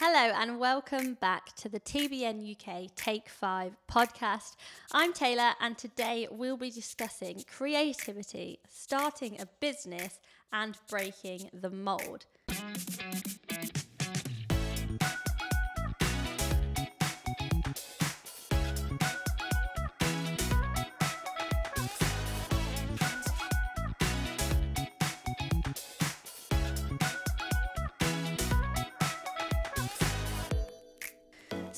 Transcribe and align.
Hello, 0.00 0.34
and 0.34 0.58
welcome 0.58 1.14
back 1.14 1.54
to 1.54 1.68
the 1.68 1.78
TBN 1.78 2.50
UK 2.50 2.92
Take 2.96 3.28
5 3.28 3.76
podcast. 3.88 4.56
I'm 4.90 5.12
Taylor, 5.12 5.52
and 5.60 5.78
today 5.78 6.26
we'll 6.32 6.56
be 6.56 6.70
discussing 6.70 7.44
creativity, 7.48 8.58
starting 8.68 9.40
a 9.40 9.46
business, 9.60 10.18
and 10.52 10.76
breaking 10.90 11.48
the 11.52 11.70
mold. 11.70 12.26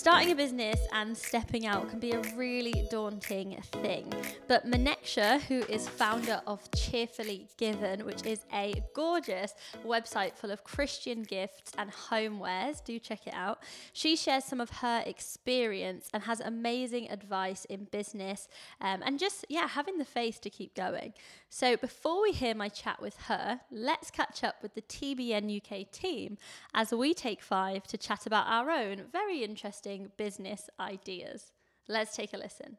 Starting 0.06 0.30
a 0.30 0.36
business 0.36 0.78
and 0.92 1.18
stepping 1.18 1.66
out 1.66 1.90
can 1.90 1.98
be 1.98 2.12
a 2.12 2.20
really 2.36 2.86
daunting 2.92 3.60
thing. 3.82 4.12
But 4.46 4.64
Maneksha, 4.64 5.40
who 5.40 5.64
is 5.64 5.88
founder 5.88 6.40
of 6.46 6.60
Cheerfully 6.70 7.48
Given, 7.56 8.06
which 8.06 8.24
is 8.24 8.44
a 8.52 8.80
gorgeous 8.94 9.52
website 9.84 10.36
full 10.36 10.52
of 10.52 10.62
Christian 10.62 11.24
gifts 11.24 11.72
and 11.76 11.90
homewares, 11.90 12.84
do 12.84 13.00
check 13.00 13.26
it 13.26 13.34
out. 13.34 13.64
She 13.92 14.14
shares 14.14 14.44
some 14.44 14.60
of 14.60 14.70
her 14.70 15.02
experience 15.04 16.08
and 16.14 16.22
has 16.22 16.38
amazing 16.38 17.10
advice 17.10 17.64
in 17.64 17.88
business 17.90 18.46
um, 18.80 19.02
and 19.04 19.18
just, 19.18 19.44
yeah, 19.48 19.66
having 19.66 19.98
the 19.98 20.04
faith 20.04 20.40
to 20.42 20.50
keep 20.50 20.76
going. 20.76 21.14
So 21.48 21.76
before 21.76 22.22
we 22.22 22.30
hear 22.30 22.54
my 22.54 22.68
chat 22.68 23.02
with 23.02 23.16
her, 23.22 23.60
let's 23.72 24.12
catch 24.12 24.44
up 24.44 24.62
with 24.62 24.74
the 24.74 24.82
TBN 24.82 25.56
UK 25.56 25.90
team 25.90 26.38
as 26.74 26.92
we 26.92 27.12
take 27.12 27.42
five 27.42 27.88
to 27.88 27.98
chat 27.98 28.24
about 28.24 28.46
our 28.46 28.70
own 28.70 29.02
very 29.10 29.42
interesting 29.42 29.95
business 30.16 30.68
ideas. 30.78 31.52
Let's 31.88 32.14
take 32.16 32.32
a 32.32 32.36
listen. 32.38 32.76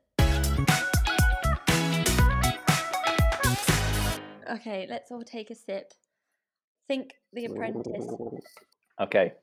Okay, 4.50 4.88
let's 4.90 5.12
all 5.12 5.24
take 5.24 5.50
a 5.52 5.56
sip. 5.56 5.92
Think 6.88 7.12
The 7.34 7.46
Apprentice. 7.46 8.08
Okay. 9.02 9.34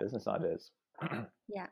Business 0.00 0.26
ideas. 0.26 0.70
Yeah. 1.48 1.66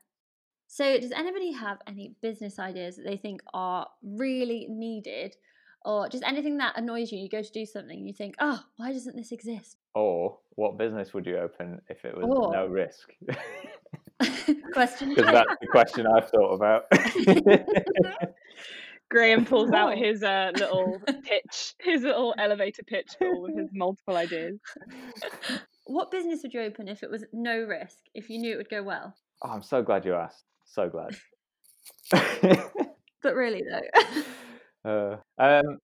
So, 0.68 0.98
does 0.98 1.10
anybody 1.12 1.50
have 1.52 1.78
any 1.86 2.14
business 2.22 2.58
ideas 2.58 2.96
that 2.96 3.04
they 3.04 3.16
think 3.16 3.40
are 3.52 3.86
really 4.02 4.66
needed, 4.70 5.34
or 5.84 6.08
just 6.08 6.22
anything 6.24 6.58
that 6.58 6.78
annoys 6.78 7.10
you? 7.12 7.18
You 7.18 7.28
go 7.28 7.42
to 7.42 7.52
do 7.52 7.66
something, 7.66 7.96
and 7.98 8.06
you 8.06 8.12
think, 8.14 8.34
"Oh, 8.40 8.60
why 8.76 8.92
doesn't 8.92 9.16
this 9.16 9.32
exist?" 9.32 9.76
Or 9.94 10.38
what 10.56 10.78
business 10.78 11.12
would 11.14 11.26
you 11.26 11.38
open 11.38 11.80
if 11.88 12.04
it 12.04 12.16
was 12.16 12.26
Or- 12.28 12.52
no 12.52 12.66
risk? 12.66 13.10
Question 14.72 15.14
Because 15.14 15.32
that's 15.32 15.56
the 15.60 15.66
question 15.68 16.06
I've 16.06 16.28
thought 16.28 16.54
about. 16.54 16.84
Graham 19.10 19.44
pulls 19.44 19.70
out 19.70 19.96
his 19.96 20.22
uh, 20.22 20.50
little 20.56 21.00
pitch, 21.22 21.74
his 21.80 22.02
little 22.02 22.34
elevator 22.38 22.82
pitch 22.82 23.10
for 23.18 23.28
all 23.28 23.46
of 23.48 23.56
his 23.56 23.68
multiple 23.72 24.16
ideas. 24.16 24.58
What 25.86 26.10
business 26.10 26.40
would 26.42 26.52
you 26.52 26.62
open 26.62 26.88
if 26.88 27.02
it 27.02 27.10
was 27.10 27.24
no 27.32 27.58
risk? 27.58 27.98
If 28.14 28.30
you 28.30 28.38
knew 28.38 28.54
it 28.54 28.56
would 28.56 28.70
go 28.70 28.82
well? 28.82 29.14
oh, 29.42 29.50
I'm 29.50 29.62
so 29.62 29.82
glad 29.82 30.04
you 30.04 30.14
asked. 30.14 30.44
So 30.64 30.88
glad. 30.88 31.16
But 33.24 33.36
really, 33.36 33.62
though. 34.84 35.18
uh, 35.38 35.42
um, 35.42 35.78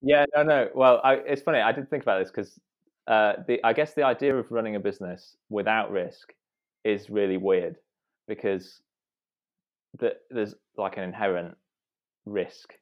yeah, 0.00 0.24
no, 0.34 0.42
no. 0.44 0.68
Well, 0.74 0.98
I, 1.04 1.16
it's 1.16 1.42
funny. 1.42 1.60
I 1.60 1.70
did 1.70 1.90
think 1.90 2.02
about 2.02 2.20
this 2.20 2.30
because 2.30 2.58
uh, 3.06 3.34
the 3.46 3.62
I 3.62 3.74
guess 3.74 3.92
the 3.92 4.02
idea 4.02 4.34
of 4.34 4.50
running 4.50 4.76
a 4.76 4.80
business 4.80 5.36
without 5.50 5.90
risk 5.92 6.32
is 6.84 7.10
really 7.10 7.36
weird 7.36 7.76
because 8.28 8.80
the, 9.98 10.14
there's 10.30 10.54
like 10.76 10.96
an 10.96 11.04
inherent 11.04 11.56
risk 12.24 12.74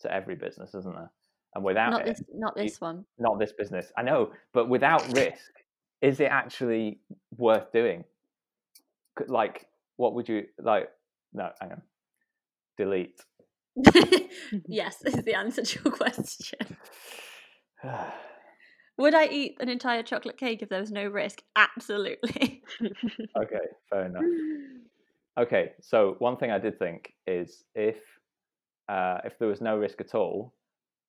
to 0.00 0.12
every 0.12 0.34
business, 0.34 0.74
isn't 0.74 0.94
there? 0.94 1.10
And 1.54 1.64
without 1.64 1.90
not 1.90 2.02
it, 2.02 2.06
this. 2.06 2.22
Not 2.34 2.56
you- 2.56 2.64
this 2.64 2.80
one. 2.80 3.04
not 3.18 3.38
this 3.38 3.52
business. 3.52 3.90
I 3.96 4.02
know, 4.02 4.32
but 4.52 4.68
without 4.68 5.06
risk, 5.14 5.50
is 6.02 6.20
it 6.20 6.30
actually 6.30 7.00
worth 7.36 7.72
doing? 7.72 8.04
Like, 9.26 9.66
what 9.96 10.14
would 10.14 10.28
you 10.28 10.44
like? 10.60 10.88
No, 11.32 11.50
hang 11.60 11.72
on. 11.72 11.82
Delete. 12.76 13.20
yes, 14.68 15.02
is 15.04 15.24
the 15.24 15.34
answer 15.34 15.62
to 15.62 15.80
your 15.84 15.92
question. 15.92 16.58
Would 18.98 19.14
I 19.14 19.26
eat 19.26 19.56
an 19.60 19.68
entire 19.68 20.02
chocolate 20.02 20.36
cake 20.36 20.60
if 20.60 20.68
there 20.68 20.80
was 20.80 20.90
no 20.90 21.06
risk? 21.06 21.42
Absolutely. 21.54 22.62
okay, 23.36 23.66
fair 23.90 24.06
enough. 24.06 24.24
Okay, 25.38 25.70
so 25.80 26.16
one 26.18 26.36
thing 26.36 26.50
I 26.50 26.58
did 26.58 26.80
think 26.80 27.14
is 27.28 27.62
if 27.76 27.94
uh, 28.88 29.18
if 29.24 29.38
there 29.38 29.46
was 29.46 29.60
no 29.60 29.78
risk 29.78 30.00
at 30.00 30.12
all, 30.16 30.52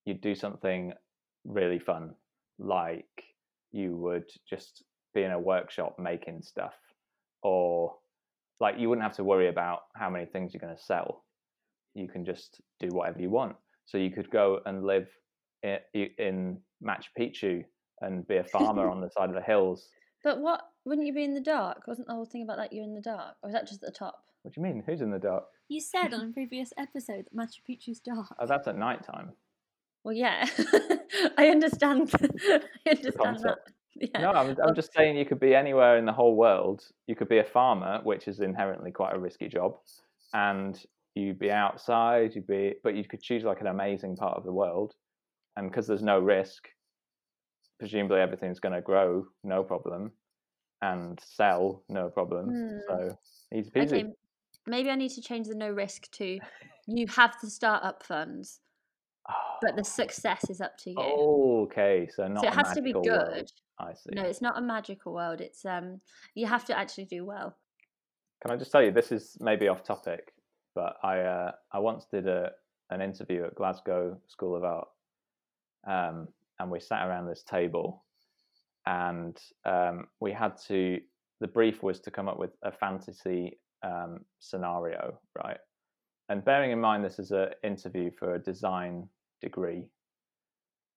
you'd 0.06 0.22
do 0.22 0.36
something 0.36 0.94
really 1.46 1.80
fun, 1.80 2.14
like 2.60 3.24
you 3.72 3.98
would 3.98 4.30
just 4.48 4.84
be 5.16 5.24
in 5.24 5.32
a 5.32 5.40
workshop 5.40 5.98
making 5.98 6.44
stuff, 6.44 6.76
or 7.42 7.96
like 8.60 8.76
you 8.78 8.88
wouldn't 8.88 9.02
have 9.02 9.16
to 9.16 9.24
worry 9.24 9.50
about 9.50 9.80
how 9.96 10.12
many 10.12 10.28
things 10.28 10.54
you're 10.54 10.62
going 10.62 10.78
to 10.78 10.84
sell. 10.84 11.24
You 11.96 12.08
can 12.08 12.24
just 12.24 12.62
do 12.80 12.90
whatever 12.90 13.20
you 13.20 13.32
want. 13.32 13.56
So 13.88 13.98
you 13.98 14.12
could 14.12 14.30
go 14.30 14.60
and 14.68 14.86
live 14.86 15.08
in, 15.64 15.80
in 16.20 16.58
Machu 16.84 17.08
Picchu 17.20 17.64
and 18.02 18.28
be 18.28 18.38
a 18.38 18.44
farmer 18.44 18.90
on 18.90 19.02
the 19.02 19.10
side 19.18 19.30
of 19.30 19.36
the 19.36 19.42
hills. 19.42 19.90
But 20.24 20.42
what? 20.42 20.62
Wouldn't 20.86 21.08
you 21.08 21.14
be 21.14 21.24
in 21.24 21.34
the 21.34 21.42
dark? 21.42 21.88
Wasn't 21.88 22.08
the 22.08 22.14
whole 22.14 22.26
thing 22.26 22.44
about 22.44 22.58
that 22.58 22.74
you're 22.74 22.84
in 22.84 22.96
the 22.96 23.02
dark? 23.02 23.36
Or 23.42 23.50
is 23.50 23.54
that 23.54 23.68
just 23.68 23.84
at 23.84 23.94
the 23.94 23.98
top? 23.98 24.24
What 24.42 24.54
do 24.54 24.62
you 24.62 24.68
mean? 24.68 24.84
Who's 24.86 25.02
in 25.02 25.12
the 25.12 25.20
dark? 25.20 25.46
You 25.68 25.82
said 25.82 26.14
on 26.14 26.22
a 26.22 26.28
previous 26.34 26.74
episode 26.78 27.26
that 27.26 27.36
Machu 27.36 27.60
Picchu's 27.70 28.00
dark. 28.00 28.28
Oh, 28.40 28.46
that's 28.46 28.68
at 28.68 28.78
night 28.78 29.04
time. 29.04 29.34
Well, 30.04 30.16
yeah. 30.16 30.48
I 31.38 31.48
understand. 31.48 32.12
I 32.86 32.90
understand 32.90 33.40
that. 33.44 33.58
Yeah. 33.96 34.22
No, 34.22 34.32
I'm, 34.32 34.56
I'm 34.66 34.76
just 34.76 34.94
saying 34.94 35.18
you 35.18 35.26
could 35.26 35.40
be 35.40 35.54
anywhere 35.54 35.98
in 35.98 36.06
the 36.06 36.14
whole 36.14 36.36
world. 36.36 36.84
You 37.08 37.16
could 37.16 37.28
be 37.28 37.40
a 37.40 37.44
farmer, 37.44 38.00
which 38.04 38.28
is 38.28 38.40
inherently 38.40 38.92
quite 38.92 39.16
a 39.16 39.20
risky 39.20 39.50
job, 39.50 39.76
and 40.34 40.82
you'd 41.16 41.40
be 41.40 41.52
outside. 41.52 42.34
You'd 42.34 42.48
be, 42.48 42.76
but 42.84 42.96
you 42.96 43.04
could 43.04 43.22
choose 43.22 43.44
like 43.44 43.62
an 43.62 43.68
amazing 43.68 44.16
part 44.16 44.38
of 44.38 44.46
the 44.46 44.54
world, 44.54 44.94
and 45.58 45.70
because 45.70 45.86
there's 45.86 46.04
no 46.04 46.20
risk, 46.20 46.70
presumably 47.80 48.20
everything's 48.20 48.60
going 48.60 48.76
to 48.76 48.82
grow, 48.82 49.26
no 49.44 49.64
problem, 49.64 50.12
and 50.82 51.20
sell, 51.24 51.84
no 51.90 52.10
problem. 52.10 52.46
Hmm. 52.50 52.78
So 52.88 53.18
easy 53.56 53.72
peasy. 53.72 53.86
Okay, 53.86 54.06
maybe 54.68 54.90
I 54.90 54.96
need 54.96 55.12
to 55.12 55.22
change 55.22 55.48
the 55.48 55.56
no 55.56 55.70
risk 55.70 56.12
to 56.12 56.40
you 56.88 57.08
have 57.08 57.36
the 57.42 57.50
startup 57.50 58.04
funds, 58.04 58.60
but 59.62 59.76
the 59.76 59.84
success 59.84 60.50
is 60.50 60.62
up 60.62 60.78
to 60.80 60.92
you. 60.92 60.96
Oh, 61.00 61.62
okay, 61.64 62.08
so 62.14 62.28
not. 62.28 62.42
so 62.42 62.48
it 62.48 62.54
has 62.54 62.74
to 62.74 62.82
be 62.82 62.94
good. 62.94 63.06
world. 63.06 63.52
I 63.80 63.94
see. 63.94 64.10
No, 64.14 64.24
it's 64.24 64.42
not 64.42 64.58
a 64.58 64.62
magical 64.62 65.14
world. 65.14 65.40
It's 65.42 65.66
um, 65.66 66.02
you 66.36 66.48
have 66.48 66.66
to 66.66 66.78
actually 66.78 67.06
do 67.06 67.26
well. 67.26 67.56
Can 68.42 68.52
I 68.52 68.58
just 68.58 68.72
tell 68.72 68.82
you, 68.82 68.92
this 68.92 69.12
is 69.12 69.38
maybe 69.40 69.68
off 69.68 69.84
topic, 69.84 70.34
but 70.76 70.98
I 71.04 71.20
uh, 71.20 71.52
I 71.72 71.80
once 71.80 72.06
did 72.12 72.28
a 72.28 72.52
an 72.90 73.02
interview 73.02 73.46
at 73.46 73.56
Glasgow 73.56 74.18
School 74.28 74.56
of 74.56 74.64
Art, 74.64 74.88
um, 75.88 76.28
and 76.60 76.70
we 76.70 76.80
sat 76.80 77.08
around 77.08 77.28
this 77.28 77.44
table, 77.44 78.06
and 78.86 79.38
um, 79.66 80.08
we 80.20 80.32
had 80.32 80.58
to. 80.68 81.00
The 81.42 81.48
brief 81.48 81.82
was 81.84 82.02
to 82.02 82.12
come 82.12 82.28
up 82.28 82.38
with 82.38 82.52
a 82.64 82.72
fantasy 82.72 83.60
um, 83.84 84.20
scenario, 84.40 85.20
right? 85.42 85.58
And 86.28 86.44
bearing 86.44 86.72
in 86.72 86.82
mind 86.82 87.04
this 87.04 87.18
is 87.18 87.32
an 87.32 87.50
interview 87.64 88.12
for 88.20 88.36
a 88.36 88.40
design 88.40 89.08
degree, 89.42 89.86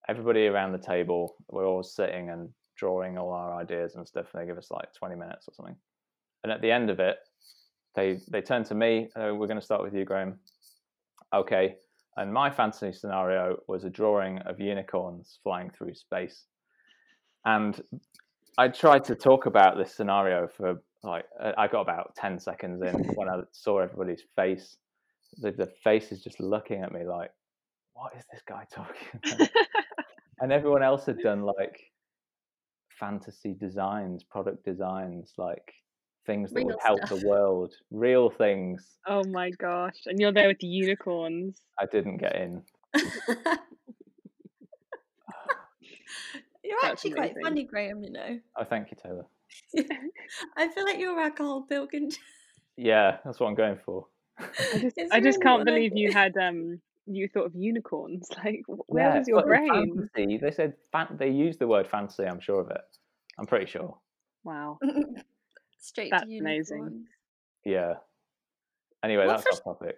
everybody 0.09 0.47
around 0.47 0.73
the 0.73 0.79
table, 0.79 1.37
we're 1.49 1.67
all 1.67 1.83
sitting 1.83 2.31
and 2.31 2.49
drawing 2.77 3.19
all 3.19 3.33
our 3.33 3.55
ideas 3.55 3.95
and 3.95 4.07
stuff, 4.07 4.27
and 4.33 4.43
they 4.43 4.47
give 4.47 4.59
us 4.59 4.71
like 4.71 4.93
twenty 4.95 5.15
minutes 5.15 5.49
or 5.49 5.55
something. 5.55 5.77
And 6.43 6.53
at 6.53 6.61
the 6.61 6.73
end 6.73 6.91
of 6.91 6.99
it, 6.99 7.19
they 7.95 8.19
they 8.31 8.43
turn 8.43 8.65
to 8.65 8.75
me. 8.75 9.09
Uh, 9.15 9.35
we're 9.35 9.47
going 9.47 9.61
to 9.61 9.65
start 9.65 9.83
with 9.83 9.95
you, 9.95 10.05
Graham. 10.05 10.41
Okay. 11.33 11.77
And 12.17 12.33
my 12.33 12.51
fantasy 12.51 12.93
scenario 12.93 13.59
was 13.69 13.85
a 13.85 13.91
drawing 13.91 14.39
of 14.41 14.61
unicorns 14.61 15.39
flying 15.43 15.71
through 15.71 15.95
space. 15.95 16.45
And 17.45 17.81
I 18.59 18.69
tried 18.69 19.05
to 19.05 19.15
talk 19.15 19.47
about 19.47 19.79
this 19.79 19.95
scenario 19.95 20.47
for 20.47 20.83
like 21.03 21.25
uh, 21.41 21.53
I 21.57 21.69
got 21.69 21.81
about 21.81 22.15
ten 22.15 22.39
seconds 22.39 22.83
in 22.83 22.95
when 23.15 23.29
I 23.29 23.41
saw 23.53 23.79
everybody's 23.81 24.23
face. 24.37 24.77
The, 25.39 25.51
the 25.51 25.73
face 25.83 26.13
is 26.13 26.23
just 26.23 26.39
looking 26.39 26.83
at 26.83 26.93
me 26.93 27.05
like, 27.05 27.31
"What 27.95 28.13
is 28.17 28.25
this 28.31 28.43
guy 28.47 28.67
talking?" 28.71 29.21
about? 29.35 29.51
and 30.41 30.53
everyone 30.53 30.83
else 30.83 31.07
had 31.07 31.19
done 31.19 31.43
like 31.43 31.81
fantasy 33.01 33.55
designs, 33.59 34.23
product 34.23 34.65
designs, 34.65 35.33
like 35.39 35.73
things 36.27 36.53
that 36.53 36.65
would 36.65 36.77
help 36.83 37.05
stuff. 37.07 37.21
the 37.21 37.27
world, 37.29 37.75
real 37.91 38.31
things. 38.31 38.87
Oh 39.07 39.23
my 39.25 39.51
gosh. 39.51 39.97
And 40.07 40.19
you're 40.19 40.33
there 40.33 40.49
with 40.49 40.59
the 40.61 40.67
unicorns. 40.67 41.61
I 41.79 41.87
didn't 41.87 42.19
get 42.19 42.37
in. 42.37 42.63
You're 46.65 46.79
That's 46.83 46.93
actually 46.93 47.13
quite 47.13 47.35
funny, 47.43 47.65
Graham. 47.65 48.03
You 48.03 48.13
know. 48.13 48.39
Oh, 48.57 48.65
thank 48.65 48.91
you, 48.91 48.97
Taylor. 49.03 49.27
I 50.57 50.69
feel 50.69 50.85
like 50.85 50.99
you're 50.99 51.21
a 51.21 51.31
Karl 51.31 51.63
Pilkington. 51.63 52.19
Yeah, 52.77 53.19
that's 53.25 53.41
what 53.41 53.49
I'm 53.49 53.55
going 53.55 53.79
for. 53.85 54.07
I 54.39 54.45
just, 54.79 54.99
I 55.13 55.21
just 55.21 55.39
really 55.39 55.39
can't 55.43 55.65
believe 55.65 55.93
you 55.95 56.13
had 56.13 56.37
um 56.37 56.81
you 57.07 57.29
thought 57.29 57.47
of 57.47 57.55
unicorns. 57.55 58.29
Like 58.43 58.63
where 58.67 59.09
yeah, 59.09 59.19
was 59.19 59.29
your 59.29 59.43
brain? 59.43 60.09
Fantasy, 60.15 60.39
they 60.39 60.51
said 60.51 60.75
fan- 60.91 61.17
they 61.19 61.29
used 61.29 61.59
the 61.59 61.67
word 61.67 61.87
fantasy. 61.87 62.25
I'm 62.25 62.41
sure 62.41 62.61
of 62.61 62.71
it. 62.71 62.81
I'm 63.39 63.47
pretty 63.47 63.67
sure. 63.67 63.97
Wow. 64.45 64.79
Straight 65.83 66.11
That's 66.13 66.25
to 66.25 66.39
amazing. 66.39 67.07
Yeah. 67.65 67.95
Anyway, 69.05 69.27
What 69.27 69.43
that's 69.45 69.59
for- 69.59 69.71
off 69.71 69.79
topic. 69.79 69.97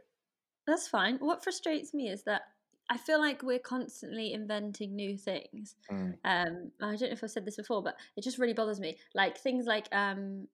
That's 0.66 0.88
fine. 0.88 1.16
What 1.18 1.44
frustrates 1.44 1.92
me 1.92 2.08
is 2.08 2.22
that 2.24 2.42
I 2.88 2.96
feel 2.96 3.18
like 3.20 3.42
we're 3.42 3.58
constantly 3.58 4.32
inventing 4.32 4.96
new 4.96 5.16
things. 5.18 5.76
Mm. 5.90 6.14
Um, 6.24 6.70
I 6.80 6.96
don't 6.96 7.00
know 7.02 7.08
if 7.08 7.22
I've 7.22 7.30
said 7.30 7.44
this 7.44 7.56
before, 7.56 7.82
but 7.82 7.96
it 8.16 8.24
just 8.24 8.38
really 8.38 8.54
bothers 8.54 8.80
me. 8.80 8.96
Like 9.14 9.36
things 9.36 9.66
like 9.66 9.88
um, 9.92 10.48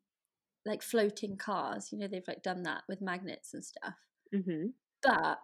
like 0.67 0.83
floating 0.83 1.37
cars. 1.37 1.93
You 1.93 1.99
know, 1.99 2.09
they've 2.09 2.27
like 2.27 2.43
done 2.43 2.65
that 2.65 2.83
with 2.89 3.01
magnets 3.01 3.55
and 3.55 3.65
stuff. 3.65 3.95
hmm 4.33 4.67
But 5.03 5.39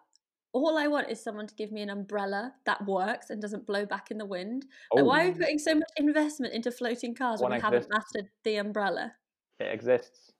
all 0.52 0.76
I 0.76 0.88
want 0.88 1.10
is 1.10 1.22
someone 1.22 1.46
to 1.46 1.54
give 1.54 1.70
me 1.70 1.82
an 1.82 1.90
umbrella 1.90 2.54
that 2.64 2.84
works 2.86 3.30
and 3.30 3.40
doesn't 3.40 3.66
blow 3.66 3.86
back 3.86 4.10
in 4.10 4.18
the 4.18 4.24
wind. 4.26 4.66
Like, 4.92 5.04
why 5.04 5.20
are 5.22 5.28
we 5.28 5.34
Oh. 5.34 5.38
putting 5.38 5.58
so 5.60 5.74
much 5.76 5.90
investment 5.96 6.54
into 6.54 6.72
floating 6.72 7.14
cars 7.14 7.40
when 7.40 7.50
One 7.50 7.58
we 7.58 7.62
haven't 7.62 7.88
mastered 7.90 8.30
the 8.42 8.56
umbrella? 8.56 9.14
It 9.60 9.72
exists. 9.72 10.32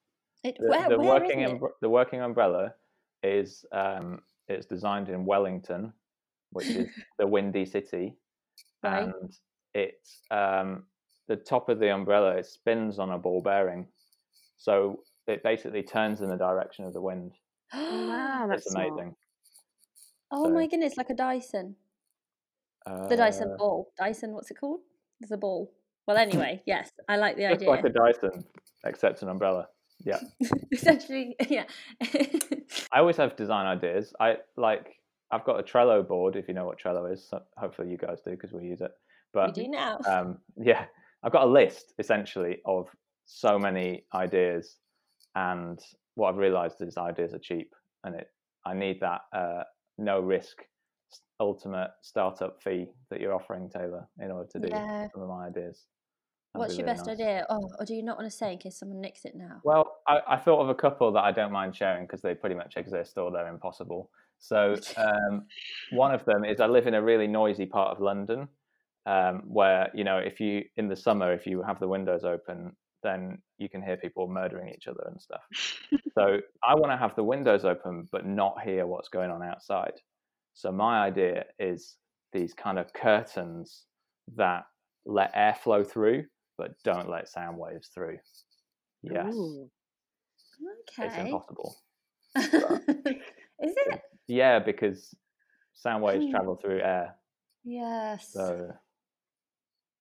It, 0.44 0.56
The, 0.60 0.68
where, 0.68 0.88
the 0.88 0.98
where 0.98 1.08
working 1.20 1.40
it? 1.40 1.60
the 1.80 1.88
working 1.88 2.20
umbrella 2.20 2.74
is 3.22 3.64
um, 3.72 4.20
it's 4.48 4.66
designed 4.66 5.08
in 5.08 5.24
Wellington, 5.24 5.92
which 6.52 6.68
is 6.68 6.88
the 7.18 7.26
windy 7.26 7.64
city, 7.66 8.16
Right. 8.82 9.04
and 9.04 9.32
it's 9.74 10.20
um, 10.30 10.84
the 11.28 11.36
top 11.36 11.68
of 11.68 11.78
the 11.80 11.92
umbrella. 11.92 12.36
It 12.36 12.46
spins 12.46 12.98
on 12.98 13.10
a 13.10 13.18
ball 13.18 13.40
bearing, 13.42 13.86
so 14.58 15.00
it 15.26 15.42
basically 15.42 15.82
turns 15.82 16.20
in 16.20 16.28
the 16.28 16.36
direction 16.36 16.84
of 16.84 16.92
the 16.92 17.00
wind. 17.00 17.32
Wow, 17.74 18.46
that's 18.48 18.62
it's 18.62 18.72
smart. 18.72 18.88
amazing. 18.88 19.16
oh 20.30 20.44
So- 20.44 20.50
my 20.52 20.66
goodness, 20.66 20.96
like 20.96 21.10
a 21.10 21.14
Dyson. 21.14 21.74
Uh, 22.86 23.08
The 23.08 23.16
Dyson 23.16 23.56
ball. 23.58 23.90
Dyson, 23.98 24.32
what's 24.32 24.50
it 24.52 24.58
called? 24.60 24.80
There's 25.18 25.32
a 25.32 25.36
ball. 25.36 25.72
Well, 26.06 26.16
anyway, 26.16 26.62
yes, 26.66 26.90
I 27.08 27.16
like 27.16 27.36
the 27.36 27.42
just 27.42 27.54
idea. 27.56 27.68
like 27.70 27.84
a 27.84 27.88
Dyson, 27.88 28.44
except 28.84 29.22
an 29.22 29.28
umbrella. 29.28 29.68
Yeah. 30.04 30.20
Essentially, 30.72 31.34
yeah. 31.48 31.64
I 32.92 32.98
always 33.00 33.16
have 33.16 33.36
design 33.36 33.66
ideas. 33.66 34.12
I 34.20 34.36
like. 34.56 34.94
I've 35.32 35.44
got 35.44 35.58
a 35.58 35.62
Trello 35.64 36.06
board. 36.06 36.36
If 36.36 36.46
you 36.46 36.54
know 36.54 36.64
what 36.66 36.78
Trello 36.78 37.12
is, 37.12 37.28
so 37.28 37.42
hopefully 37.56 37.90
you 37.90 37.96
guys 37.96 38.20
do 38.24 38.30
because 38.30 38.52
we 38.52 38.64
use 38.66 38.80
it. 38.80 38.92
we 39.34 39.50
do 39.52 39.68
now. 39.68 39.98
um, 40.08 40.38
yeah, 40.56 40.84
I've 41.24 41.32
got 41.32 41.42
a 41.42 41.50
list 41.50 41.94
essentially 41.98 42.58
of 42.64 42.86
so 43.24 43.58
many 43.58 44.04
ideas, 44.14 44.76
and 45.34 45.80
what 46.14 46.28
I've 46.30 46.36
realised 46.36 46.76
is 46.80 46.96
ideas 46.96 47.34
are 47.34 47.40
cheap, 47.40 47.74
and 48.04 48.14
it 48.14 48.28
I 48.64 48.74
need 48.74 49.00
that 49.00 49.22
uh, 49.32 49.64
no 49.98 50.20
risk 50.20 50.58
ultimate 51.40 51.90
startup 52.02 52.62
fee 52.62 52.86
that 53.10 53.20
you're 53.20 53.34
offering 53.34 53.68
Taylor 53.68 54.06
in 54.20 54.30
order 54.30 54.48
to 54.52 54.58
do 54.58 54.68
Yeah. 54.70 55.08
some 55.12 55.22
of 55.22 55.28
my 55.28 55.46
ideas. 55.48 55.84
What's 56.58 56.76
your 56.76 56.86
best 56.86 57.06
nice. 57.06 57.14
idea? 57.14 57.46
Oh, 57.48 57.70
or 57.78 57.84
do 57.84 57.94
you 57.94 58.02
not 58.02 58.18
want 58.18 58.30
to 58.30 58.36
say 58.36 58.52
in 58.52 58.58
case 58.58 58.78
someone 58.78 59.00
nicks 59.00 59.24
it 59.24 59.34
now? 59.34 59.60
Well, 59.64 59.96
I, 60.06 60.20
I 60.28 60.36
thought 60.36 60.60
of 60.60 60.68
a 60.68 60.74
couple 60.74 61.12
that 61.12 61.24
I 61.24 61.32
don't 61.32 61.52
mind 61.52 61.76
sharing 61.76 62.04
because 62.04 62.22
they 62.22 62.34
pretty 62.34 62.54
much 62.54 62.76
exist 62.76 63.18
or 63.18 63.30
they're 63.30 63.48
impossible. 63.48 64.10
So 64.38 64.76
um, 64.96 65.46
one 65.92 66.12
of 66.14 66.24
them 66.24 66.44
is 66.44 66.60
I 66.60 66.66
live 66.66 66.86
in 66.86 66.94
a 66.94 67.02
really 67.02 67.26
noisy 67.26 67.66
part 67.66 67.90
of 67.90 68.02
London 68.02 68.48
um, 69.06 69.42
where 69.46 69.90
you 69.94 70.04
know 70.04 70.18
if 70.18 70.40
you 70.40 70.64
in 70.76 70.88
the 70.88 70.96
summer 70.96 71.32
if 71.32 71.46
you 71.46 71.62
have 71.62 71.80
the 71.80 71.88
windows 71.88 72.24
open 72.24 72.76
then 73.02 73.38
you 73.58 73.68
can 73.68 73.80
hear 73.80 73.96
people 73.96 74.26
murdering 74.26 74.68
each 74.68 74.88
other 74.88 75.04
and 75.06 75.20
stuff. 75.20 75.42
so 76.14 76.38
I 76.66 76.74
want 76.74 76.90
to 76.92 76.96
have 76.96 77.14
the 77.14 77.22
windows 77.22 77.64
open 77.64 78.08
but 78.10 78.26
not 78.26 78.62
hear 78.62 78.86
what's 78.86 79.08
going 79.08 79.30
on 79.30 79.42
outside. 79.42 79.92
So 80.54 80.72
my 80.72 81.04
idea 81.04 81.44
is 81.58 81.96
these 82.32 82.52
kind 82.52 82.78
of 82.78 82.92
curtains 82.92 83.84
that 84.36 84.64
let 85.04 85.34
airflow 85.34 85.86
through 85.86 86.24
but 86.58 86.72
don't 86.84 87.08
let 87.10 87.28
sound 87.28 87.58
waves 87.58 87.88
through. 87.88 88.18
Yes. 89.02 89.34
Ooh. 89.34 89.70
It's 90.98 91.16
impossible. 91.16 91.76
Is 92.36 92.44
it? 93.60 94.00
Yeah, 94.28 94.58
because 94.58 95.14
sound 95.74 96.02
waves 96.02 96.24
Hmm. 96.24 96.30
travel 96.30 96.56
through 96.56 96.80
air. 96.80 97.14
Yes. 97.64 98.30
So, 98.32 98.72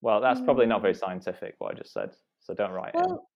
well, 0.01 0.21
that's 0.21 0.41
probably 0.41 0.65
not 0.65 0.81
very 0.81 0.93
Mm. 0.93 0.99
scientific 0.99 1.55
what 1.59 1.73
I 1.73 1.77
just 1.77 1.93
said. 1.93 2.15
So 2.39 2.53
don't 2.53 2.71
write. 2.71 2.93
Well, 2.95 3.27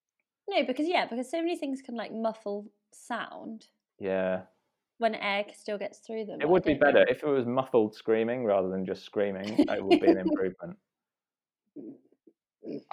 no, 0.50 0.64
because 0.66 0.88
yeah, 0.88 1.06
because 1.08 1.30
so 1.30 1.38
many 1.38 1.58
things 1.58 1.82
can 1.82 1.96
like 1.96 2.14
muffle 2.14 2.72
sound 2.92 3.68
Yeah, 4.00 4.42
when 4.98 5.16
air 5.16 5.46
still 5.54 5.78
gets 5.78 6.00
through 6.00 6.26
them. 6.26 6.42
it 6.42 6.50
would 6.50 6.64
be 6.64 6.74
don't 6.74 6.80
know. 6.82 6.86
better 6.92 7.06
if 7.10 7.24
it 7.24 7.28
was 7.28 7.46
muffled 7.46 7.94
screaming 7.96 8.46
rather 8.46 8.70
than 8.70 8.86
just 8.86 9.04
screaming. 9.04 9.58
It 9.70 9.84
would 9.84 10.00
be 10.00 10.08
an 10.08 10.18
improvement. 10.30 10.78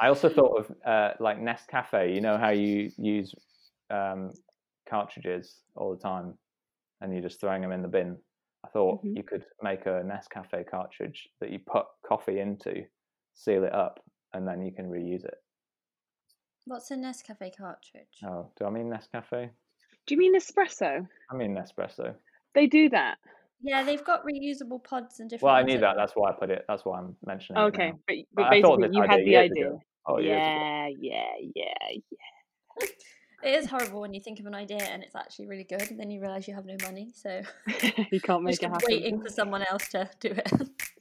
I 0.00 0.08
also 0.08 0.28
thought 0.28 0.58
of 0.61 0.76
uh, 0.87 1.14
like 1.20 1.38
Nescafe. 1.38 2.14
You 2.14 2.20
know 2.20 2.38
how 2.38 2.50
you 2.50 2.90
use 2.99 3.34
um, 3.90 4.32
cartridges 4.88 5.61
all 5.75 5.94
the 5.94 6.02
time, 6.02 6.34
and 7.00 7.12
you're 7.12 7.23
just 7.23 7.40
throwing 7.40 7.62
them 7.62 7.73
in 7.73 7.82
the 7.82 7.88
bin. 7.88 8.17
I 8.64 8.69
thought 8.69 9.02
Mhm. 9.05 9.17
you 9.17 9.23
could 9.23 9.44
make 9.62 9.87
a 9.87 10.02
Nescafe 10.05 10.69
cartridge 10.69 11.28
that 11.40 11.50
you 11.50 11.61
put 11.61 11.87
coffee 12.06 12.40
into, 12.40 12.84
seal 13.34 13.64
it 13.64 13.73
up, 13.73 14.00
and 14.32 14.46
then 14.46 14.64
you 14.64 14.73
can 14.73 14.90
reuse 14.90 15.25
it. 15.25 15.43
What's 16.64 16.90
a 16.90 16.96
Nescafe 16.96 17.56
cartridge? 17.56 18.19
Oh, 18.25 18.50
do 18.58 18.64
I 18.64 18.70
mean 18.70 18.90
Nescafe? 18.90 19.50
Do 20.06 20.14
you 20.14 20.19
mean 20.19 20.34
espresso? 20.37 21.06
I 21.31 21.34
mean 21.34 21.55
Nespresso. 21.55 22.14
They 22.55 22.67
do 22.67 22.88
that. 22.90 23.19
Yeah, 23.62 23.82
they've 23.82 24.05
got 24.05 24.25
reusable 24.25 24.82
pods 24.85 25.20
and 25.20 25.29
different. 25.31 25.44
Well, 25.44 25.55
I 25.55 25.62
knew 25.62 25.75
that- 25.79 25.81
that. 25.81 25.97
That's 25.97 26.12
why 26.14 26.31
I 26.31 26.32
put 26.35 26.50
it. 26.50 26.64
That's 26.69 26.85
why 26.85 26.99
I'm 26.99 27.17
mentioning 27.25 27.61
Okay, 27.62 27.88
it 27.88 27.94
but, 28.06 28.17
But 28.35 28.43
but 28.50 28.53
I 28.53 28.62
thought 28.62 28.79
basically 28.81 28.97
you 28.97 29.03
had 29.03 29.20
the 29.25 29.37
idea. 29.37 29.67
ago. 29.69 29.82
Oh, 30.06 30.19
yeah, 30.19 30.88
yeah, 31.00 31.26
yeah, 31.55 31.64
yeah. 31.91 32.87
It 33.43 33.50
is 33.55 33.67
horrible 33.69 34.00
when 34.00 34.14
you 34.14 34.20
think 34.20 34.41
of 34.41 34.47
an 34.47 34.55
idea 34.55 34.79
and 34.82 35.03
it's 35.05 35.14
actually 35.14 35.47
really 35.47 35.64
good, 35.64 35.91
and 35.91 36.00
then 36.00 36.11
you 36.11 36.20
realise 36.20 36.49
you 36.49 36.55
have 36.55 36.64
no 36.64 36.75
money, 36.82 37.12
so 37.14 37.43
you 38.11 38.20
can't 38.20 38.43
make 38.44 38.61
it 38.62 38.62
happen. 38.70 38.81
waiting 38.88 39.20
for 39.20 39.29
someone 39.29 39.62
else 39.70 39.88
to 39.88 40.09
do 40.20 40.31
it. 40.31 40.50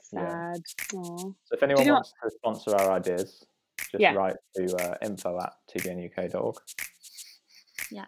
Sad. 0.01 0.61
Aw. 0.95 1.17
So 1.17 1.33
if 1.53 1.63
anyone 1.63 1.87
wants 1.87 2.13
to 2.21 2.29
sponsor 2.29 2.75
our 2.75 2.91
ideas, 2.91 3.45
just 3.89 4.01
Yeah. 4.01 4.13
write 4.13 4.35
to 4.57 4.75
uh, 4.75 4.97
info 5.01 5.39
at 5.39 5.53
tbnuk.org. 5.73 6.55
yeah. 7.89 8.05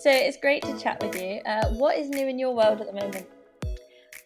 So 0.00 0.10
it's 0.10 0.38
great 0.38 0.62
to 0.62 0.78
chat 0.78 1.02
with 1.02 1.20
you. 1.20 1.42
Uh, 1.44 1.68
what 1.74 1.98
is 1.98 2.08
new 2.08 2.26
in 2.26 2.38
your 2.38 2.54
world 2.54 2.80
at 2.80 2.86
the 2.86 2.92
moment? 2.94 3.26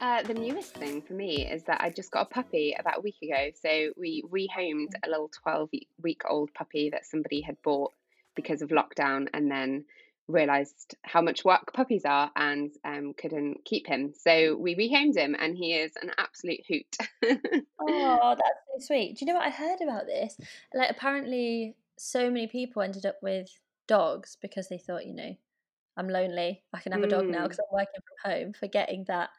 Uh, 0.01 0.23
the 0.23 0.33
newest 0.33 0.73
thing 0.75 1.03
for 1.03 1.15
me 1.15 1.51
is 1.51 1.65
that 1.65 1.81
I 1.81 1.91
just 1.91 2.13
got 2.13 2.29
a 2.29 2.33
puppy 2.33 2.77
about 2.79 2.99
a 2.99 3.01
week 3.01 3.17
ago. 3.21 3.51
So 3.61 3.91
we 3.97 4.23
rehomed 4.31 4.93
a 5.05 5.09
little 5.09 5.33
12 5.43 5.71
week 6.01 6.23
old 6.29 6.55
puppy 6.55 6.91
that 6.91 7.05
somebody 7.05 7.41
had 7.41 7.57
bought 7.65 7.93
because 8.37 8.63
of 8.63 8.69
lockdown 8.69 9.27
and 9.35 9.51
then 9.51 9.85
realized 10.29 10.95
how 11.03 11.21
much 11.21 11.45
work 11.45 11.73
puppies 11.75 12.05
are 12.05 12.31
and 12.37 12.71
um, 12.85 13.13
couldn't 13.13 13.65
keep 13.65 13.89
him. 13.89 14.13
So 14.17 14.55
we 14.55 14.77
rehomed 14.77 15.17
him 15.17 15.35
and 15.37 15.57
he 15.57 15.75
is 15.75 15.91
an 16.01 16.13
absolute 16.19 16.61
hoot. 16.69 16.97
Oh, 17.81 18.37
that's 18.37 18.87
so 18.87 18.95
sweet. 18.95 19.19
Do 19.19 19.25
you 19.25 19.33
know 19.33 19.39
what 19.39 19.49
I 19.49 19.51
heard 19.51 19.81
about 19.83 20.07
this? 20.07 20.37
Like, 20.73 20.91
apparently, 20.91 21.75
so 21.99 22.31
many 22.31 22.47
people 22.47 22.81
ended 22.81 23.05
up 23.05 23.17
with 23.21 23.51
dogs 23.89 24.39
because 24.41 24.69
they 24.69 24.79
thought, 24.79 25.05
you 25.05 25.13
know, 25.13 25.37
I'm 25.97 26.09
lonely. 26.09 26.63
I 26.73 26.81
can 26.81 26.93
have 26.93 27.03
a 27.03 27.07
dog 27.09 27.27
now 27.29 27.41
Mm. 27.41 27.45
because 27.45 27.61
I'm 27.61 27.73
working 27.73 28.01
from 28.07 28.33
home, 28.33 28.53
forgetting 28.53 29.05
that 29.09 29.31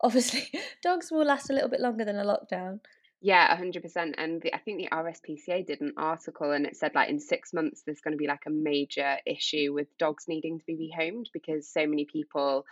obviously 0.00 0.48
dogs 0.82 1.10
will 1.10 1.24
last 1.24 1.50
a 1.50 1.52
little 1.52 1.68
bit 1.68 1.80
longer 1.80 2.04
than 2.04 2.18
a 2.18 2.24
lockdown. 2.24 2.80
Yeah, 3.22 3.54
hundred 3.56 3.82
percent. 3.82 4.14
And 4.18 4.42
the, 4.42 4.54
I 4.54 4.58
think 4.58 4.78
the 4.78 4.94
RSPCA 4.94 5.66
did 5.66 5.80
an 5.80 5.94
article, 5.96 6.52
and 6.52 6.66
it 6.66 6.76
said 6.76 6.92
like 6.94 7.08
in 7.08 7.18
six 7.18 7.52
months 7.52 7.82
there's 7.84 8.00
going 8.00 8.12
to 8.12 8.18
be 8.18 8.26
like 8.26 8.44
a 8.46 8.50
major 8.50 9.16
issue 9.26 9.72
with 9.72 9.88
dogs 9.98 10.24
needing 10.28 10.58
to 10.58 10.64
be 10.66 10.92
rehomed 10.94 11.26
because 11.32 11.68
so 11.68 11.86
many 11.86 12.04
people, 12.04 12.64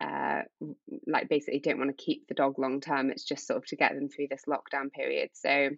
uh, 0.00 0.42
like 1.06 1.28
basically 1.28 1.60
don't 1.60 1.78
want 1.78 1.90
to 1.96 2.04
keep 2.04 2.26
the 2.28 2.34
dog 2.34 2.58
long 2.58 2.80
term. 2.80 3.10
It's 3.10 3.24
just 3.24 3.46
sort 3.46 3.58
of 3.58 3.66
to 3.66 3.76
get 3.76 3.94
them 3.94 4.08
through 4.08 4.28
this 4.30 4.44
lockdown 4.48 4.92
period. 4.92 5.30
So 5.32 5.70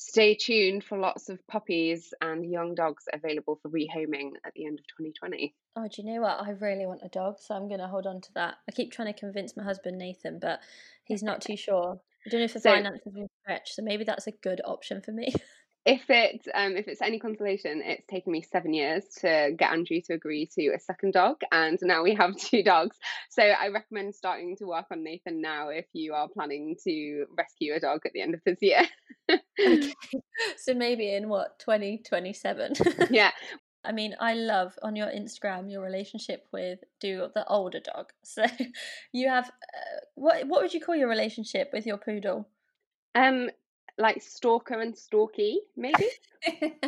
stay 0.00 0.32
tuned 0.32 0.84
for 0.84 0.96
lots 0.96 1.28
of 1.28 1.44
puppies 1.48 2.14
and 2.20 2.48
young 2.48 2.72
dogs 2.72 3.04
available 3.12 3.58
for 3.60 3.68
rehoming 3.68 4.30
at 4.46 4.52
the 4.54 4.64
end 4.64 4.78
of 4.78 4.86
2020. 4.86 5.52
Oh, 5.74 5.88
do 5.88 6.02
you 6.02 6.14
know 6.14 6.20
what? 6.20 6.40
I 6.40 6.50
really 6.50 6.86
want 6.86 7.00
a 7.02 7.08
dog, 7.08 7.38
so 7.40 7.56
I'm 7.56 7.66
going 7.66 7.80
to 7.80 7.88
hold 7.88 8.06
on 8.06 8.20
to 8.20 8.32
that. 8.34 8.54
I 8.68 8.72
keep 8.72 8.92
trying 8.92 9.12
to 9.12 9.18
convince 9.18 9.56
my 9.56 9.64
husband, 9.64 9.98
Nathan, 9.98 10.38
but 10.40 10.60
he's 11.04 11.24
not 11.24 11.40
too 11.42 11.56
sure. 11.66 11.98
I 12.24 12.30
don't 12.30 12.40
know 12.40 12.44
if 12.44 12.52
the 12.52 12.60
So- 12.60 12.70
finances 12.70 13.12
will 13.12 13.28
stretch, 13.42 13.72
so 13.74 13.82
maybe 13.82 14.04
that's 14.04 14.28
a 14.28 14.32
good 14.32 14.60
option 14.64 15.00
for 15.02 15.10
me. 15.10 15.32
if 15.84 16.02
it 16.08 16.46
um, 16.54 16.76
if 16.76 16.88
it's 16.88 17.00
any 17.00 17.18
consolation, 17.18 17.82
it's 17.84 18.06
taken 18.06 18.32
me 18.32 18.42
seven 18.42 18.74
years 18.74 19.04
to 19.20 19.52
get 19.56 19.72
Andrew 19.72 20.00
to 20.06 20.14
agree 20.14 20.48
to 20.54 20.68
a 20.74 20.78
second 20.78 21.12
dog, 21.12 21.36
and 21.50 21.78
now 21.82 22.02
we 22.02 22.14
have 22.14 22.36
two 22.38 22.62
dogs. 22.62 22.96
So 23.30 23.42
I 23.42 23.68
recommend 23.68 24.14
starting 24.14 24.56
to 24.56 24.66
work 24.66 24.86
on 24.92 25.02
Nathan 25.02 25.40
now 25.40 25.68
if 25.68 25.86
you 25.92 26.14
are 26.14 26.28
planning 26.28 26.76
to 26.84 27.26
rescue 27.36 27.74
a 27.74 27.80
dog 27.80 28.00
at 28.04 28.12
the 28.12 28.20
end 28.20 28.34
of 28.34 28.40
this 28.44 28.58
year. 28.60 28.82
okay. 29.30 29.92
So 30.56 30.72
maybe 30.72 31.12
in 31.12 31.28
what 31.28 31.58
twenty 31.58 32.02
twenty 32.06 32.32
seven. 32.32 32.74
Yeah. 33.10 33.30
I 33.84 33.92
mean, 33.92 34.14
I 34.20 34.34
love 34.34 34.74
on 34.82 34.96
your 34.96 35.06
Instagram 35.06 35.70
your 35.70 35.82
relationship 35.82 36.46
with 36.52 36.80
do 37.00 37.28
the 37.34 37.46
older 37.46 37.80
dog. 37.80 38.10
So 38.24 38.44
you 39.12 39.28
have 39.28 39.48
uh, 39.48 40.00
what 40.14 40.46
what 40.46 40.62
would 40.62 40.74
you 40.74 40.80
call 40.80 40.96
your 40.96 41.08
relationship 41.08 41.70
with 41.72 41.86
your 41.86 41.96
poodle? 41.96 42.48
Um, 43.14 43.48
like 43.98 44.22
stalker 44.22 44.80
and 44.80 44.96
stalky, 44.96 45.60
maybe. 45.76 46.08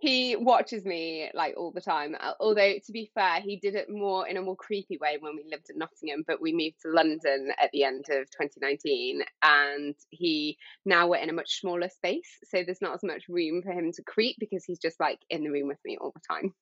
he 0.00 0.34
watches 0.36 0.84
me 0.84 1.30
like 1.34 1.54
all 1.56 1.70
the 1.70 1.80
time. 1.80 2.16
Although 2.40 2.74
to 2.84 2.92
be 2.92 3.10
fair, 3.14 3.40
he 3.40 3.56
did 3.56 3.74
it 3.74 3.90
more 3.90 4.26
in 4.26 4.36
a 4.36 4.42
more 4.42 4.56
creepy 4.56 4.96
way 4.98 5.18
when 5.20 5.36
we 5.36 5.44
lived 5.50 5.68
in 5.70 5.78
Nottingham, 5.78 6.24
but 6.26 6.40
we 6.40 6.52
moved 6.52 6.80
to 6.82 6.90
London 6.90 7.52
at 7.58 7.70
the 7.72 7.84
end 7.84 8.06
of 8.10 8.30
2019 8.30 9.22
and 9.42 9.94
he 10.10 10.56
now 10.84 11.08
we're 11.08 11.16
in 11.16 11.30
a 11.30 11.34
much 11.34 11.60
smaller 11.60 11.88
space, 11.88 12.38
so 12.44 12.62
there's 12.64 12.82
not 12.82 12.94
as 12.94 13.02
much 13.02 13.28
room 13.28 13.62
for 13.62 13.72
him 13.72 13.92
to 13.92 14.02
creep 14.02 14.36
because 14.38 14.64
he's 14.64 14.78
just 14.78 14.98
like 15.00 15.18
in 15.28 15.44
the 15.44 15.50
room 15.50 15.68
with 15.68 15.80
me 15.84 15.98
all 16.00 16.12
the 16.12 16.34
time. 16.34 16.54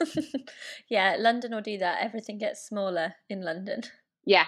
yeah, 0.88 1.16
London 1.18 1.52
will 1.52 1.60
do 1.60 1.78
that. 1.78 2.02
Everything 2.02 2.38
gets 2.38 2.66
smaller 2.66 3.14
in 3.28 3.42
London. 3.42 3.82
Yeah, 4.24 4.46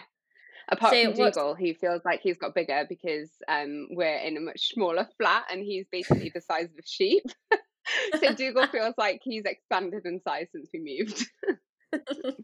apart 0.71 0.93
so 0.93 1.05
from 1.05 1.15
Dougal, 1.15 1.55
who 1.55 1.75
feels 1.75 2.03
like 2.05 2.21
he's 2.21 2.39
got 2.39 2.55
bigger 2.55 2.85
because 2.89 3.31
um, 3.49 3.89
we're 3.91 4.19
in 4.19 4.37
a 4.37 4.41
much 4.41 4.73
smaller 4.73 5.07
flat 5.19 5.45
and 5.51 5.63
he's 5.63 5.87
basically 5.91 6.31
the 6.35 6.41
size 6.41 6.67
of 6.67 6.79
a 6.79 6.87
sheep. 6.87 7.25
so 8.21 8.35
Dougal 8.35 8.67
feels 8.73 8.95
like 8.97 9.21
he's 9.23 9.45
expanded 9.45 10.03
in 10.05 10.21
size 10.21 10.47
since 10.53 10.69
we 10.73 10.99
moved. 10.99 11.27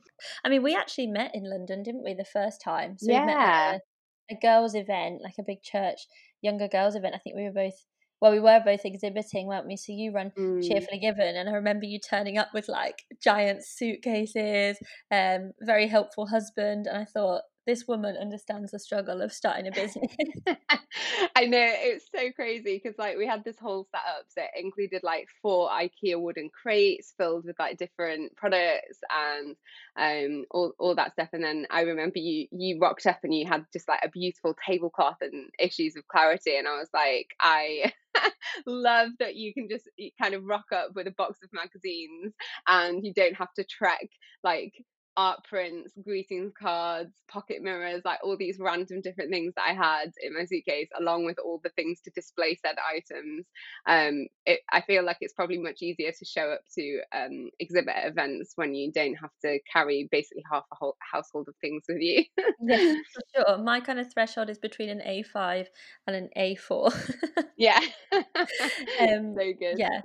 I 0.44 0.48
mean, 0.48 0.62
we 0.62 0.74
actually 0.74 1.06
met 1.06 1.32
in 1.34 1.48
London, 1.48 1.82
didn't 1.82 2.04
we, 2.04 2.14
the 2.14 2.24
first 2.24 2.60
time? 2.60 2.96
So 2.98 3.10
yeah. 3.10 3.20
we 3.20 3.26
met 3.26 3.36
at 3.36 3.74
a, 3.74 4.34
a 4.34 4.38
girls' 4.40 4.74
event, 4.74 5.20
like 5.22 5.34
a 5.38 5.44
big 5.44 5.62
church, 5.62 6.00
younger 6.42 6.68
girls' 6.68 6.96
event. 6.96 7.14
I 7.14 7.18
think 7.18 7.36
we 7.36 7.44
were 7.44 7.52
both 7.52 7.84
well, 8.20 8.32
we 8.32 8.40
were 8.40 8.62
both 8.64 8.80
exhibiting, 8.84 9.46
weren't 9.46 9.66
we? 9.66 9.76
So 9.76 9.92
you 9.92 10.10
run 10.10 10.32
mm. 10.38 10.66
Cheerfully 10.66 10.98
Given, 10.98 11.36
and 11.36 11.48
I 11.48 11.52
remember 11.52 11.84
you 11.84 11.98
turning 11.98 12.38
up 12.38 12.48
with 12.54 12.66
like 12.68 13.02
giant 13.22 13.62
suitcases, 13.64 14.78
um, 15.10 15.52
very 15.60 15.86
helpful 15.86 16.26
husband, 16.26 16.86
and 16.86 16.96
I 16.96 17.04
thought 17.04 17.42
this 17.66 17.88
woman 17.88 18.16
understands 18.16 18.70
the 18.70 18.78
struggle 18.78 19.20
of 19.20 19.32
starting 19.32 19.66
a 19.66 19.72
business. 19.72 20.12
I 21.36 21.46
know 21.46 21.58
it's 21.60 22.06
so 22.14 22.30
crazy 22.32 22.80
because 22.82 22.96
like 22.98 23.16
we 23.16 23.26
had 23.26 23.44
this 23.44 23.58
whole 23.58 23.88
setup 23.90 24.24
that 24.36 24.50
included 24.56 25.02
like 25.02 25.26
four 25.42 25.68
IKEA 25.68 26.20
wooden 26.20 26.48
crates 26.50 27.12
filled 27.18 27.44
with 27.44 27.58
like 27.58 27.76
different 27.76 28.36
products 28.36 29.00
and 29.10 29.56
um 29.96 30.44
all, 30.52 30.72
all 30.78 30.94
that 30.94 31.12
stuff. 31.12 31.28
And 31.32 31.42
then 31.42 31.66
I 31.70 31.82
remember 31.82 32.18
you 32.18 32.46
you 32.52 32.78
rocked 32.80 33.06
up 33.06 33.18
and 33.24 33.34
you 33.34 33.46
had 33.46 33.66
just 33.72 33.88
like 33.88 34.00
a 34.04 34.10
beautiful 34.10 34.54
tablecloth 34.64 35.18
and 35.20 35.50
issues 35.58 35.96
of 35.96 36.06
clarity, 36.08 36.56
and 36.56 36.68
I 36.68 36.78
was 36.78 36.90
like, 36.94 37.28
I 37.40 37.92
love 38.66 39.10
that 39.18 39.34
you 39.34 39.52
can 39.52 39.68
just 39.68 39.88
kind 40.20 40.34
of 40.34 40.44
rock 40.44 40.66
up 40.72 40.90
with 40.94 41.06
a 41.06 41.14
box 41.18 41.38
of 41.42 41.50
magazines 41.52 42.32
and 42.68 43.04
you 43.04 43.12
don't 43.12 43.36
have 43.36 43.52
to 43.54 43.64
trek 43.64 44.08
like 44.42 44.72
art 45.16 45.44
prints, 45.44 45.92
greetings 46.04 46.52
cards, 46.60 47.12
pocket 47.28 47.62
mirrors, 47.62 48.02
like 48.04 48.18
all 48.22 48.36
these 48.36 48.58
random 48.60 49.00
different 49.00 49.30
things 49.30 49.54
that 49.56 49.64
I 49.68 49.74
had 49.74 50.12
in 50.22 50.34
my 50.34 50.44
suitcase, 50.44 50.88
along 50.98 51.24
with 51.24 51.38
all 51.38 51.60
the 51.62 51.70
things 51.70 52.00
to 52.02 52.10
display 52.10 52.58
said 52.64 52.76
items. 52.94 53.46
Um, 53.86 54.26
it, 54.44 54.60
I 54.70 54.80
feel 54.82 55.04
like 55.04 55.18
it's 55.20 55.34
probably 55.34 55.58
much 55.58 55.82
easier 55.82 56.12
to 56.12 56.24
show 56.24 56.50
up 56.52 56.60
to 56.78 57.00
um, 57.14 57.50
exhibit 57.58 57.94
events 58.04 58.52
when 58.56 58.74
you 58.74 58.92
don't 58.92 59.14
have 59.14 59.30
to 59.44 59.58
carry 59.72 60.08
basically 60.10 60.44
half 60.50 60.64
a 60.72 60.76
whole 60.76 60.96
household 61.00 61.48
of 61.48 61.54
things 61.60 61.84
with 61.88 61.98
you. 62.00 62.24
yes, 62.60 62.96
for 63.14 63.22
sure. 63.34 63.58
My 63.58 63.80
kind 63.80 63.98
of 63.98 64.12
threshold 64.12 64.50
is 64.50 64.58
between 64.58 64.88
an 64.88 65.00
A5 65.06 65.66
and 66.06 66.16
an 66.16 66.28
A4. 66.36 67.46
yeah. 67.56 67.80
um, 68.12 68.24
so 69.38 69.52
good. 69.58 69.78
Yeah. 69.78 70.00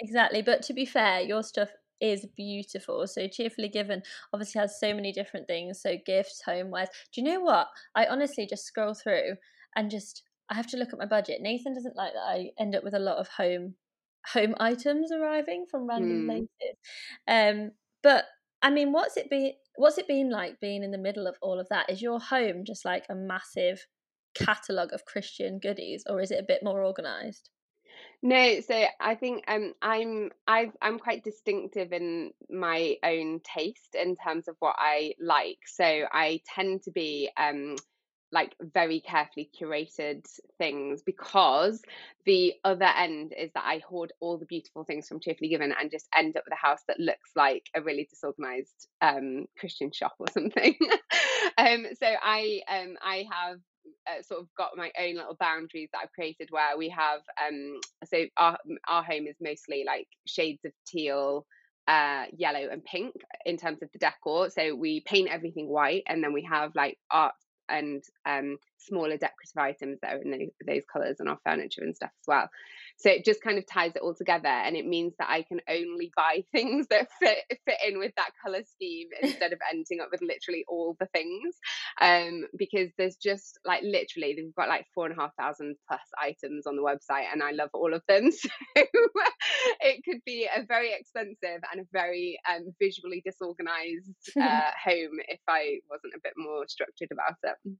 Exactly. 0.00 0.42
But 0.42 0.62
to 0.62 0.74
be 0.74 0.86
fair, 0.86 1.20
your 1.20 1.42
stuff 1.42 1.70
is 2.00 2.26
beautiful. 2.36 3.06
So 3.06 3.26
cheerfully 3.28 3.68
given 3.68 4.02
obviously 4.32 4.60
has 4.60 4.78
so 4.78 4.94
many 4.94 5.12
different 5.12 5.46
things. 5.46 5.80
So 5.80 5.96
gifts, 6.04 6.42
homewares. 6.46 6.88
Do 7.12 7.20
you 7.20 7.24
know 7.24 7.40
what? 7.40 7.68
I 7.94 8.06
honestly 8.06 8.46
just 8.46 8.64
scroll 8.64 8.94
through 8.94 9.36
and 9.76 9.90
just 9.90 10.22
I 10.50 10.54
have 10.54 10.66
to 10.68 10.76
look 10.76 10.92
at 10.92 10.98
my 10.98 11.06
budget. 11.06 11.42
Nathan 11.42 11.74
doesn't 11.74 11.96
like 11.96 12.14
that 12.14 12.20
I 12.20 12.50
end 12.58 12.74
up 12.74 12.84
with 12.84 12.94
a 12.94 12.98
lot 12.98 13.18
of 13.18 13.28
home 13.28 13.74
home 14.32 14.54
items 14.60 15.12
arriving 15.12 15.66
from 15.70 15.88
random 15.88 16.22
mm. 16.22 16.26
places. 16.26 16.76
Um, 17.26 17.70
but 18.02 18.24
I 18.62 18.70
mean, 18.70 18.92
what's 18.92 19.16
it 19.16 19.30
been? 19.30 19.52
What's 19.76 19.98
it 19.98 20.08
been 20.08 20.30
like 20.30 20.60
being 20.60 20.82
in 20.82 20.90
the 20.90 20.98
middle 20.98 21.26
of 21.26 21.36
all 21.40 21.60
of 21.60 21.68
that? 21.70 21.90
Is 21.90 22.02
your 22.02 22.20
home 22.20 22.64
just 22.66 22.84
like 22.84 23.04
a 23.08 23.14
massive 23.14 23.86
catalogue 24.34 24.92
of 24.92 25.04
Christian 25.04 25.58
goodies, 25.58 26.04
or 26.08 26.20
is 26.20 26.30
it 26.30 26.40
a 26.40 26.46
bit 26.46 26.62
more 26.62 26.84
organised? 26.84 27.50
No, 28.22 28.60
so 28.60 28.84
I 29.00 29.14
think 29.14 29.44
um 29.46 29.74
I'm 29.80 30.30
I've 30.46 30.76
I'm 30.82 30.98
quite 30.98 31.22
distinctive 31.22 31.92
in 31.92 32.32
my 32.50 32.96
own 33.04 33.40
taste 33.40 33.94
in 33.94 34.16
terms 34.16 34.48
of 34.48 34.56
what 34.58 34.74
I 34.78 35.14
like. 35.20 35.58
So 35.66 35.84
I 35.84 36.40
tend 36.54 36.82
to 36.84 36.90
be 36.90 37.30
um 37.36 37.76
like 38.32 38.54
very 38.60 39.00
carefully 39.00 39.48
curated 39.58 40.26
things 40.58 41.02
because 41.02 41.80
the 42.26 42.54
other 42.64 42.84
end 42.84 43.32
is 43.38 43.50
that 43.54 43.64
I 43.64 43.78
hoard 43.88 44.12
all 44.20 44.36
the 44.36 44.44
beautiful 44.44 44.84
things 44.84 45.08
from 45.08 45.20
Cheerfully 45.20 45.48
Given 45.48 45.72
and 45.72 45.90
just 45.90 46.08
end 46.14 46.36
up 46.36 46.42
with 46.44 46.52
a 46.52 46.66
house 46.66 46.82
that 46.88 47.00
looks 47.00 47.30
like 47.36 47.70
a 47.74 47.80
really 47.80 48.06
disorganized 48.10 48.88
um, 49.00 49.46
Christian 49.58 49.92
shop 49.92 50.14
or 50.18 50.26
something. 50.32 50.76
um, 51.56 51.86
so 51.98 52.06
I 52.22 52.60
um, 52.68 52.96
I 53.00 53.26
have 53.32 53.60
uh, 54.08 54.22
sort 54.22 54.40
of 54.40 54.48
got 54.56 54.76
my 54.76 54.90
own 54.98 55.16
little 55.16 55.36
boundaries 55.38 55.88
that 55.92 56.00
I've 56.04 56.12
created 56.12 56.48
where 56.50 56.76
we 56.76 56.88
have 56.90 57.20
um 57.46 57.80
so 58.04 58.24
our 58.36 58.58
our 58.88 59.02
home 59.02 59.26
is 59.26 59.36
mostly 59.40 59.84
like 59.86 60.08
shades 60.26 60.64
of 60.64 60.72
teal 60.86 61.46
uh, 61.88 62.26
yellow 62.36 62.68
and 62.70 62.84
pink 62.84 63.14
in 63.46 63.56
terms 63.56 63.82
of 63.82 63.88
the 63.92 63.98
decor. 63.98 64.50
So 64.50 64.74
we 64.74 65.00
paint 65.00 65.30
everything 65.30 65.68
white, 65.68 66.02
and 66.06 66.22
then 66.22 66.34
we 66.34 66.42
have 66.42 66.72
like 66.74 66.98
art 67.10 67.34
and 67.68 68.02
um, 68.26 68.58
smaller 68.78 69.16
decorative 69.16 69.56
items 69.56 69.98
that 70.02 70.14
are 70.14 70.22
in 70.22 70.30
those, 70.30 70.48
those 70.66 70.82
colors 70.92 71.16
on 71.20 71.28
our 71.28 71.38
furniture 71.44 71.82
and 71.82 71.94
stuff 71.94 72.10
as 72.22 72.26
well. 72.26 72.48
So 72.96 73.10
it 73.10 73.24
just 73.24 73.42
kind 73.42 73.58
of 73.58 73.66
ties 73.66 73.92
it 73.94 74.02
all 74.02 74.14
together, 74.14 74.48
and 74.48 74.76
it 74.76 74.84
means 74.84 75.14
that 75.18 75.30
I 75.30 75.42
can 75.42 75.60
only 75.68 76.10
buy 76.16 76.44
things 76.52 76.86
that 76.90 77.08
fit 77.20 77.38
fit 77.48 77.78
in 77.86 77.98
with 77.98 78.12
that 78.16 78.30
color 78.44 78.62
scheme 78.64 79.08
instead 79.22 79.52
of 79.52 79.60
ending 79.72 80.00
up 80.00 80.08
with 80.10 80.22
literally 80.22 80.64
all 80.68 80.96
the 80.98 81.06
things. 81.06 81.54
Um, 82.00 82.44
because 82.56 82.90
there's 82.98 83.16
just 83.16 83.58
like 83.64 83.82
literally 83.82 84.34
they've 84.34 84.54
got 84.54 84.68
like 84.68 84.86
four 84.94 85.06
and 85.06 85.16
a 85.16 85.20
half 85.20 85.34
thousand 85.36 85.76
plus 85.86 86.00
items 86.20 86.66
on 86.66 86.76
the 86.76 86.82
website, 86.82 87.26
and 87.32 87.42
I 87.42 87.52
love 87.52 87.70
all 87.74 87.94
of 87.94 88.02
them. 88.08 88.30
So 88.78 88.84
it 89.80 90.04
could 90.04 90.20
be 90.24 90.48
a 90.54 90.64
very 90.64 90.92
expensive 90.92 91.62
and 91.72 91.80
a 91.80 91.84
very 91.92 92.38
um, 92.48 92.72
visually 92.80 93.22
disorganized 93.24 94.12
uh, 94.40 94.70
home 94.84 95.18
if 95.28 95.40
I 95.48 95.80
wasn't 95.90 96.14
a 96.16 96.20
bit 96.22 96.34
more 96.36 96.66
structured 96.68 97.08
about 97.12 97.36
it. 97.42 97.78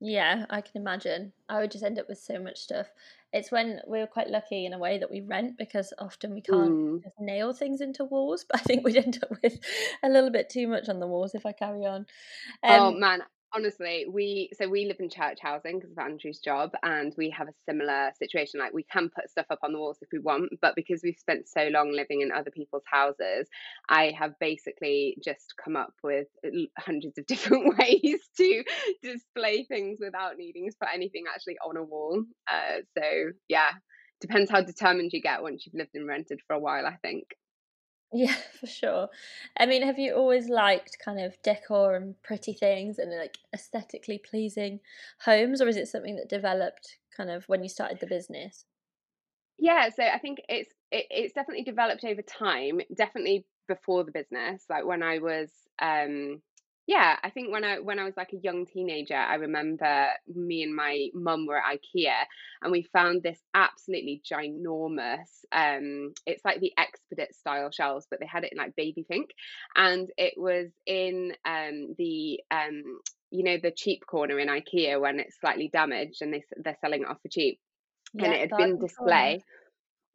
Yeah, 0.00 0.46
I 0.48 0.62
can 0.62 0.80
imagine. 0.80 1.32
I 1.48 1.60
would 1.60 1.70
just 1.70 1.84
end 1.84 1.98
up 1.98 2.08
with 2.08 2.18
so 2.18 2.38
much 2.38 2.58
stuff. 2.58 2.86
It's 3.32 3.52
when 3.52 3.80
we're 3.86 4.06
quite 4.06 4.28
lucky 4.28 4.64
in 4.64 4.72
a 4.72 4.78
way 4.78 4.98
that 4.98 5.10
we 5.10 5.20
rent 5.20 5.58
because 5.58 5.92
often 5.98 6.32
we 6.32 6.40
can't 6.40 6.70
mm. 6.70 7.02
just 7.02 7.20
nail 7.20 7.52
things 7.52 7.82
into 7.82 8.04
walls, 8.04 8.44
but 8.50 8.60
I 8.60 8.62
think 8.64 8.84
we'd 8.84 8.96
end 8.96 9.18
up 9.22 9.30
with 9.42 9.58
a 10.02 10.08
little 10.08 10.30
bit 10.30 10.48
too 10.48 10.66
much 10.68 10.88
on 10.88 11.00
the 11.00 11.06
walls 11.06 11.34
if 11.34 11.44
I 11.44 11.52
carry 11.52 11.84
on. 11.84 12.06
Oh, 12.64 12.88
um, 12.88 12.94
oh 12.94 12.98
man, 12.98 13.22
honestly 13.54 14.06
we 14.10 14.48
so 14.54 14.68
we 14.68 14.86
live 14.86 14.96
in 15.00 15.08
church 15.08 15.38
housing 15.40 15.78
because 15.78 15.90
of 15.92 15.98
andrew's 15.98 16.38
job 16.38 16.70
and 16.82 17.14
we 17.18 17.30
have 17.30 17.48
a 17.48 17.54
similar 17.68 18.10
situation 18.18 18.60
like 18.60 18.72
we 18.72 18.84
can 18.84 19.08
put 19.14 19.28
stuff 19.28 19.46
up 19.50 19.58
on 19.62 19.72
the 19.72 19.78
walls 19.78 19.98
if 20.02 20.08
we 20.12 20.18
want 20.18 20.50
but 20.62 20.74
because 20.76 21.00
we've 21.02 21.18
spent 21.18 21.48
so 21.48 21.68
long 21.68 21.92
living 21.92 22.20
in 22.20 22.30
other 22.30 22.50
people's 22.50 22.84
houses 22.86 23.48
i 23.88 24.12
have 24.16 24.32
basically 24.40 25.16
just 25.24 25.54
come 25.62 25.76
up 25.76 25.92
with 26.02 26.28
hundreds 26.78 27.18
of 27.18 27.26
different 27.28 27.76
ways 27.78 28.20
to 28.36 28.64
display 29.02 29.64
things 29.64 29.98
without 30.00 30.36
needing 30.36 30.68
to 30.68 30.76
put 30.80 30.88
anything 30.94 31.24
actually 31.32 31.56
on 31.66 31.76
a 31.76 31.82
wall 31.82 32.22
uh, 32.50 32.78
so 32.96 33.04
yeah. 33.48 33.70
Depends 34.20 34.50
how 34.50 34.60
determined 34.60 35.12
you 35.14 35.22
get 35.22 35.42
once 35.42 35.64
you've 35.64 35.74
lived 35.74 35.94
and 35.94 36.06
rented 36.06 36.40
for 36.46 36.52
a 36.54 36.58
while 36.58 36.84
i 36.84 36.96
think 37.00 37.24
yeah, 38.12 38.34
for 38.60 38.66
sure. 38.66 39.08
I 39.58 39.66
mean, 39.66 39.82
have 39.82 39.98
you 39.98 40.14
always 40.14 40.48
liked 40.48 40.98
kind 41.04 41.20
of 41.20 41.40
decor 41.42 41.94
and 41.94 42.20
pretty 42.22 42.52
things 42.52 42.98
and 42.98 43.10
like 43.16 43.38
aesthetically 43.54 44.18
pleasing 44.18 44.80
homes, 45.20 45.60
or 45.60 45.68
is 45.68 45.76
it 45.76 45.88
something 45.88 46.16
that 46.16 46.28
developed 46.28 46.98
kind 47.16 47.30
of 47.30 47.44
when 47.48 47.62
you 47.62 47.68
started 47.68 48.00
the 48.00 48.06
business? 48.06 48.64
Yeah, 49.58 49.88
so 49.90 50.04
I 50.04 50.18
think 50.18 50.40
it's 50.48 50.70
it, 50.90 51.06
it's 51.10 51.34
definitely 51.34 51.64
developed 51.64 52.04
over 52.04 52.22
time. 52.22 52.80
Definitely 52.94 53.46
before 53.68 54.04
the 54.04 54.12
business, 54.12 54.64
like 54.68 54.84
when 54.86 55.02
I 55.02 55.18
was 55.18 55.50
um 55.80 56.42
yeah, 56.90 57.14
I 57.22 57.30
think 57.30 57.52
when 57.52 57.62
I 57.62 57.78
when 57.78 58.00
I 58.00 58.04
was 58.04 58.16
like 58.16 58.32
a 58.32 58.38
young 58.42 58.66
teenager, 58.66 59.14
I 59.14 59.36
remember 59.36 60.08
me 60.26 60.64
and 60.64 60.74
my 60.74 61.06
mum 61.14 61.46
were 61.46 61.56
at 61.56 61.78
IKEA 61.78 62.24
and 62.62 62.72
we 62.72 62.82
found 62.92 63.22
this 63.22 63.38
absolutely 63.54 64.20
ginormous 64.28 65.44
um 65.52 66.12
it's 66.26 66.44
like 66.44 66.58
the 66.58 66.72
Expedit 66.76 67.32
style 67.32 67.70
shelves, 67.70 68.08
but 68.10 68.18
they 68.18 68.26
had 68.26 68.42
it 68.42 68.50
in 68.50 68.58
like 68.58 68.74
baby 68.74 69.06
pink. 69.08 69.30
And 69.76 70.10
it 70.18 70.34
was 70.36 70.72
in 70.84 71.32
um 71.44 71.94
the 71.96 72.40
um 72.50 72.82
you 73.30 73.44
know 73.44 73.58
the 73.62 73.70
cheap 73.70 74.04
corner 74.04 74.40
in 74.40 74.48
IKEA 74.48 75.00
when 75.00 75.20
it's 75.20 75.38
slightly 75.38 75.70
damaged 75.72 76.22
and 76.22 76.34
they 76.34 76.42
they're 76.56 76.76
selling 76.80 77.02
it 77.02 77.08
off 77.08 77.22
for 77.22 77.28
cheap. 77.28 77.60
Yeah, 78.14 78.24
and 78.24 78.34
it 78.34 78.40
had 78.40 78.56
been 78.56 78.80
display 78.80 79.44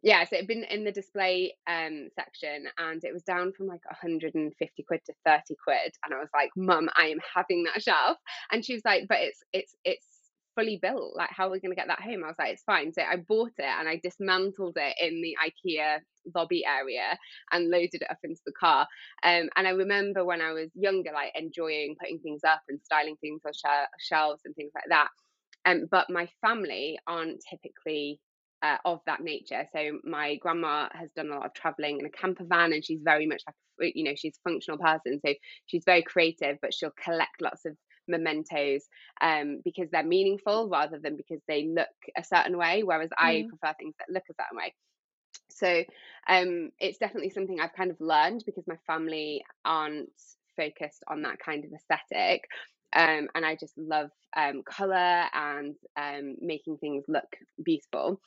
yeah, 0.03 0.23
so 0.25 0.35
it'd 0.35 0.47
been 0.47 0.63
in 0.65 0.83
the 0.83 0.91
display 0.91 1.55
um 1.67 2.09
section 2.15 2.67
and 2.77 3.03
it 3.03 3.13
was 3.13 3.23
down 3.23 3.53
from 3.53 3.67
like 3.67 3.83
150 3.85 4.83
quid 4.83 5.01
to 5.05 5.13
30 5.25 5.55
quid. 5.63 5.93
And 6.03 6.13
I 6.13 6.19
was 6.19 6.29
like, 6.33 6.51
Mum, 6.55 6.89
I 6.95 7.07
am 7.07 7.19
having 7.33 7.63
that 7.63 7.81
shelf. 7.81 8.17
And 8.51 8.63
she 8.63 8.73
was 8.73 8.83
like, 8.85 9.05
But 9.09 9.19
it's 9.21 9.43
it's 9.53 9.75
it's 9.83 10.05
fully 10.55 10.79
built. 10.81 11.15
Like, 11.15 11.29
how 11.31 11.47
are 11.47 11.51
we 11.51 11.59
gonna 11.59 11.75
get 11.75 11.87
that 11.87 12.01
home? 12.01 12.23
I 12.23 12.27
was 12.27 12.35
like, 12.37 12.53
It's 12.53 12.63
fine. 12.63 12.93
So 12.93 13.01
I 13.01 13.17
bought 13.17 13.53
it 13.57 13.65
and 13.65 13.89
I 13.89 13.99
dismantled 14.03 14.77
it 14.77 14.95
in 15.01 15.21
the 15.21 15.35
IKEA 15.43 15.99
lobby 16.35 16.63
area 16.65 17.17
and 17.51 17.69
loaded 17.69 18.01
it 18.01 18.11
up 18.11 18.19
into 18.23 18.41
the 18.45 18.53
car. 18.59 18.87
Um, 19.23 19.49
and 19.55 19.67
I 19.67 19.71
remember 19.71 20.23
when 20.25 20.41
I 20.41 20.53
was 20.53 20.69
younger, 20.75 21.11
like 21.13 21.31
enjoying 21.35 21.95
putting 21.99 22.19
things 22.19 22.41
up 22.47 22.61
and 22.69 22.79
styling 22.83 23.15
things 23.21 23.41
on 23.45 23.53
sh- 23.53 23.89
shelves 24.07 24.41
and 24.45 24.55
things 24.55 24.71
like 24.75 24.85
that. 24.89 25.07
Um, 25.65 25.85
but 25.89 26.09
my 26.09 26.29
family 26.41 26.99
aren't 27.07 27.41
typically 27.49 28.19
uh, 28.65 28.77
of 28.83 28.99
that 29.05 29.21
nature. 29.21 29.67
So 29.75 29.99
my 30.03 30.35
grandma 30.37 30.87
has 30.93 31.09
done 31.15 31.29
a 31.29 31.35
lot 31.35 31.45
of 31.45 31.53
traveling 31.53 31.99
in 31.99 32.05
a 32.05 32.09
camper 32.09 32.45
van, 32.47 32.73
and 32.73 32.83
she's 32.83 33.01
very 33.03 33.27
much 33.27 33.43
like 33.47 33.95
you 33.95 34.03
know 34.03 34.15
she's 34.15 34.37
a 34.37 34.49
functional 34.49 34.79
person. 34.79 35.19
So 35.25 35.33
she's 35.67 35.83
very 35.85 36.01
creative, 36.01 36.57
but 36.61 36.73
she'll 36.73 36.93
collect 37.03 37.41
lots 37.41 37.65
of 37.65 37.75
mementos 38.07 38.83
um, 39.21 39.61
because 39.63 39.89
they're 39.91 40.03
meaningful 40.03 40.69
rather 40.69 40.99
than 40.99 41.15
because 41.15 41.41
they 41.47 41.67
look 41.67 41.87
a 42.17 42.23
certain 42.23 42.57
way. 42.57 42.83
Whereas 42.83 43.09
mm. 43.09 43.25
I 43.25 43.45
prefer 43.47 43.75
things 43.77 43.95
that 43.99 44.13
look 44.13 44.23
a 44.29 44.43
certain 44.43 44.57
way. 44.57 44.73
So 45.51 45.83
um, 46.27 46.71
it's 46.79 46.97
definitely 46.97 47.29
something 47.29 47.59
I've 47.59 47.73
kind 47.73 47.91
of 47.91 47.97
learned 47.99 48.43
because 48.45 48.65
my 48.67 48.77
family 48.87 49.43
aren't 49.63 50.09
focused 50.57 51.03
on 51.07 51.21
that 51.21 51.37
kind 51.39 51.65
of 51.65 51.71
aesthetic. 51.71 52.45
Um, 52.95 53.27
and 53.35 53.45
I 53.45 53.55
just 53.55 53.77
love 53.77 54.09
um, 54.37 54.63
color 54.63 55.25
and 55.33 55.75
um, 55.97 56.35
making 56.39 56.77
things 56.77 57.03
look 57.07 57.27
beautiful. 57.63 58.21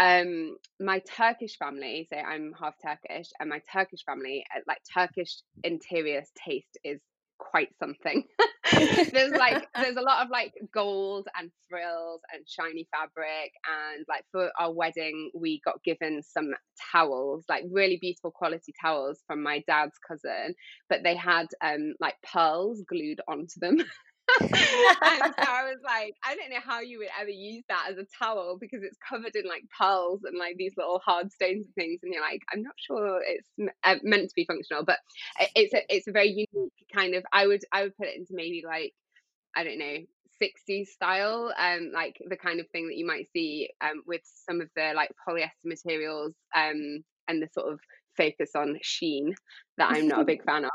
Um, 0.00 0.56
my 0.80 1.00
Turkish 1.00 1.58
family, 1.58 2.08
so 2.10 2.18
I'm 2.18 2.54
half 2.58 2.74
Turkish, 2.82 3.28
and 3.38 3.50
my 3.50 3.60
Turkish 3.70 4.02
family, 4.06 4.44
uh, 4.56 4.60
like 4.66 4.78
Turkish 4.94 5.42
interiors 5.62 6.28
taste 6.42 6.78
is 6.82 7.00
quite 7.38 7.68
something. 7.78 8.24
there's 8.72 9.32
like 9.32 9.66
there's 9.74 9.96
a 9.96 10.02
lot 10.02 10.24
of 10.24 10.30
like 10.30 10.52
gold 10.72 11.26
and 11.38 11.50
frills 11.68 12.20
and 12.32 12.46
shiny 12.48 12.86
fabric 12.90 13.52
and 13.66 14.04
like 14.08 14.24
for 14.30 14.50
our 14.58 14.72
wedding 14.72 15.30
we 15.34 15.60
got 15.64 15.82
given 15.82 16.22
some 16.22 16.52
towels 16.92 17.44
like 17.48 17.64
really 17.70 17.98
beautiful 18.00 18.30
quality 18.30 18.72
towels 18.80 19.22
from 19.26 19.42
my 19.42 19.62
dad's 19.66 19.98
cousin 20.06 20.54
but 20.88 21.02
they 21.02 21.16
had 21.16 21.46
um 21.62 21.94
like 22.00 22.14
pearls 22.22 22.82
glued 22.88 23.20
onto 23.28 23.58
them 23.58 23.78
and 24.40 24.50
so 24.50 25.44
I 25.48 25.64
was 25.64 25.80
like, 25.84 26.14
I 26.24 26.34
don't 26.34 26.50
know 26.50 26.60
how 26.64 26.80
you 26.80 26.98
would 26.98 27.08
ever 27.20 27.30
use 27.30 27.64
that 27.68 27.88
as 27.90 27.98
a 27.98 28.06
towel 28.18 28.58
because 28.60 28.82
it's 28.82 28.98
covered 29.06 29.34
in 29.34 29.46
like 29.46 29.64
pearls 29.76 30.20
and 30.24 30.38
like 30.38 30.56
these 30.56 30.74
little 30.76 31.00
hard 31.04 31.32
stones 31.32 31.66
and 31.66 31.74
things, 31.74 32.00
and 32.02 32.12
you're 32.12 32.22
like, 32.22 32.42
I'm 32.52 32.62
not 32.62 32.74
sure 32.78 33.20
it's 33.24 33.48
uh, 33.84 33.96
meant 34.02 34.28
to 34.28 34.34
be 34.34 34.44
functional, 34.44 34.84
but 34.84 34.98
it's 35.54 35.74
a 35.74 35.82
it's 35.88 36.08
a 36.08 36.12
very 36.12 36.28
unique 36.28 36.72
kind 36.94 37.14
of. 37.14 37.24
I 37.32 37.46
would 37.46 37.64
I 37.72 37.82
would 37.84 37.96
put 37.96 38.08
it 38.08 38.16
into 38.16 38.34
maybe 38.34 38.62
like 38.66 38.92
I 39.54 39.64
don't 39.64 39.78
know 39.78 39.96
60s 40.42 40.86
style 40.86 41.52
um 41.58 41.90
like 41.94 42.16
the 42.26 42.36
kind 42.36 42.60
of 42.60 42.68
thing 42.70 42.88
that 42.88 42.96
you 42.96 43.06
might 43.06 43.26
see 43.32 43.68
um 43.82 44.02
with 44.06 44.22
some 44.48 44.62
of 44.62 44.70
the 44.74 44.92
like 44.96 45.10
polyester 45.28 45.66
materials 45.66 46.32
um 46.56 47.04
and 47.28 47.42
the 47.42 47.48
sort 47.52 47.70
of 47.70 47.78
focus 48.16 48.52
on 48.54 48.78
sheen 48.80 49.34
that 49.76 49.90
I'm 49.90 50.08
not 50.08 50.20
a 50.20 50.24
big 50.24 50.42
fan 50.46 50.64
of 50.64 50.70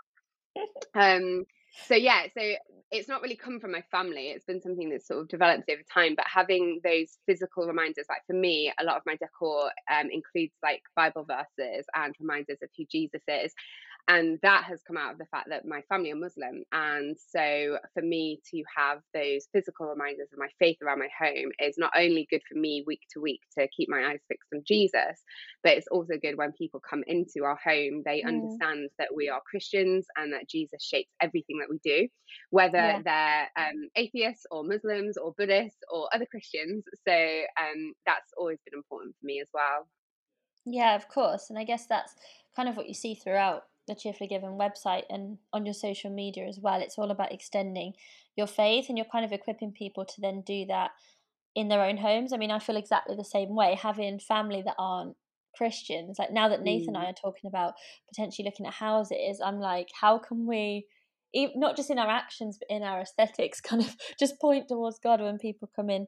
um 0.94 1.46
so 1.88 1.96
yeah 1.96 2.24
so 2.38 2.54
it's 2.92 3.08
not 3.10 3.22
really 3.22 3.36
come 3.36 3.60
from 3.60 3.72
my 3.72 3.82
family 3.92 4.28
it's 4.30 4.46
been 4.46 4.62
something 4.62 4.90
that's 4.90 5.08
sort 5.08 5.22
of 5.22 5.28
developed 5.28 5.70
over 5.70 5.82
time 5.94 6.14
but 6.16 6.26
having 6.28 6.80
those 6.84 7.18
physical 7.26 7.68
reminders 7.68 8.06
like 8.10 8.22
for 8.28 8.34
me 8.36 8.72
a 8.80 8.84
lot 8.84 8.98
of 8.98 9.04
my 9.06 9.16
decor 9.18 9.72
um, 9.92 10.10
includes 10.12 10.54
like 10.64 10.82
bible 10.96 11.26
verses 11.26 11.86
and 11.96 12.16
reminders 12.20 12.58
of 12.62 12.70
who 12.78 12.86
jesus 12.92 13.22
is 13.28 13.54
and 14.08 14.38
that 14.44 14.66
has 14.66 14.82
come 14.88 14.98
out 14.98 15.14
of 15.14 15.18
the 15.18 15.26
fact 15.26 15.50
that 15.50 15.66
my 15.66 15.82
family 15.90 16.12
are 16.12 16.16
Muslim. 16.16 16.64
And 16.72 17.18
so 17.18 17.78
for 17.94 18.04
me 18.04 18.40
to 18.52 18.64
have 18.78 19.00
those 19.14 19.48
physical 19.52 19.88
reminders 19.88 20.30
of 20.32 20.38
my 20.38 20.48
faith 20.60 20.78
around 20.84 21.00
my 21.00 21.10
home 21.18 21.52
is 21.60 21.76
not 21.78 21.92
only 21.98 22.28
good 22.30 22.42
for 22.48 22.58
me 22.58 22.84
week 22.86 23.02
to 23.14 23.20
week 23.20 23.42
to 23.58 23.68
keep 23.76 23.90
my 23.90 24.06
eyes 24.06 24.20
fixed 24.28 24.50
on 24.54 24.62
Jesus, 24.68 25.24
but 25.64 25.74
it's 25.74 25.88
also 25.88 26.14
good 26.22 26.38
when 26.38 26.52
people 26.52 26.80
come 26.88 27.04
into 27.08 27.44
our 27.44 27.58
home, 27.64 28.04
they 28.06 28.22
mm. 28.22 28.28
understand 28.28 28.90
that 29.00 29.16
we 29.16 29.28
are 29.28 29.42
Christians 29.50 30.06
and 30.18 30.32
that 30.34 30.48
Jesus 30.50 30.84
shapes 30.84 31.12
everything 31.20 31.58
that 31.60 31.70
we 31.70 31.80
do, 31.84 32.08
whether 32.52 32.78
yeah. 32.78 33.02
they're 33.04 33.66
um, 33.66 33.90
atheists 33.96 34.46
or 34.52 34.64
Muslims 34.64 35.18
or 35.18 35.34
Buddhists 35.36 35.80
or 35.92 36.10
other 36.14 36.28
Christians. 36.30 36.84
So 37.08 37.14
um, 37.14 37.94
that's 38.06 38.34
always 38.38 38.60
been 38.66 38.78
important 38.78 39.16
for 39.20 39.26
me 39.26 39.42
as 39.42 39.48
well. 39.52 39.88
Yeah, 40.66 40.96
of 40.96 41.08
course. 41.08 41.50
And 41.50 41.58
I 41.58 41.64
guess 41.64 41.88
that's 41.88 42.16
kind 42.56 42.70
of 42.70 42.78
what 42.78 42.88
you 42.88 42.94
see 42.94 43.16
throughout 43.16 43.64
the 43.88 43.96
Cheerfully 43.96 44.28
Given 44.28 44.58
website 44.58 45.04
and 45.10 45.38
on 45.54 45.66
your 45.66 45.74
social 45.74 46.12
media 46.12 46.48
as 46.48 46.60
well. 46.60 46.82
It's 46.82 46.98
all 46.98 47.12
about 47.12 47.32
extending 47.32 47.94
your 48.36 48.48
faith 48.48 48.86
and 48.90 48.98
you're 48.98 49.08
kind 49.12 49.26
of 49.26 49.32
equipping 49.32 49.72
people 49.72 50.06
to 50.06 50.22
then 50.22 50.42
do 50.46 50.66
that 50.68 50.92
in 51.56 51.70
their 51.70 51.82
own 51.82 51.98
homes. 51.98 52.34
I 52.34 52.38
mean, 52.38 52.52
I 52.52 52.60
feel 52.60 52.78
exactly 52.78 53.16
the 53.16 53.24
same 53.24 53.56
way, 53.56 53.78
having 53.82 54.20
family 54.20 54.62
that 54.66 54.76
aren't 54.78 55.16
Christians. 55.56 56.20
Like 56.20 56.32
now 56.32 56.50
that 56.50 56.62
Nathan 56.62 56.94
mm. 56.94 56.98
and 56.98 56.98
I 56.98 57.06
mm. 57.06 57.10
are 57.12 57.14
talking 57.14 57.48
about 57.48 57.74
potentially 58.10 58.46
looking 58.46 58.66
at 58.66 58.74
houses, 58.74 59.40
I'm 59.44 59.60
like, 59.60 59.88
how 60.00 60.20
can 60.20 60.46
we, 60.46 60.86
not 61.34 61.76
just 61.76 61.90
in 61.90 62.00
our 62.00 62.10
actions, 62.10 62.58
but 62.60 62.74
in 62.76 62.84
our 62.84 63.02
aesthetics, 63.02 63.62
kind 63.62 63.82
of 63.82 63.96
just 64.20 64.40
point 64.40 64.68
towards 64.68 65.00
God 65.00 65.22
when 65.22 65.38
people 65.38 65.70
come 65.76 65.90
in 65.90 66.08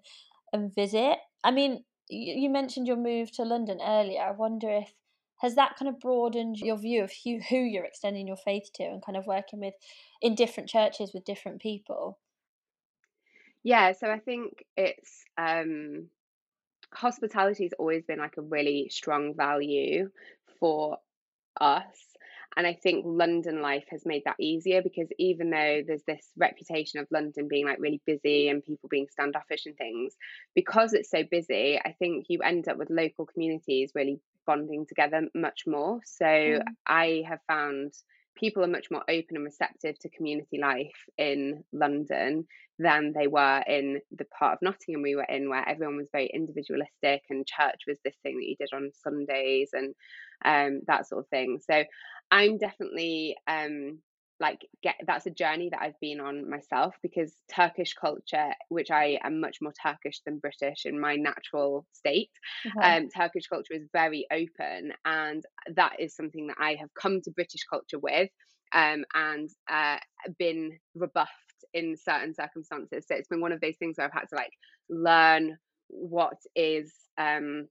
and 0.51 0.73
visit? 0.73 1.17
I 1.43 1.51
mean, 1.51 1.83
you 2.09 2.49
mentioned 2.49 2.87
your 2.87 2.97
move 2.97 3.31
to 3.33 3.43
London 3.43 3.79
earlier. 3.85 4.21
I 4.21 4.31
wonder 4.31 4.69
if 4.69 4.93
has 5.37 5.55
that 5.55 5.75
kind 5.77 5.89
of 5.89 5.99
broadened 5.99 6.57
your 6.57 6.77
view 6.77 7.03
of 7.03 7.11
who, 7.23 7.39
who 7.49 7.57
you're 7.57 7.85
extending 7.85 8.27
your 8.27 8.37
faith 8.37 8.69
to 8.75 8.83
and 8.83 9.03
kind 9.03 9.17
of 9.17 9.27
working 9.27 9.59
with 9.59 9.73
in 10.21 10.35
different 10.35 10.69
churches 10.69 11.11
with 11.13 11.25
different 11.25 11.61
people? 11.61 12.17
Yeah 13.63 13.91
so 13.91 14.09
i 14.09 14.19
think 14.19 14.63
it's 14.77 15.25
um 15.37 16.07
hospitality 16.93 17.63
has 17.63 17.73
always 17.73 18.03
been 18.05 18.19
like 18.19 18.37
a 18.37 18.41
really 18.41 18.87
strong 18.89 19.33
value 19.35 20.09
for 20.59 20.97
us 21.59 22.07
and 22.57 22.65
I 22.65 22.73
think 22.73 23.05
London 23.05 23.61
life 23.61 23.85
has 23.91 24.03
made 24.03 24.23
that 24.25 24.39
easier 24.39 24.81
because 24.81 25.07
even 25.19 25.51
though 25.51 25.83
there's 25.85 26.01
this 26.07 26.31
reputation 26.35 26.99
of 26.99 27.07
London 27.11 27.47
being 27.47 27.67
like 27.67 27.77
really 27.79 28.01
busy 28.03 28.49
and 28.49 28.65
people 28.65 28.89
being 28.89 29.07
standoffish 29.11 29.67
and 29.67 29.77
things, 29.77 30.15
because 30.55 30.93
it's 30.93 31.11
so 31.11 31.21
busy, 31.29 31.79
I 31.79 31.91
think 31.99 32.25
you 32.29 32.41
end 32.41 32.67
up 32.67 32.77
with 32.77 32.89
local 32.89 33.27
communities 33.27 33.91
really 33.93 34.19
bonding 34.47 34.85
together 34.87 35.27
much 35.35 35.63
more. 35.67 35.99
So 36.05 36.25
mm. 36.25 36.61
I 36.87 37.23
have 37.27 37.39
found 37.47 37.93
people 38.37 38.63
are 38.63 38.67
much 38.67 38.87
more 38.91 39.03
open 39.09 39.35
and 39.35 39.43
receptive 39.43 39.97
to 39.99 40.09
community 40.09 40.59
life 40.59 40.95
in 41.17 41.63
London 41.73 42.45
than 42.79 43.11
they 43.13 43.27
were 43.27 43.63
in 43.67 43.99
the 44.15 44.25
part 44.25 44.53
of 44.53 44.59
Nottingham 44.61 45.01
we 45.01 45.15
were 45.15 45.23
in, 45.23 45.49
where 45.49 45.67
everyone 45.67 45.97
was 45.97 46.09
very 46.11 46.29
individualistic 46.33 47.23
and 47.29 47.45
church 47.45 47.81
was 47.87 47.97
this 48.03 48.15
thing 48.23 48.37
that 48.37 48.47
you 48.47 48.55
did 48.59 48.69
on 48.73 48.91
Sundays 49.03 49.69
and 49.73 49.95
um, 50.45 50.81
that 50.87 51.07
sort 51.07 51.23
of 51.23 51.29
thing. 51.29 51.59
So 51.69 51.83
I'm 52.29 52.57
definitely 52.57 53.35
um, 53.47 53.99
like 54.39 54.67
get 54.83 54.95
that's 55.05 55.25
a 55.25 55.31
journey 55.31 55.69
that 55.71 55.81
I've 55.81 55.99
been 55.99 56.19
on 56.19 56.49
myself 56.49 56.95
because 57.01 57.33
Turkish 57.53 57.93
culture, 57.93 58.51
which 58.69 58.91
I 58.91 59.19
am 59.23 59.39
much 59.41 59.57
more 59.61 59.73
Turkish 59.81 60.21
than 60.25 60.39
British 60.39 60.85
in 60.85 60.99
my 60.99 61.15
natural 61.15 61.85
state, 61.91 62.31
uh-huh. 62.65 62.97
um, 62.97 63.09
Turkish 63.09 63.47
culture 63.47 63.73
is 63.73 63.87
very 63.93 64.27
open, 64.31 64.93
and 65.05 65.43
that 65.75 65.99
is 65.99 66.15
something 66.15 66.47
that 66.47 66.57
I 66.59 66.75
have 66.79 66.89
come 66.93 67.21
to 67.21 67.31
British 67.31 67.63
culture 67.69 67.99
with, 67.99 68.29
um, 68.73 69.05
and 69.13 69.49
uh, 69.69 69.97
been 70.37 70.77
rebuffed 70.95 71.31
in 71.73 71.97
certain 71.97 72.33
circumstances. 72.33 73.05
So 73.07 73.15
it's 73.15 73.27
been 73.27 73.41
one 73.41 73.51
of 73.51 73.61
those 73.61 73.77
things 73.77 73.97
where 73.97 74.05
I've 74.05 74.13
had 74.13 74.29
to 74.29 74.35
like 74.35 74.53
learn 74.89 75.57
what 75.89 76.37
is 76.55 76.93
um 77.17 77.67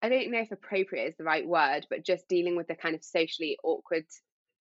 I 0.00 0.08
don't 0.08 0.30
know 0.30 0.38
if 0.38 0.52
appropriate 0.52 1.08
is 1.08 1.16
the 1.16 1.24
right 1.24 1.46
word, 1.46 1.86
but 1.90 2.04
just 2.04 2.28
dealing 2.28 2.56
with 2.56 2.68
the 2.68 2.76
kind 2.76 2.94
of 2.94 3.02
socially 3.02 3.58
awkward 3.64 4.04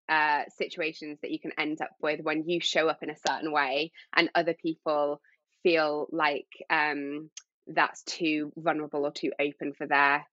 uh, 0.10 0.44
situations 0.58 1.20
that 1.22 1.32
you 1.32 1.40
can 1.40 1.52
end 1.58 1.82
up 1.82 1.92
with 2.02 2.22
when 2.22 2.48
you 2.48 2.60
show 2.60 2.88
up 2.88 3.02
in 3.02 3.10
a 3.10 3.16
certain 3.28 3.52
way 3.52 3.92
and 4.16 4.30
other 4.36 4.54
people 4.54 5.22
feel 5.64 6.08
like 6.12 6.48
um, 6.70 7.30
that's 7.68 8.04
too 8.04 8.52
vulnerable 8.58 9.06
or 9.06 9.12
too 9.12 9.32
open 9.40 9.74
for 9.74 9.88
their 9.88 10.26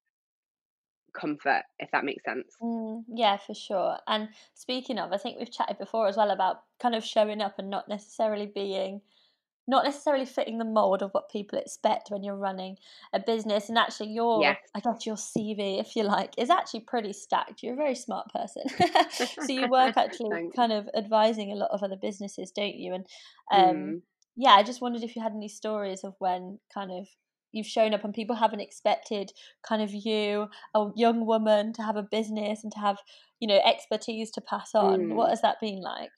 comfort, 1.12 1.62
if 1.78 1.90
that 1.92 2.04
makes 2.04 2.24
sense. 2.24 2.54
Mm, 2.60 3.04
yeah, 3.08 3.36
for 3.36 3.54
sure. 3.54 3.96
And 4.06 4.28
speaking 4.54 4.98
of, 4.98 5.12
I 5.12 5.16
think 5.16 5.38
we've 5.38 5.50
chatted 5.50 5.78
before 5.78 6.08
as 6.08 6.16
well 6.16 6.30
about 6.30 6.62
kind 6.80 6.94
of 6.94 7.04
showing 7.04 7.40
up 7.40 7.58
and 7.58 7.70
not 7.70 7.88
necessarily 7.88 8.46
being 8.46 9.00
not 9.68 9.84
necessarily 9.84 10.24
fitting 10.24 10.58
the 10.58 10.64
mold 10.64 11.02
of 11.02 11.10
what 11.12 11.30
people 11.30 11.58
expect 11.58 12.10
when 12.10 12.22
you're 12.24 12.36
running 12.36 12.76
a 13.12 13.20
business 13.20 13.68
and 13.68 13.78
actually 13.78 14.08
your 14.10 14.40
Yes. 14.42 14.58
i 14.74 14.80
guess 14.80 15.06
your 15.06 15.16
cv 15.16 15.80
if 15.80 15.94
you 15.94 16.02
like 16.02 16.34
is 16.38 16.50
actually 16.50 16.80
pretty 16.80 17.12
stacked 17.12 17.62
you're 17.62 17.74
a 17.74 17.76
very 17.76 17.94
smart 17.94 18.26
person 18.32 18.64
so 19.38 19.52
you 19.52 19.68
work 19.68 19.96
actually 19.96 20.40
kind 20.54 20.72
of 20.72 20.88
advising 20.96 21.52
a 21.52 21.56
lot 21.56 21.70
of 21.70 21.82
other 21.82 21.96
businesses 21.96 22.50
don't 22.50 22.74
you 22.76 22.92
and 22.94 23.06
um 23.52 23.96
Mm. 23.96 24.02
yeah 24.36 24.52
i 24.52 24.62
just 24.62 24.80
wondered 24.80 25.02
if 25.02 25.14
you 25.14 25.22
had 25.22 25.32
any 25.32 25.48
stories 25.48 26.04
of 26.04 26.14
when 26.18 26.58
kind 26.72 26.90
of 26.90 27.06
you've 27.52 27.66
shown 27.66 27.92
up 27.92 28.02
and 28.02 28.14
people 28.14 28.34
haven't 28.34 28.60
expected 28.60 29.30
kind 29.62 29.82
of 29.82 29.92
you 29.92 30.48
a 30.74 30.88
young 30.96 31.26
woman 31.26 31.72
to 31.74 31.82
have 31.82 31.96
a 31.96 32.02
business 32.02 32.64
and 32.64 32.72
to 32.72 32.78
have 32.78 32.98
you 33.40 33.46
know 33.46 33.60
expertise 33.64 34.30
to 34.30 34.40
pass 34.40 34.74
on 34.74 35.14
what 35.14 35.28
Mm. 35.28 35.30
has 35.30 35.42
that 35.42 35.60
been 35.60 35.80
like 35.82 36.10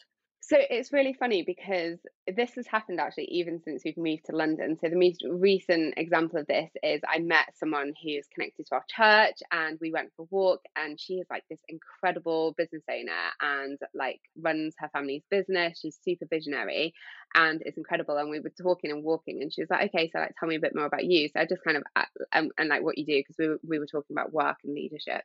So 0.46 0.58
it's 0.60 0.92
really 0.92 1.14
funny 1.14 1.42
because 1.42 1.98
this 2.26 2.52
has 2.56 2.66
happened 2.66 3.00
actually 3.00 3.28
even 3.30 3.62
since 3.64 3.82
we've 3.82 3.96
moved 3.96 4.26
to 4.26 4.36
London. 4.36 4.76
So 4.78 4.90
the 4.90 4.96
most 4.96 5.24
recent 5.26 5.94
example 5.96 6.38
of 6.38 6.46
this 6.46 6.70
is 6.82 7.00
I 7.08 7.20
met 7.20 7.56
someone 7.56 7.94
who's 8.02 8.26
connected 8.34 8.66
to 8.66 8.74
our 8.74 8.84
church 8.86 9.38
and 9.50 9.78
we 9.80 9.90
went 9.90 10.10
for 10.14 10.24
a 10.24 10.28
walk 10.30 10.60
and 10.76 11.00
she 11.00 11.14
is 11.14 11.26
like 11.30 11.44
this 11.48 11.60
incredible 11.68 12.54
business 12.58 12.82
owner 12.90 13.10
and 13.40 13.78
like 13.94 14.20
runs 14.38 14.74
her 14.80 14.90
family's 14.90 15.22
business. 15.30 15.80
She's 15.80 15.98
super 16.04 16.26
visionary 16.28 16.92
and 17.34 17.62
it's 17.64 17.78
incredible. 17.78 18.18
And 18.18 18.28
we 18.28 18.40
were 18.40 18.50
talking 18.50 18.90
and 18.90 19.02
walking 19.02 19.40
and 19.40 19.50
she 19.50 19.62
was 19.62 19.70
like, 19.70 19.94
okay, 19.94 20.10
so 20.12 20.18
like 20.18 20.34
tell 20.38 20.48
me 20.50 20.56
a 20.56 20.60
bit 20.60 20.76
more 20.76 20.84
about 20.84 21.06
you. 21.06 21.26
So 21.28 21.40
I 21.40 21.46
just 21.46 21.64
kind 21.64 21.78
of 21.78 21.84
uh, 21.96 22.04
um, 22.34 22.50
and 22.58 22.68
like 22.68 22.82
what 22.82 22.98
you 22.98 23.06
do 23.06 23.18
because 23.18 23.36
we 23.38 23.48
were, 23.48 23.60
we 23.66 23.78
were 23.78 23.86
talking 23.86 24.14
about 24.14 24.34
work 24.34 24.58
and 24.62 24.74
leadership 24.74 25.22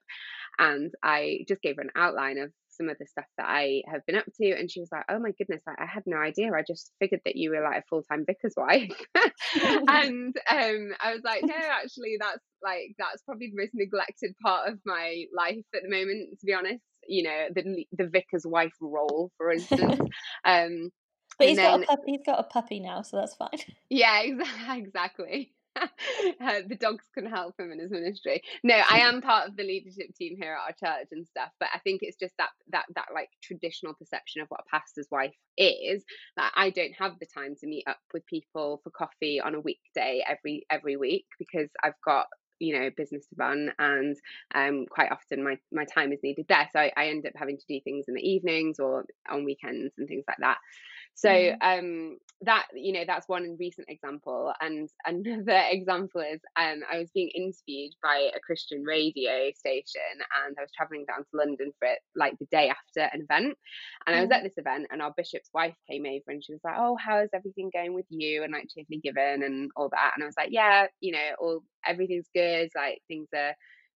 and 0.59 0.93
I 1.03 1.43
just 1.45 1.61
gave 1.61 1.75
her 1.75 1.81
an 1.81 1.91
outline 1.93 2.37
of 2.37 2.53
some 2.79 2.89
of 2.89 2.97
the 2.99 3.05
stuff 3.05 3.25
that 3.37 3.47
I 3.47 3.83
have 3.87 4.05
been 4.05 4.15
up 4.15 4.25
to. 4.41 4.51
And 4.51 4.71
she 4.71 4.79
was 4.79 4.89
like, 4.91 5.05
Oh 5.09 5.19
my 5.19 5.31
goodness, 5.37 5.61
I, 5.67 5.83
I 5.83 5.85
had 5.85 6.03
no 6.05 6.17
idea. 6.17 6.51
I 6.53 6.63
just 6.65 6.91
figured 6.99 7.21
that 7.25 7.35
you 7.35 7.51
were 7.51 7.61
like 7.61 7.83
a 7.83 7.87
full 7.89 8.03
time 8.03 8.25
vicar's 8.25 8.53
wife. 8.55 8.93
and 9.63 10.35
um, 10.49 10.91
I 11.01 11.13
was 11.13 11.21
like, 11.23 11.43
No, 11.43 11.55
actually, 11.55 12.17
that's 12.19 12.43
like, 12.63 12.95
that's 12.97 13.21
probably 13.23 13.47
the 13.47 13.61
most 13.61 13.71
neglected 13.73 14.33
part 14.43 14.69
of 14.69 14.79
my 14.85 15.25
life 15.35 15.65
at 15.75 15.81
the 15.83 15.89
moment, 15.89 16.39
to 16.39 16.45
be 16.45 16.53
honest. 16.53 16.83
You 17.07 17.23
know, 17.23 17.47
the 17.55 17.85
the 17.93 18.07
vicar's 18.07 18.45
wife 18.45 18.73
role, 18.81 19.31
for 19.37 19.51
instance. 19.51 19.99
Um, 20.45 20.91
But 21.37 21.49
he's 21.49 21.57
got 21.57 21.81
a 21.81 21.85
puppy. 21.85 22.11
He's 22.11 22.25
got 22.25 22.39
a 22.39 22.43
puppy 22.43 22.79
now, 22.79 23.01
so 23.01 23.17
that's 23.17 23.35
fine. 23.35 23.49
yeah, 23.89 24.21
exactly. 24.73 25.53
uh, 26.41 26.61
the 26.67 26.75
dogs 26.75 27.05
can 27.13 27.25
help 27.25 27.59
him 27.59 27.71
in 27.71 27.79
his 27.79 27.91
ministry. 27.91 28.41
No, 28.63 28.75
I 28.89 28.99
am 28.99 29.21
part 29.21 29.47
of 29.47 29.55
the 29.55 29.63
leadership 29.63 30.15
team 30.15 30.35
here 30.39 30.53
at 30.53 30.59
our 30.83 30.93
church 30.93 31.07
and 31.11 31.27
stuff, 31.27 31.49
but 31.59 31.69
I 31.73 31.79
think 31.79 31.99
it's 32.03 32.17
just 32.17 32.33
that 32.37 32.49
that 32.71 32.85
that 32.95 33.07
like 33.13 33.29
traditional 33.43 33.93
perception 33.93 34.41
of 34.41 34.47
what 34.49 34.61
a 34.61 34.69
pastor's 34.69 35.07
wife 35.11 35.35
is. 35.57 36.03
That 36.37 36.51
I 36.55 36.69
don't 36.69 36.93
have 36.97 37.13
the 37.19 37.27
time 37.27 37.55
to 37.59 37.67
meet 37.67 37.85
up 37.87 37.99
with 38.13 38.25
people 38.25 38.81
for 38.83 38.89
coffee 38.91 39.41
on 39.41 39.55
a 39.55 39.59
weekday 39.59 40.23
every 40.27 40.65
every 40.69 40.97
week 40.97 41.25
because 41.37 41.69
I've 41.83 41.99
got 42.05 42.27
you 42.59 42.77
know 42.77 42.89
business 42.95 43.25
to 43.27 43.35
run 43.37 43.71
and 43.79 44.15
um 44.53 44.85
quite 44.89 45.11
often 45.11 45.43
my 45.43 45.57
my 45.71 45.85
time 45.85 46.11
is 46.11 46.19
needed 46.21 46.45
there 46.49 46.69
so 46.71 46.79
I, 46.79 46.91
I 46.95 47.07
end 47.07 47.25
up 47.25 47.33
having 47.35 47.57
to 47.57 47.65
do 47.67 47.79
things 47.83 48.05
in 48.07 48.15
the 48.15 48.21
evenings 48.21 48.79
or 48.79 49.05
on 49.29 49.45
weekends 49.45 49.93
and 49.97 50.07
things 50.07 50.25
like 50.27 50.37
that 50.41 50.57
so 51.19 51.29
Mm. 51.29 51.57
um 51.61 52.17
that 52.41 52.67
you 52.73 52.93
know 52.93 53.03
that's 53.05 53.27
one 53.27 53.57
recent 53.59 53.89
example 53.89 54.53
and 54.61 54.89
another 55.05 55.61
example 55.71 56.21
is 56.21 56.39
um 56.57 56.81
i 56.91 56.97
was 56.97 57.09
being 57.13 57.29
interviewed 57.35 57.91
by 58.01 58.29
a 58.35 58.39
christian 58.39 58.83
radio 58.83 59.51
station 59.55 60.01
and 60.45 60.55
i 60.57 60.61
was 60.61 60.71
traveling 60.75 61.05
down 61.05 61.19
to 61.19 61.29
london 61.33 61.71
for 61.77 61.87
it 61.89 61.99
like 62.15 62.37
the 62.39 62.45
day 62.51 62.69
after 62.69 63.09
an 63.13 63.21
event 63.21 63.57
and 64.07 64.15
i 64.15 64.21
was 64.21 64.31
at 64.31 64.43
this 64.43 64.57
event 64.57 64.87
and 64.91 65.01
our 65.01 65.13
bishop's 65.17 65.49
wife 65.53 65.75
came 65.89 66.05
over 66.05 66.29
and 66.29 66.43
she 66.43 66.53
was 66.53 66.61
like 66.63 66.75
oh 66.77 66.97
how's 67.03 67.29
everything 67.33 67.69
going 67.73 67.93
with 67.93 68.05
you 68.09 68.43
and 68.43 68.53
like 68.53 68.69
cheerfully 68.73 68.99
given 69.03 69.43
and 69.43 69.69
all 69.75 69.89
that 69.89 70.11
and 70.15 70.23
i 70.23 70.25
was 70.25 70.37
like 70.37 70.49
yeah 70.51 70.87
you 71.01 71.11
know 71.11 71.29
all 71.39 71.63
everything's 71.85 72.29
good 72.33 72.69
like 72.75 73.01
things 73.09 73.27
are 73.35 73.53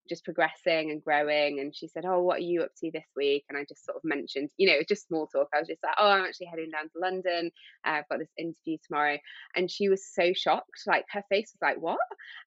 just 0.09 0.25
progressing 0.25 0.91
and 0.91 1.03
growing. 1.03 1.61
And 1.61 1.75
she 1.75 1.89
said, 1.89 2.05
Oh, 2.05 2.23
what 2.23 2.39
are 2.39 2.43
you 2.43 2.63
up 2.63 2.71
to 2.81 2.91
this 2.93 3.07
week? 3.17 3.45
And 3.49 3.59
I 3.59 3.65
just 3.69 3.85
sort 3.85 3.97
of 3.97 4.03
mentioned, 4.05 4.51
you 4.57 4.67
know, 4.67 4.75
it 4.75 4.79
was 4.79 4.87
just 4.89 5.07
small 5.07 5.27
talk. 5.27 5.49
I 5.55 5.59
was 5.59 5.69
just 5.69 5.83
like, 5.83 5.95
Oh, 5.99 6.09
I'm 6.09 6.25
actually 6.25 6.47
heading 6.47 6.71
down 6.71 6.85
to 6.85 6.99
London. 7.01 7.51
Uh, 7.87 7.91
I've 7.91 8.09
got 8.09 8.19
this 8.19 8.33
interview 8.37 8.79
tomorrow. 8.87 9.19
And 9.57 9.71
she 9.71 9.89
was 9.89 10.05
so 10.07 10.33
shocked. 10.35 10.83
Like 10.87 11.05
her 11.11 11.23
face 11.29 11.53
was 11.55 11.63
like, 11.63 11.81
What? 11.81 11.99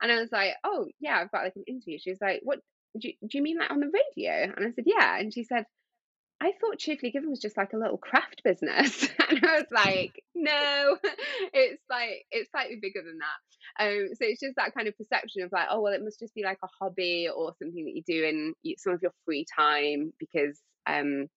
And 0.01 0.11
I 0.11 0.19
was 0.19 0.31
like, 0.31 0.53
Oh, 0.63 0.87
yeah, 0.99 1.19
I've 1.19 1.31
got 1.31 1.43
like 1.43 1.55
an 1.55 1.63
interview. 1.67 1.97
She 1.99 2.11
was 2.11 2.21
like, 2.21 2.41
What? 2.43 2.59
Do 2.99 3.09
you, 3.09 3.13
do 3.21 3.37
you 3.37 3.43
mean 3.43 3.57
like 3.57 3.71
on 3.71 3.81
the 3.81 3.91
radio? 3.91 4.53
And 4.55 4.65
I 4.65 4.71
said, 4.71 4.85
Yeah. 4.85 5.17
And 5.19 5.33
she 5.33 5.43
said, 5.43 5.65
I 6.41 6.51
thought 6.59 6.77
Cheerfully 6.77 7.11
Given 7.11 7.29
was 7.29 7.39
just 7.39 7.57
like 7.57 7.73
a 7.73 7.77
little 7.77 7.97
craft 7.97 8.41
business. 8.43 9.07
and 9.29 9.45
I 9.45 9.59
was 9.59 9.71
like, 9.71 10.21
no, 10.35 10.97
it's 11.53 11.81
like, 11.89 12.25
it's 12.31 12.51
slightly 12.51 12.77
bigger 12.81 13.01
than 13.01 13.19
that. 13.19 13.83
Um, 13.83 14.09
so 14.13 14.25
it's 14.25 14.41
just 14.41 14.55
that 14.57 14.73
kind 14.73 14.87
of 14.87 14.97
perception 14.97 15.43
of 15.43 15.51
like, 15.51 15.67
oh, 15.71 15.81
well, 15.81 15.93
it 15.93 16.03
must 16.03 16.19
just 16.19 16.35
be 16.35 16.43
like 16.43 16.59
a 16.63 16.67
hobby 16.79 17.29
or 17.33 17.53
something 17.57 17.85
that 17.85 17.95
you 17.95 18.03
do 18.05 18.25
in 18.25 18.53
some 18.77 18.93
of 18.93 19.01
your 19.01 19.13
free 19.25 19.45
time 19.57 20.11
because, 20.19 20.59
um, 20.87 21.27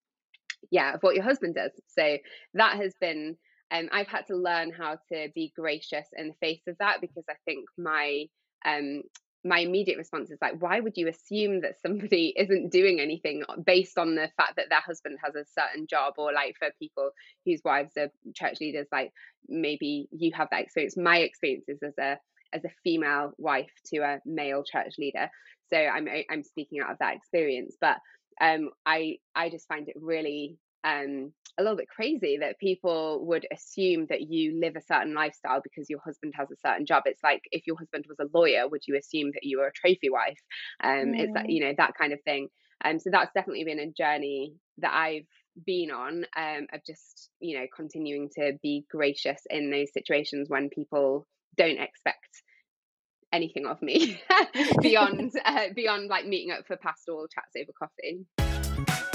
yeah, 0.70 0.94
of 0.94 1.00
what 1.02 1.14
your 1.14 1.24
husband 1.24 1.54
does. 1.54 1.72
So 1.87 2.18
that 2.54 2.76
has 2.76 2.92
been, 3.00 3.37
um, 3.70 3.88
I've 3.92 4.08
had 4.08 4.26
to 4.26 4.37
learn 4.37 4.72
how 4.72 4.98
to 5.12 5.28
be 5.34 5.52
gracious 5.54 6.06
in 6.16 6.28
the 6.28 6.34
face 6.40 6.62
of 6.66 6.76
that 6.80 7.00
because 7.00 7.24
I 7.30 7.34
think 7.44 7.66
my, 7.78 8.26
um, 8.66 9.02
my 9.44 9.61
immediate 9.61 9.98
response 9.98 10.31
is 10.31 10.38
like, 10.40 10.61
why 10.61 10.81
would 10.81 10.96
you 10.96 11.09
assume 11.09 11.61
that 11.61 11.81
somebody 11.81 12.35
isn't 12.37 12.70
doing 12.70 13.01
anything 13.01 13.44
based 13.64 13.98
on 13.98 14.14
the 14.14 14.29
fact 14.37 14.57
that 14.57 14.66
their 14.68 14.81
husband 14.81 15.18
has 15.22 15.35
a 15.35 15.44
certain 15.44 15.87
job, 15.87 16.14
or 16.18 16.33
like 16.33 16.57
for 16.59 16.68
people 16.79 17.11
whose 17.44 17.61
wives 17.64 17.92
are 17.96 18.11
church 18.35 18.59
leaders, 18.61 18.87
like 18.92 19.12
maybe 19.48 20.09
you 20.11 20.33
have 20.35 20.48
that 20.51 20.62
experience. 20.62 20.96
My 20.96 21.18
experience 21.18 21.68
is 21.68 21.83
as 21.83 21.94
a 21.98 22.18
as 22.53 22.64
a 22.64 22.70
female 22.83 23.33
wife 23.37 23.70
to 23.87 23.98
a 23.98 24.20
male 24.24 24.64
church 24.64 24.94
leader, 24.98 25.31
so 25.70 25.77
I'm 25.77 26.09
I'm 26.31 26.42
speaking 26.42 26.81
out 26.81 26.90
of 26.90 26.98
that 26.98 27.16
experience. 27.16 27.77
But 27.81 27.98
um, 28.40 28.70
I 28.87 29.18
I 29.35 29.51
just 29.51 29.68
find 29.68 29.88
it 29.88 29.96
really 30.01 30.59
um 30.84 31.32
a 31.58 31.62
little 31.62 31.76
bit 31.76 31.88
crazy 31.88 32.38
that 32.38 32.58
people 32.60 33.26
would 33.26 33.44
assume 33.52 34.06
that 34.08 34.22
you 34.22 34.60
live 34.60 34.76
a 34.76 34.80
certain 34.80 35.12
lifestyle 35.12 35.60
because 35.60 35.90
your 35.90 35.98
husband 36.04 36.32
has 36.36 36.48
a 36.52 36.56
certain 36.64 36.86
job. 36.86 37.02
It's 37.06 37.22
like 37.22 37.42
if 37.50 37.66
your 37.66 37.76
husband 37.76 38.04
was 38.08 38.18
a 38.20 38.30
lawyer, 38.32 38.68
would 38.68 38.82
you 38.86 38.96
assume 38.96 39.32
that 39.32 39.42
you 39.42 39.58
were 39.58 39.66
a 39.66 39.72
trophy 39.72 40.08
wife? 40.08 40.38
Um, 40.82 41.14
it's 41.14 41.32
that 41.34 41.46
Mm. 41.46 41.52
you 41.52 41.64
know 41.64 41.74
that 41.76 41.94
kind 41.98 42.12
of 42.12 42.22
thing. 42.22 42.48
Um, 42.84 43.00
so 43.00 43.10
that's 43.10 43.32
definitely 43.34 43.64
been 43.64 43.80
a 43.80 43.90
journey 43.90 44.54
that 44.78 44.94
I've 44.94 45.26
been 45.66 45.90
on 45.90 46.24
um, 46.36 46.68
of 46.72 46.84
just 46.86 47.30
you 47.40 47.58
know 47.58 47.66
continuing 47.74 48.30
to 48.36 48.52
be 48.62 48.84
gracious 48.88 49.42
in 49.50 49.70
those 49.70 49.92
situations 49.92 50.48
when 50.48 50.68
people 50.70 51.26
don't 51.56 51.80
expect 51.80 52.42
anything 53.32 53.66
of 53.66 53.82
me 53.82 54.20
beyond 54.80 55.32
uh, 55.44 55.66
beyond 55.74 56.08
like 56.08 56.26
meeting 56.26 56.52
up 56.52 56.66
for 56.66 56.76
pastoral 56.76 57.26
chats 57.26 57.56
over 57.56 57.72
coffee. 57.76 59.08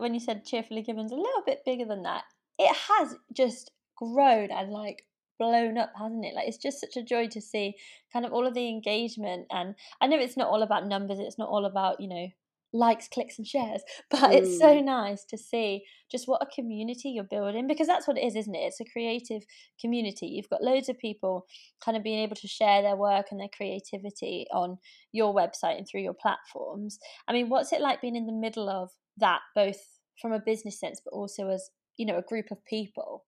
When 0.00 0.14
you 0.14 0.20
said 0.20 0.44
cheerfully 0.44 0.82
given's 0.82 1.12
a 1.12 1.16
little 1.16 1.42
bit 1.46 1.60
bigger 1.64 1.84
than 1.84 2.02
that 2.02 2.24
it 2.58 2.74
has 2.88 3.16
just 3.34 3.70
grown 3.96 4.50
and 4.50 4.70
like 4.70 5.04
blown 5.38 5.78
up 5.78 5.90
hasn't 5.98 6.24
it? 6.24 6.34
Like 6.34 6.48
it's 6.48 6.58
just 6.58 6.80
such 6.80 6.96
a 6.96 7.02
joy 7.02 7.26
to 7.28 7.40
see 7.40 7.74
kind 8.12 8.26
of 8.26 8.32
all 8.32 8.46
of 8.46 8.52
the 8.54 8.68
engagement 8.68 9.46
and 9.50 9.74
i 10.00 10.06
know 10.06 10.18
it's 10.18 10.36
not 10.36 10.48
all 10.48 10.62
about 10.62 10.86
numbers 10.86 11.18
it's 11.18 11.38
not 11.38 11.48
all 11.48 11.64
about 11.64 12.00
you 12.00 12.08
know 12.08 12.26
likes 12.72 13.08
clicks 13.08 13.38
and 13.38 13.46
shares 13.46 13.82
but 14.10 14.32
it's 14.32 14.56
so 14.58 14.80
Mm. 14.80 14.84
nice 14.84 15.24
to 15.24 15.36
see 15.38 15.84
just 16.10 16.28
what 16.28 16.42
a 16.42 16.46
community 16.54 17.10
you're 17.10 17.24
building 17.24 17.66
because 17.66 17.86
that's 17.86 18.06
what 18.06 18.18
it 18.18 18.24
is 18.24 18.36
isn't 18.36 18.54
it? 18.54 18.58
It's 18.58 18.80
a 18.80 18.84
creative 18.84 19.42
community. 19.80 20.26
You've 20.26 20.48
got 20.48 20.62
loads 20.62 20.88
of 20.88 20.98
people 20.98 21.46
kind 21.84 21.96
of 21.96 22.02
being 22.02 22.18
able 22.20 22.36
to 22.36 22.48
share 22.48 22.82
their 22.82 22.96
work 22.96 23.26
and 23.30 23.40
their 23.40 23.48
creativity 23.56 24.46
on 24.52 24.78
your 25.12 25.34
website 25.34 25.78
and 25.78 25.86
through 25.88 26.02
your 26.02 26.14
platforms. 26.14 26.98
I 27.28 27.32
mean, 27.32 27.48
what's 27.48 27.72
it 27.72 27.80
like 27.80 28.00
being 28.00 28.16
in 28.16 28.26
the 28.26 28.32
middle 28.32 28.68
of 28.68 28.90
that, 29.18 29.40
both 29.54 29.80
from 30.20 30.32
a 30.32 30.40
business 30.40 30.78
sense, 30.78 31.00
but 31.04 31.12
also 31.12 31.48
as 31.48 31.70
you 31.96 32.06
know, 32.06 32.16
a 32.16 32.22
group 32.22 32.50
of 32.50 32.64
people? 32.64 33.24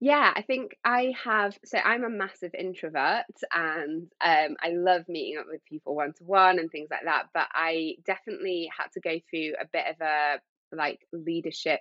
Yeah, 0.00 0.32
I 0.34 0.42
think 0.42 0.76
I 0.84 1.12
have. 1.24 1.56
So 1.64 1.78
I'm 1.78 2.04
a 2.04 2.10
massive 2.10 2.54
introvert 2.54 3.24
and 3.52 4.10
um, 4.22 4.56
I 4.62 4.70
love 4.70 5.04
meeting 5.08 5.38
up 5.38 5.46
with 5.48 5.64
people 5.64 5.94
one 5.94 6.12
to 6.14 6.24
one 6.24 6.58
and 6.58 6.70
things 6.70 6.88
like 6.90 7.04
that. 7.04 7.26
But 7.32 7.48
I 7.52 7.96
definitely 8.04 8.70
had 8.76 8.88
to 8.94 9.00
go 9.00 9.18
through 9.30 9.52
a 9.60 9.66
bit 9.72 9.84
of 9.88 10.00
a 10.00 10.40
like 10.74 11.00
leadership 11.12 11.80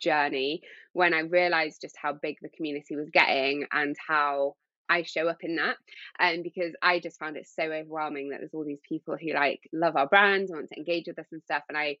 journey 0.00 0.62
when 0.94 1.14
I 1.14 1.20
realized 1.20 1.80
just 1.82 1.96
how 2.00 2.14
big 2.14 2.36
the 2.42 2.48
community 2.48 2.96
was 2.96 3.10
getting 3.10 3.66
and 3.70 3.94
how 4.06 4.54
I 4.92 5.02
show 5.04 5.28
up 5.28 5.38
in 5.42 5.56
that. 5.56 5.76
And 6.18 6.42
because 6.42 6.74
I 6.82 7.00
just 7.00 7.18
found 7.18 7.36
it 7.36 7.46
so 7.48 7.64
overwhelming 7.64 8.30
that 8.30 8.40
there's 8.40 8.54
all 8.54 8.64
these 8.64 8.80
people 8.88 9.16
who 9.20 9.32
like 9.34 9.60
love 9.72 9.96
our 9.96 10.08
brand, 10.08 10.48
want 10.50 10.70
to 10.70 10.78
engage 10.78 11.06
with 11.08 11.18
us 11.18 11.26
and 11.32 11.42
stuff. 11.42 11.64
And 11.68 11.78
I 11.78 11.98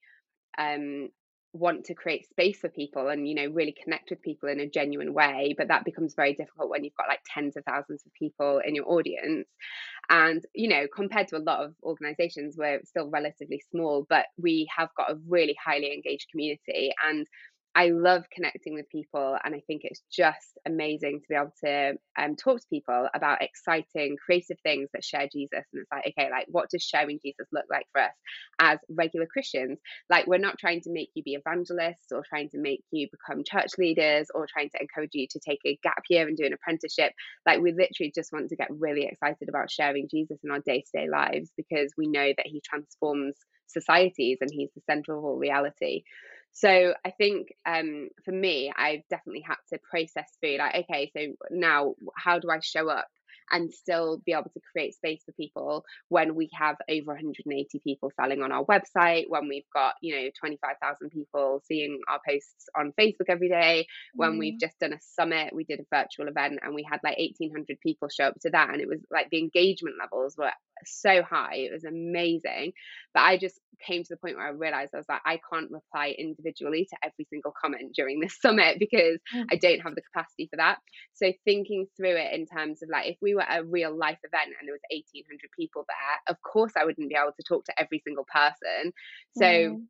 um 0.58 1.08
want 1.54 1.84
to 1.84 1.94
create 1.94 2.28
space 2.28 2.60
for 2.60 2.70
people 2.70 3.08
and 3.08 3.28
you 3.28 3.34
know 3.34 3.46
really 3.46 3.74
connect 3.84 4.10
with 4.10 4.22
people 4.22 4.48
in 4.48 4.60
a 4.60 4.68
genuine 4.68 5.14
way 5.14 5.54
but 5.58 5.68
that 5.68 5.84
becomes 5.84 6.14
very 6.14 6.34
difficult 6.34 6.70
when 6.70 6.84
you've 6.84 6.96
got 6.96 7.08
like 7.08 7.20
tens 7.32 7.56
of 7.56 7.64
thousands 7.64 8.02
of 8.06 8.12
people 8.14 8.60
in 8.66 8.74
your 8.74 8.88
audience 8.90 9.48
And, 10.10 10.44
you 10.54 10.68
know, 10.68 10.86
compared 10.94 11.28
to 11.28 11.36
a 11.36 11.40
lot 11.46 11.64
of 11.64 11.74
organizations, 11.82 12.56
we're 12.58 12.80
still 12.84 13.08
relatively 13.10 13.62
small, 13.70 14.06
but 14.08 14.26
we 14.38 14.68
have 14.76 14.90
got 14.96 15.12
a 15.12 15.18
really 15.28 15.56
highly 15.64 15.92
engaged 15.94 16.28
community. 16.30 16.92
And 17.06 17.26
I 17.74 17.88
love 17.88 18.24
connecting 18.30 18.74
with 18.74 18.88
people, 18.90 19.36
and 19.42 19.54
I 19.54 19.62
think 19.66 19.80
it's 19.84 20.02
just 20.12 20.58
amazing 20.66 21.20
to 21.20 21.26
be 21.28 21.34
able 21.34 21.54
to 21.64 21.94
um, 22.18 22.36
talk 22.36 22.60
to 22.60 22.66
people 22.68 23.08
about 23.14 23.40
exciting, 23.42 24.16
creative 24.24 24.58
things 24.62 24.90
that 24.92 25.02
share 25.02 25.26
Jesus. 25.32 25.64
And 25.72 25.80
it's 25.80 25.90
like, 25.90 26.06
okay, 26.08 26.30
like 26.30 26.46
what 26.48 26.68
does 26.68 26.82
sharing 26.82 27.18
Jesus 27.24 27.46
look 27.50 27.64
like 27.70 27.86
for 27.92 28.02
us 28.02 28.12
as 28.58 28.78
regular 28.90 29.26
Christians? 29.26 29.78
Like, 30.10 30.26
we're 30.26 30.36
not 30.36 30.58
trying 30.58 30.82
to 30.82 30.92
make 30.92 31.10
you 31.14 31.22
be 31.22 31.32
evangelists 31.32 32.12
or 32.12 32.22
trying 32.28 32.50
to 32.50 32.58
make 32.58 32.84
you 32.90 33.08
become 33.10 33.42
church 33.42 33.70
leaders 33.78 34.26
or 34.34 34.46
trying 34.52 34.68
to 34.70 34.80
encourage 34.80 35.14
you 35.14 35.26
to 35.30 35.40
take 35.40 35.60
a 35.64 35.78
gap 35.82 36.02
year 36.10 36.28
and 36.28 36.36
do 36.36 36.44
an 36.44 36.52
apprenticeship. 36.52 37.12
Like, 37.46 37.60
we 37.60 37.72
literally 37.72 38.12
just 38.14 38.32
want 38.32 38.50
to 38.50 38.56
get 38.56 38.68
really 38.70 39.06
excited 39.06 39.48
about 39.48 39.70
sharing 39.70 40.08
Jesus 40.10 40.38
in 40.44 40.50
our 40.50 40.60
day 40.60 40.82
to 40.82 40.98
day 40.98 41.08
lives 41.08 41.50
because 41.56 41.92
we 41.96 42.06
know 42.06 42.32
that 42.36 42.46
he 42.46 42.60
transforms 42.62 43.34
societies 43.66 44.38
and 44.42 44.50
he's 44.52 44.68
the 44.76 45.12
all 45.14 45.38
reality. 45.38 46.02
So 46.52 46.94
I 47.04 47.10
think 47.10 47.54
um, 47.66 48.08
for 48.24 48.32
me, 48.32 48.72
I've 48.76 49.06
definitely 49.08 49.42
had 49.46 49.56
to 49.72 49.78
process 49.90 50.30
through 50.40 50.58
like, 50.58 50.84
okay, 50.84 51.10
so 51.16 51.34
now 51.50 51.94
how 52.16 52.38
do 52.38 52.50
I 52.50 52.60
show 52.60 52.88
up 52.88 53.08
and 53.50 53.72
still 53.72 54.20
be 54.24 54.32
able 54.32 54.50
to 54.54 54.60
create 54.72 54.94
space 54.94 55.22
for 55.24 55.32
people 55.32 55.84
when 56.08 56.34
we 56.34 56.48
have 56.52 56.76
over 56.88 57.12
180 57.12 57.80
people 57.84 58.10
selling 58.20 58.42
on 58.42 58.52
our 58.52 58.64
website, 58.64 59.24
when 59.28 59.48
we've 59.48 59.68
got, 59.74 59.94
you 60.00 60.14
know, 60.14 60.28
25,000 60.38 61.10
people 61.10 61.62
seeing 61.66 61.98
our 62.08 62.20
posts 62.28 62.68
on 62.76 62.92
Facebook 62.98 63.28
every 63.28 63.48
day, 63.48 63.86
when 64.14 64.32
mm. 64.32 64.38
we've 64.38 64.60
just 64.60 64.78
done 64.78 64.92
a 64.92 65.00
summit, 65.00 65.54
we 65.54 65.64
did 65.64 65.80
a 65.80 65.96
virtual 65.96 66.28
event 66.28 66.60
and 66.62 66.74
we 66.74 66.86
had 66.88 67.00
like 67.04 67.18
1,800 67.18 67.78
people 67.80 68.08
show 68.08 68.24
up 68.26 68.40
to 68.40 68.50
that. 68.50 68.70
And 68.70 68.80
it 68.80 68.88
was 68.88 69.00
like 69.10 69.28
the 69.30 69.38
engagement 69.38 69.96
levels 70.00 70.36
were 70.36 70.52
so 70.84 71.22
high. 71.22 71.56
It 71.56 71.72
was 71.72 71.84
amazing. 71.84 72.72
But 73.14 73.20
I 73.20 73.36
just 73.36 73.58
came 73.86 74.02
to 74.02 74.08
the 74.10 74.16
point 74.16 74.36
where 74.36 74.46
I 74.46 74.50
realized 74.50 74.92
I 74.94 74.98
was 74.98 75.08
like, 75.08 75.22
I 75.24 75.40
can't 75.52 75.70
reply 75.70 76.14
individually 76.16 76.86
to 76.90 76.96
every 77.02 77.26
single 77.30 77.52
comment 77.60 77.94
during 77.94 78.20
this 78.20 78.38
summit 78.42 78.78
because 78.78 79.18
mm. 79.34 79.44
I 79.50 79.56
don't 79.56 79.80
have 79.80 79.94
the 79.94 80.02
capacity 80.02 80.48
for 80.50 80.56
that. 80.56 80.78
So 81.14 81.32
thinking 81.44 81.86
through 81.96 82.16
it 82.16 82.32
in 82.34 82.46
terms 82.46 82.82
of 82.82 82.88
like, 82.90 83.08
if 83.08 83.16
we 83.20 83.31
were 83.34 83.46
a 83.48 83.64
real 83.64 83.96
life 83.96 84.18
event 84.24 84.54
and 84.58 84.68
there 84.68 84.74
was 84.74 84.82
1800 84.90 85.50
people 85.58 85.84
there, 85.88 86.34
of 86.34 86.40
course 86.42 86.72
I 86.76 86.84
wouldn't 86.84 87.08
be 87.08 87.16
able 87.16 87.32
to 87.36 87.42
talk 87.42 87.64
to 87.66 87.80
every 87.80 88.00
single 88.04 88.26
person. 88.32 88.92
So 89.36 89.44
mm 89.44 89.82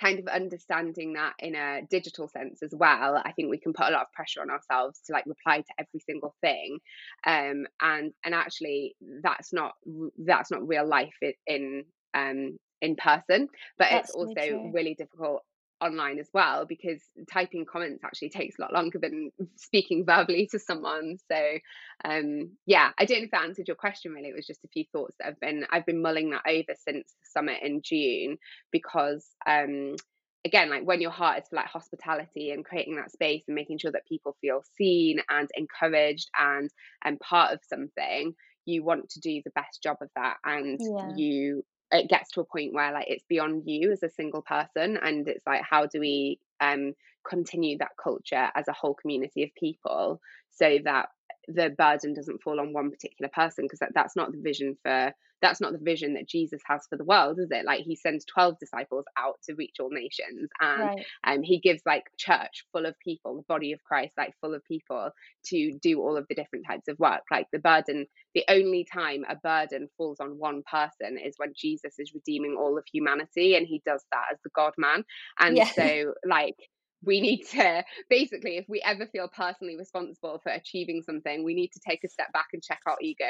kind 0.00 0.18
of 0.18 0.26
understanding 0.28 1.12
that 1.12 1.34
in 1.38 1.54
a 1.54 1.82
digital 1.90 2.26
sense 2.28 2.62
as 2.62 2.72
well 2.72 3.20
i 3.24 3.32
think 3.32 3.50
we 3.50 3.58
can 3.58 3.72
put 3.72 3.88
a 3.88 3.90
lot 3.90 4.02
of 4.02 4.12
pressure 4.12 4.40
on 4.40 4.50
ourselves 4.50 5.00
to 5.04 5.12
like 5.12 5.24
reply 5.26 5.58
to 5.58 5.74
every 5.78 6.00
single 6.00 6.34
thing 6.40 6.78
um 7.26 7.66
and 7.80 8.12
and 8.24 8.34
actually 8.34 8.96
that's 9.22 9.52
not 9.52 9.72
that's 10.18 10.50
not 10.50 10.66
real 10.66 10.86
life 10.86 11.14
in 11.46 11.84
um 12.14 12.58
in 12.80 12.96
person 12.96 13.48
but 13.78 13.88
that's 13.90 14.08
it's 14.10 14.14
also 14.14 14.70
really 14.72 14.94
difficult 14.94 15.42
online 15.80 16.18
as 16.18 16.28
well 16.34 16.66
because 16.66 17.00
typing 17.30 17.64
comments 17.64 18.04
actually 18.04 18.28
takes 18.28 18.58
a 18.58 18.62
lot 18.62 18.72
longer 18.72 18.98
than 18.98 19.30
speaking 19.56 20.04
verbally 20.04 20.48
to 20.50 20.58
someone 20.58 21.16
so 21.30 21.58
um 22.04 22.50
yeah 22.66 22.90
i 22.98 23.04
don't 23.04 23.18
know 23.18 23.24
if 23.24 23.30
that 23.30 23.44
answered 23.44 23.68
your 23.68 23.76
question 23.76 24.12
really 24.12 24.28
it 24.28 24.36
was 24.36 24.46
just 24.46 24.64
a 24.64 24.68
few 24.68 24.84
thoughts 24.92 25.14
that 25.18 25.28
i've 25.28 25.40
been 25.40 25.64
i've 25.70 25.86
been 25.86 26.02
mulling 26.02 26.30
that 26.30 26.42
over 26.46 26.74
since 26.86 27.14
the 27.20 27.30
summit 27.32 27.58
in 27.62 27.80
june 27.82 28.36
because 28.70 29.26
um 29.46 29.96
again 30.44 30.70
like 30.70 30.84
when 30.84 31.00
your 31.00 31.10
heart 31.10 31.42
is 31.42 31.48
for 31.48 31.56
like 31.56 31.66
hospitality 31.66 32.50
and 32.50 32.64
creating 32.64 32.96
that 32.96 33.10
space 33.10 33.42
and 33.46 33.54
making 33.54 33.78
sure 33.78 33.92
that 33.92 34.06
people 34.08 34.36
feel 34.40 34.62
seen 34.76 35.20
and 35.28 35.48
encouraged 35.54 36.28
and 36.38 36.70
and 37.04 37.20
part 37.20 37.52
of 37.52 37.60
something 37.68 38.34
you 38.64 38.84
want 38.84 39.08
to 39.08 39.20
do 39.20 39.40
the 39.44 39.50
best 39.50 39.82
job 39.82 39.96
of 40.00 40.08
that 40.16 40.36
and 40.44 40.78
yeah. 40.80 41.10
you 41.16 41.64
it 41.92 42.08
gets 42.08 42.30
to 42.32 42.40
a 42.40 42.44
point 42.44 42.72
where 42.72 42.92
like 42.92 43.06
it's 43.08 43.24
beyond 43.28 43.64
you 43.66 43.92
as 43.92 44.02
a 44.02 44.08
single 44.10 44.42
person 44.42 44.98
and 45.02 45.26
it's 45.28 45.46
like 45.46 45.62
how 45.62 45.86
do 45.86 46.00
we 46.00 46.38
um 46.60 46.94
continue 47.28 47.76
that 47.78 47.90
culture 48.02 48.48
as 48.54 48.68
a 48.68 48.72
whole 48.72 48.94
community 48.94 49.42
of 49.42 49.54
people 49.54 50.20
so 50.50 50.78
that 50.84 51.08
the 51.54 51.74
burden 51.76 52.14
doesn't 52.14 52.42
fall 52.42 52.60
on 52.60 52.72
one 52.72 52.90
particular 52.90 53.30
person 53.32 53.64
because 53.64 53.80
that, 53.80 53.92
that's 53.94 54.16
not 54.16 54.32
the 54.32 54.40
vision 54.40 54.76
for 54.82 55.12
that's 55.42 55.60
not 55.60 55.72
the 55.72 55.78
vision 55.78 56.14
that 56.14 56.28
Jesus 56.28 56.60
has 56.66 56.86
for 56.88 56.96
the 56.96 57.04
world, 57.04 57.38
is 57.38 57.50
it? 57.50 57.64
Like 57.64 57.80
he 57.80 57.96
sends 57.96 58.24
12 58.26 58.58
disciples 58.58 59.04
out 59.18 59.36
to 59.44 59.54
reach 59.54 59.76
all 59.80 59.90
nations 59.90 60.50
and 60.60 60.82
right. 60.82 61.06
um, 61.24 61.42
he 61.42 61.58
gives 61.58 61.82
like 61.86 62.04
church 62.18 62.66
full 62.72 62.86
of 62.86 62.94
people, 62.98 63.36
the 63.36 63.42
body 63.42 63.72
of 63.72 63.82
Christ, 63.82 64.12
like 64.18 64.34
full 64.40 64.54
of 64.54 64.64
people 64.64 65.10
to 65.46 65.78
do 65.80 66.00
all 66.00 66.16
of 66.16 66.26
the 66.28 66.34
different 66.34 66.66
types 66.66 66.88
of 66.88 66.98
work. 66.98 67.22
Like 67.30 67.46
the 67.52 67.58
burden, 67.58 68.06
the 68.34 68.44
only 68.48 68.86
time 68.92 69.24
a 69.28 69.36
burden 69.36 69.88
falls 69.96 70.20
on 70.20 70.38
one 70.38 70.62
person 70.70 71.18
is 71.18 71.34
when 71.38 71.52
Jesus 71.56 71.98
is 71.98 72.12
redeeming 72.14 72.56
all 72.58 72.76
of 72.76 72.84
humanity 72.92 73.56
and 73.56 73.66
he 73.66 73.82
does 73.86 74.04
that 74.12 74.26
as 74.32 74.38
the 74.44 74.50
God 74.54 74.74
man. 74.76 75.04
And 75.38 75.56
yeah. 75.56 75.70
so 75.70 76.12
like 76.26 76.56
we 77.04 77.20
need 77.20 77.42
to 77.44 77.82
basically 78.08 78.56
if 78.56 78.68
we 78.68 78.80
ever 78.82 79.06
feel 79.06 79.28
personally 79.28 79.76
responsible 79.76 80.38
for 80.42 80.50
achieving 80.52 81.02
something 81.02 81.44
we 81.44 81.54
need 81.54 81.72
to 81.72 81.80
take 81.80 82.04
a 82.04 82.08
step 82.08 82.32
back 82.32 82.48
and 82.52 82.62
check 82.62 82.80
our 82.86 82.96
ego 83.00 83.24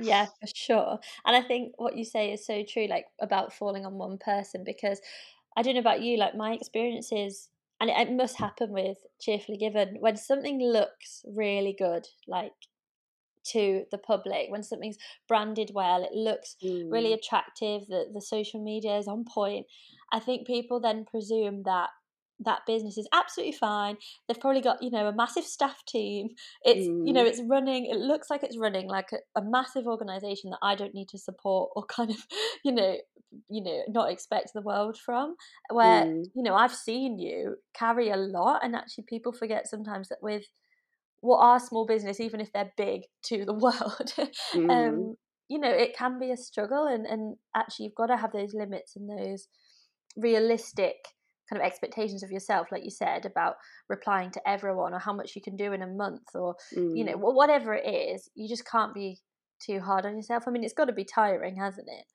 yeah 0.00 0.26
for 0.40 0.46
sure 0.54 0.98
and 1.24 1.36
i 1.36 1.42
think 1.42 1.72
what 1.76 1.96
you 1.96 2.04
say 2.04 2.32
is 2.32 2.44
so 2.44 2.62
true 2.62 2.86
like 2.86 3.06
about 3.20 3.52
falling 3.52 3.86
on 3.86 3.94
one 3.94 4.18
person 4.18 4.62
because 4.64 5.00
i 5.56 5.62
don't 5.62 5.74
know 5.74 5.80
about 5.80 6.02
you 6.02 6.16
like 6.16 6.34
my 6.34 6.52
experience 6.52 7.10
is, 7.12 7.48
and 7.80 7.90
it, 7.90 7.96
it 7.96 8.12
must 8.12 8.36
happen 8.36 8.70
with 8.70 8.98
cheerfully 9.20 9.56
given 9.56 9.96
when 10.00 10.16
something 10.16 10.60
looks 10.60 11.24
really 11.26 11.74
good 11.76 12.06
like 12.26 12.52
to 13.44 13.84
the 13.90 13.98
public 13.98 14.46
when 14.50 14.62
something's 14.62 14.98
branded 15.26 15.72
well 15.74 16.04
it 16.04 16.14
looks 16.14 16.56
mm. 16.62 16.92
really 16.92 17.12
attractive 17.12 17.86
the, 17.88 18.04
the 18.14 18.20
social 18.20 18.62
media 18.62 18.96
is 18.98 19.08
on 19.08 19.24
point 19.24 19.66
i 20.12 20.20
think 20.20 20.46
people 20.46 20.78
then 20.78 21.04
presume 21.04 21.64
that 21.64 21.88
that 22.40 22.60
business 22.66 22.98
is 22.98 23.08
absolutely 23.12 23.52
fine. 23.52 23.96
They've 24.26 24.40
probably 24.40 24.60
got, 24.60 24.82
you 24.82 24.90
know, 24.90 25.06
a 25.06 25.14
massive 25.14 25.44
staff 25.44 25.84
team. 25.86 26.30
It's, 26.62 26.86
mm. 26.86 27.06
you 27.06 27.12
know, 27.12 27.24
mm. 27.24 27.28
it's 27.28 27.40
running, 27.48 27.86
it 27.86 27.96
looks 27.96 28.30
like 28.30 28.42
it's 28.42 28.58
running 28.58 28.88
like 28.88 29.10
a, 29.12 29.40
a, 29.40 29.42
massive 29.44 29.86
organization 29.86 30.50
that 30.50 30.58
I 30.62 30.74
don't 30.74 30.94
need 30.94 31.08
to 31.10 31.18
support 31.18 31.70
or 31.76 31.84
kind 31.88 32.10
of, 32.10 32.16
you 32.64 32.72
know, 32.72 32.96
you 33.48 33.62
know, 33.62 33.82
not 33.88 34.10
expect 34.10 34.52
the 34.54 34.62
world 34.62 34.98
from. 34.98 35.36
Where, 35.70 36.04
mm. 36.04 36.24
you 36.34 36.42
know, 36.42 36.54
I've 36.54 36.74
seen 36.74 37.18
you 37.18 37.56
carry 37.74 38.10
a 38.10 38.16
lot 38.16 38.64
and 38.64 38.74
actually 38.74 39.04
people 39.08 39.32
forget 39.32 39.68
sometimes 39.68 40.08
that 40.08 40.22
with 40.22 40.44
what 41.20 41.38
are 41.38 41.60
small 41.60 41.86
business, 41.86 42.20
even 42.20 42.40
if 42.40 42.52
they're 42.52 42.72
big 42.76 43.02
to 43.24 43.44
the 43.44 43.54
world, 43.54 44.12
mm. 44.52 44.70
um, 44.70 45.16
you 45.48 45.58
know, 45.58 45.70
it 45.70 45.96
can 45.96 46.18
be 46.18 46.30
a 46.30 46.36
struggle 46.36 46.86
and, 46.86 47.06
and 47.06 47.36
actually 47.54 47.86
you've 47.86 47.94
got 47.94 48.06
to 48.06 48.16
have 48.16 48.32
those 48.32 48.54
limits 48.54 48.96
and 48.96 49.08
those 49.08 49.48
realistic 50.16 50.96
kind 51.52 51.62
of 51.62 51.66
expectations 51.66 52.22
of 52.22 52.30
yourself 52.30 52.68
like 52.72 52.84
you 52.84 52.90
said 52.90 53.26
about 53.26 53.56
replying 53.88 54.30
to 54.30 54.48
everyone 54.48 54.94
or 54.94 54.98
how 54.98 55.12
much 55.12 55.36
you 55.36 55.42
can 55.42 55.56
do 55.56 55.72
in 55.72 55.82
a 55.82 55.86
month 55.86 56.22
or 56.34 56.54
mm. 56.74 56.96
you 56.96 57.04
know 57.04 57.14
mm. 57.14 57.34
whatever 57.34 57.74
it 57.74 57.86
is 57.86 58.30
you 58.34 58.48
just 58.48 58.66
can't 58.66 58.94
be 58.94 59.18
too 59.64 59.78
hard 59.80 60.06
on 60.06 60.16
yourself 60.16 60.44
i 60.46 60.50
mean 60.50 60.64
it's 60.64 60.72
got 60.72 60.86
to 60.86 60.92
be 60.92 61.04
tiring 61.04 61.56
hasn't 61.56 61.88
it 61.88 62.06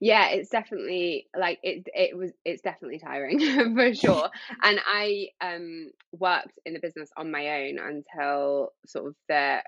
yeah 0.00 0.28
it's 0.30 0.50
definitely 0.50 1.28
like 1.38 1.58
it 1.62 1.86
it 1.94 2.16
was 2.16 2.32
it's 2.44 2.62
definitely 2.62 2.98
tiring 2.98 3.38
for 3.76 3.94
sure 3.94 4.28
and 4.62 4.80
i 4.86 5.26
um 5.40 5.90
worked 6.12 6.58
in 6.66 6.74
the 6.74 6.80
business 6.80 7.10
on 7.16 7.30
my 7.30 7.62
own 7.62 7.78
until 7.78 8.70
sort 8.86 9.06
of 9.06 9.14
the 9.28 9.62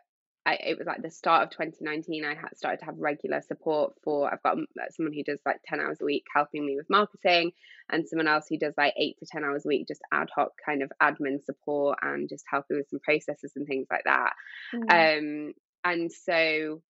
I, 0.47 0.55
it 0.55 0.79
was 0.79 0.87
like 0.87 1.03
the 1.03 1.11
start 1.11 1.45
of 1.45 1.51
2019 1.51 2.25
i 2.25 2.35
had 2.35 2.57
started 2.57 2.81
to 2.81 2.85
have 2.85 2.99
regular 2.99 3.41
support 3.41 3.95
for 4.03 4.33
i've 4.33 4.43
got 4.43 4.59
someone 4.91 5.15
who 5.15 5.25
does 5.25 5.41
like 5.47 5.61
10 5.67 5.81
hours 5.81 5.99
a 6.01 6.05
week 6.05 6.25
helping 6.35 6.67
me 6.67 6.77
with 6.77 6.91
marketing 6.91 7.53
and 7.91 8.07
someone 8.07 8.29
else 8.29 8.47
who 8.49 8.59
does 8.59 8.75
like 8.77 8.95
8 8.97 9.19
to 9.19 9.27
10 9.27 9.45
hours 9.45 9.65
a 9.65 9.69
week 9.69 9.89
just 9.89 10.03
ad 10.13 10.29
hoc 10.35 10.53
kind 10.65 10.83
of 10.83 10.93
admin 11.03 11.43
support 11.45 11.99
and 12.03 12.29
just 12.29 12.45
helping 12.51 12.77
with 12.77 12.89
some 12.91 13.01
processes 13.01 13.53
and 13.57 13.67
things 13.67 13.87
like 13.91 14.05
that 14.05 14.33
mm. 14.75 15.19
um 15.19 15.55
and 15.85 16.13
so 16.13 16.83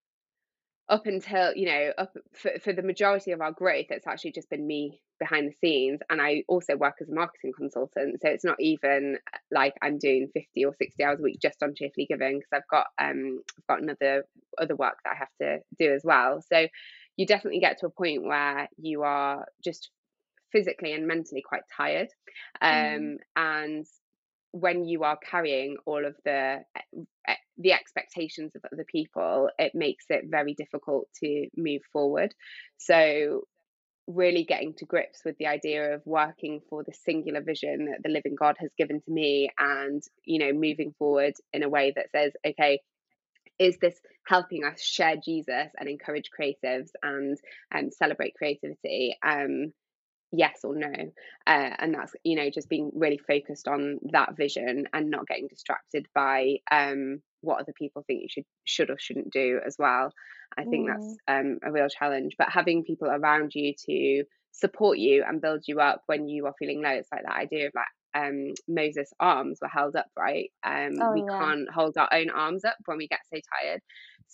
up 0.89 1.07
until 1.07 1.55
you 1.55 1.67
know 1.67 1.93
up 1.97 2.13
for, 2.33 2.53
for 2.63 2.73
the 2.73 2.83
majority 2.83 3.33
of 3.33 3.41
our 3.41 3.53
growth 3.53 3.87
it's 3.89 4.07
actually 4.07 4.33
just 4.33 4.51
been 4.51 4.67
me 4.67 5.01
behind 5.19 5.49
the 5.49 5.55
scenes 5.57 6.01
and 6.11 6.21
i 6.21 6.43
also 6.47 6.77
work 6.77 6.97
as 7.01 7.09
a 7.09 7.15
marketing 7.15 7.53
consultant 7.57 8.21
so 8.21 8.29
it's 8.29 8.45
not 8.45 8.57
even 8.61 9.17
like 9.51 9.73
i'm 9.83 9.99
doing 9.99 10.29
50 10.35 10.65
or 10.65 10.75
60 10.75 11.03
hours 11.03 11.21
a 11.21 11.23
week 11.23 11.41
just 11.41 11.63
on 11.63 11.75
Cheerfully 11.75 12.07
Given 12.07 12.39
because 12.39 12.51
i've 12.53 12.69
got 12.71 12.87
um 13.01 13.41
i've 13.59 13.67
got 13.67 13.83
another 13.83 14.25
other 14.59 14.77
work 14.77 14.99
that 15.05 15.13
i 15.13 15.17
have 15.17 15.29
to 15.41 15.61
do 15.79 15.93
as 15.93 16.03
well 16.05 16.43
so 16.43 16.67
you 17.17 17.27
definitely 17.27 17.61
get 17.61 17.79
to 17.79 17.87
a 17.87 17.91
point 17.91 18.25
where 18.25 18.69
you 18.77 19.03
are 19.03 19.47
just 19.63 19.91
physically 20.53 20.93
and 20.93 21.07
mentally 21.07 21.43
quite 21.43 21.63
tired 21.75 22.09
um 22.61 22.71
mm. 22.71 23.17
and 23.37 23.87
when 24.55 24.85
you 24.85 25.03
are 25.03 25.19
carrying 25.29 25.77
all 25.85 26.07
of 26.07 26.15
the 26.25 26.61
the 27.59 27.73
expectations 27.73 28.53
of 28.55 28.63
other 28.73 28.85
people, 28.85 29.51
it 29.59 29.73
makes 29.75 30.05
it 30.11 30.27
very 30.29 30.55
difficult 30.55 31.09
to 31.23 31.49
move 31.57 31.83
forward. 31.93 32.33
So, 32.77 33.43
really 34.07 34.45
getting 34.45 34.75
to 34.75 34.85
grips 34.85 35.23
with 35.25 35.37
the 35.39 35.49
idea 35.49 35.95
of 35.95 36.03
working 36.05 36.61
for 36.71 36.85
the 36.85 36.93
singular 37.05 37.41
vision 37.41 37.87
that 37.87 38.03
the 38.05 38.11
living 38.11 38.37
God 38.39 38.55
has 38.61 38.71
given 38.79 39.01
to 39.01 39.11
me 39.11 39.51
and, 39.59 40.01
you 40.25 40.39
know, 40.39 40.53
moving 40.53 40.95
forward 41.01 41.35
in 41.53 41.65
a 41.65 41.69
way 41.69 41.93
that 41.97 42.13
says, 42.13 42.33
okay, 42.47 42.81
is 43.59 43.77
this 43.79 43.99
helping 44.25 44.63
us 44.65 44.81
share 44.81 45.17
Jesus 45.17 45.69
and 45.77 45.89
encourage 45.89 46.31
creatives 46.39 46.91
and 47.03 47.37
um, 47.75 47.91
celebrate 47.91 48.35
creativity? 48.35 49.17
Um, 49.27 49.73
yes 50.37 50.61
or 50.65 50.75
no 50.75 50.93
uh, 51.47 51.71
and 51.79 51.95
that's 51.95 52.13
you 52.25 52.37
know 52.37 52.51
just 52.51 52.69
being 52.69 52.91
really 52.95 53.19
focused 53.19 53.69
on 53.69 53.99
that 54.13 54.37
vision 54.37 54.87
and 54.93 55.11
not 55.11 55.27
getting 55.27 55.49
distracted 55.49 56.07
by 56.15 56.57
um, 56.71 57.21
what 57.41 57.61
other 57.61 57.73
people 57.79 58.03
think 58.07 58.23
you 58.23 58.29
should 58.29 58.45
should 58.65 58.91
or 58.91 58.99
shouldn't 58.99 59.33
do 59.33 59.61
as 59.67 59.77
well 59.79 60.13
i 60.59 60.65
think 60.65 60.89
mm. 60.89 60.93
that's 60.93 61.17
um, 61.29 61.59
a 61.63 61.73
real 61.73 61.89
challenge 61.89 62.35
but 62.39 62.49
having 62.51 62.85
people 62.85 63.09
around 63.09 63.53
you 63.55 63.73
to 63.87 64.25
support 64.53 64.99
you 64.99 65.25
and 65.27 65.41
build 65.41 65.63
you 65.67 65.81
up 65.81 66.03
when 66.07 66.29
you 66.29 66.47
are 66.47 66.55
feeling 66.59 66.83
low 66.83 66.91
it's 66.91 67.09
like 67.13 67.23
that 67.25 67.37
idea 67.37 67.67
of 67.67 67.73
like 67.75 67.87
um, 68.15 68.55
Moses' 68.69 69.13
arms 69.19 69.59
were 69.61 69.69
held 69.69 69.97
up, 69.97 70.07
right? 70.17 70.51
Um, 70.65 70.93
oh, 71.01 71.13
we 71.13 71.25
yeah. 71.29 71.39
can't 71.39 71.69
hold 71.69 71.97
our 71.97 72.09
own 72.13 72.31
arms 72.31 72.65
up 72.65 72.77
when 72.87 72.99
we 72.99 73.09
get 73.09 73.21
so 73.33 73.41
tired. 73.61 73.81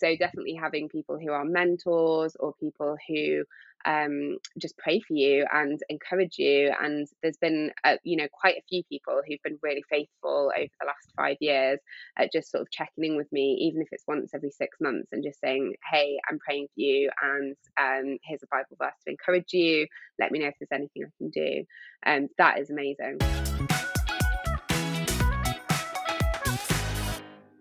So 0.01 0.17
definitely 0.17 0.55
having 0.55 0.89
people 0.89 1.19
who 1.19 1.31
are 1.31 1.45
mentors 1.45 2.35
or 2.41 2.55
people 2.55 2.97
who 3.07 3.45
um, 3.85 4.39
just 4.59 4.77
pray 4.79 5.01
for 5.01 5.15
you 5.15 5.45
and 5.53 5.79
encourage 5.91 6.39
you. 6.39 6.73
And 6.81 7.07
there's 7.23 7.37
been, 7.37 7.71
uh, 7.85 7.97
you 8.03 8.17
know, 8.17 8.29
quite 8.33 8.57
a 8.57 8.65
few 8.69 8.83
people 8.85 9.21
who've 9.27 9.43
been 9.43 9.59
really 9.63 9.85
faithful 9.91 10.53
over 10.57 10.69
the 10.81 10.87
last 10.87 11.13
five 11.17 11.37
years 11.41 11.79
at 12.17 12.33
just 12.33 12.51
sort 12.51 12.63
of 12.63 12.71
checking 12.71 13.05
in 13.05 13.17
with 13.17 13.31
me, 13.31 13.59
even 13.61 13.83
if 13.83 13.89
it's 13.93 14.05
once 14.07 14.31
every 14.35 14.51
six 14.51 14.79
months, 14.81 15.13
and 15.13 15.23
just 15.23 15.41
saying, 15.41 15.75
"Hey, 15.91 16.19
I'm 16.29 16.39
praying 16.39 16.69
for 16.75 16.81
you, 16.81 17.11
and 17.23 17.57
um, 17.79 18.19
here's 18.25 18.43
a 18.43 18.47
Bible 18.51 18.77
verse 18.79 18.95
to 19.05 19.11
encourage 19.11 19.53
you. 19.53 19.87
Let 20.19 20.33
me 20.33 20.39
know 20.39 20.49
if 20.49 20.55
there's 20.59 20.73
anything 20.73 21.05
I 21.05 21.13
can 21.19 21.31
do." 21.31 21.65
And 22.03 22.25
um, 22.25 22.31
that 22.39 22.59
is 22.59 22.71
amazing. 22.71 23.19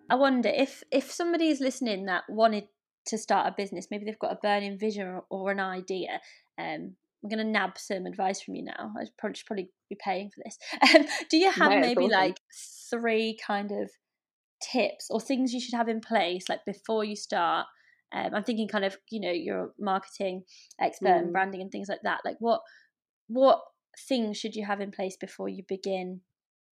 I 0.09 0.15
wonder 0.15 0.49
if 0.49 0.83
if 0.91 1.11
somebody 1.11 1.49
is 1.49 1.59
listening 1.59 2.05
that 2.05 2.23
wanted 2.29 2.67
to 3.07 3.17
start 3.17 3.47
a 3.47 3.55
business, 3.55 3.87
maybe 3.89 4.05
they've 4.05 4.19
got 4.19 4.33
a 4.33 4.39
burning 4.41 4.77
vision 4.77 5.07
or, 5.07 5.23
or 5.29 5.51
an 5.51 5.59
idea. 5.59 6.19
Um, 6.57 6.95
I'm 7.23 7.29
going 7.29 7.45
to 7.45 7.51
nab 7.51 7.77
some 7.77 8.05
advice 8.05 8.41
from 8.41 8.55
you 8.55 8.63
now. 8.63 8.93
I 8.97 9.05
probably 9.17 9.35
should 9.35 9.45
probably 9.45 9.69
be 9.89 9.97
paying 10.01 10.29
for 10.29 10.41
this. 10.43 10.57
Um, 10.95 11.05
do 11.29 11.37
you 11.37 11.51
have 11.51 11.71
no, 11.71 11.79
maybe 11.79 12.05
awesome. 12.05 12.11
like 12.11 12.37
three 12.89 13.37
kind 13.45 13.71
of 13.71 13.89
tips 14.61 15.07
or 15.09 15.19
things 15.19 15.53
you 15.53 15.59
should 15.59 15.75
have 15.75 15.89
in 15.89 16.01
place 16.01 16.47
like 16.47 16.65
before 16.65 17.03
you 17.03 17.15
start? 17.15 17.67
Um, 18.11 18.33
I'm 18.33 18.43
thinking 18.43 18.67
kind 18.67 18.85
of 18.85 18.97
you 19.11 19.19
know 19.19 19.31
you're 19.31 19.71
marketing 19.79 20.43
expert 20.79 21.09
mm. 21.09 21.19
and 21.19 21.31
branding 21.33 21.61
and 21.61 21.71
things 21.71 21.89
like 21.89 22.01
that. 22.03 22.21
Like 22.25 22.37
what 22.39 22.61
what 23.27 23.61
things 24.07 24.37
should 24.37 24.55
you 24.55 24.65
have 24.65 24.81
in 24.81 24.91
place 24.91 25.17
before 25.17 25.49
you 25.49 25.63
begin 25.67 26.21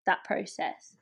that 0.06 0.24
process? 0.24 0.96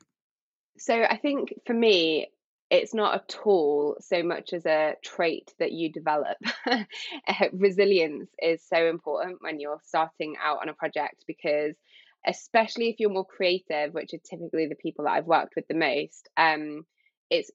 So 0.78 1.02
I 1.02 1.16
think 1.16 1.54
for 1.66 1.74
me, 1.74 2.28
it's 2.70 2.94
not 2.94 3.14
a 3.14 3.32
tool 3.32 3.96
so 4.00 4.22
much 4.22 4.52
as 4.52 4.66
a 4.66 4.94
trait 5.02 5.52
that 5.58 5.72
you 5.72 5.92
develop. 5.92 6.36
Uh, 6.66 6.84
resilience 7.52 8.30
is 8.42 8.62
so 8.66 8.88
important 8.88 9.42
when 9.42 9.60
you're 9.60 9.80
starting 9.84 10.34
out 10.42 10.60
on 10.62 10.68
a 10.68 10.74
project 10.74 11.24
because, 11.26 11.74
especially 12.26 12.88
if 12.88 12.96
you're 12.98 13.10
more 13.10 13.26
creative, 13.26 13.92
which 13.92 14.14
are 14.14 14.18
typically 14.28 14.66
the 14.66 14.74
people 14.74 15.04
that 15.04 15.12
I've 15.12 15.26
worked 15.26 15.54
with 15.56 15.68
the 15.68 15.74
most, 15.74 16.28
um, 16.36 16.84
it's 17.30 17.50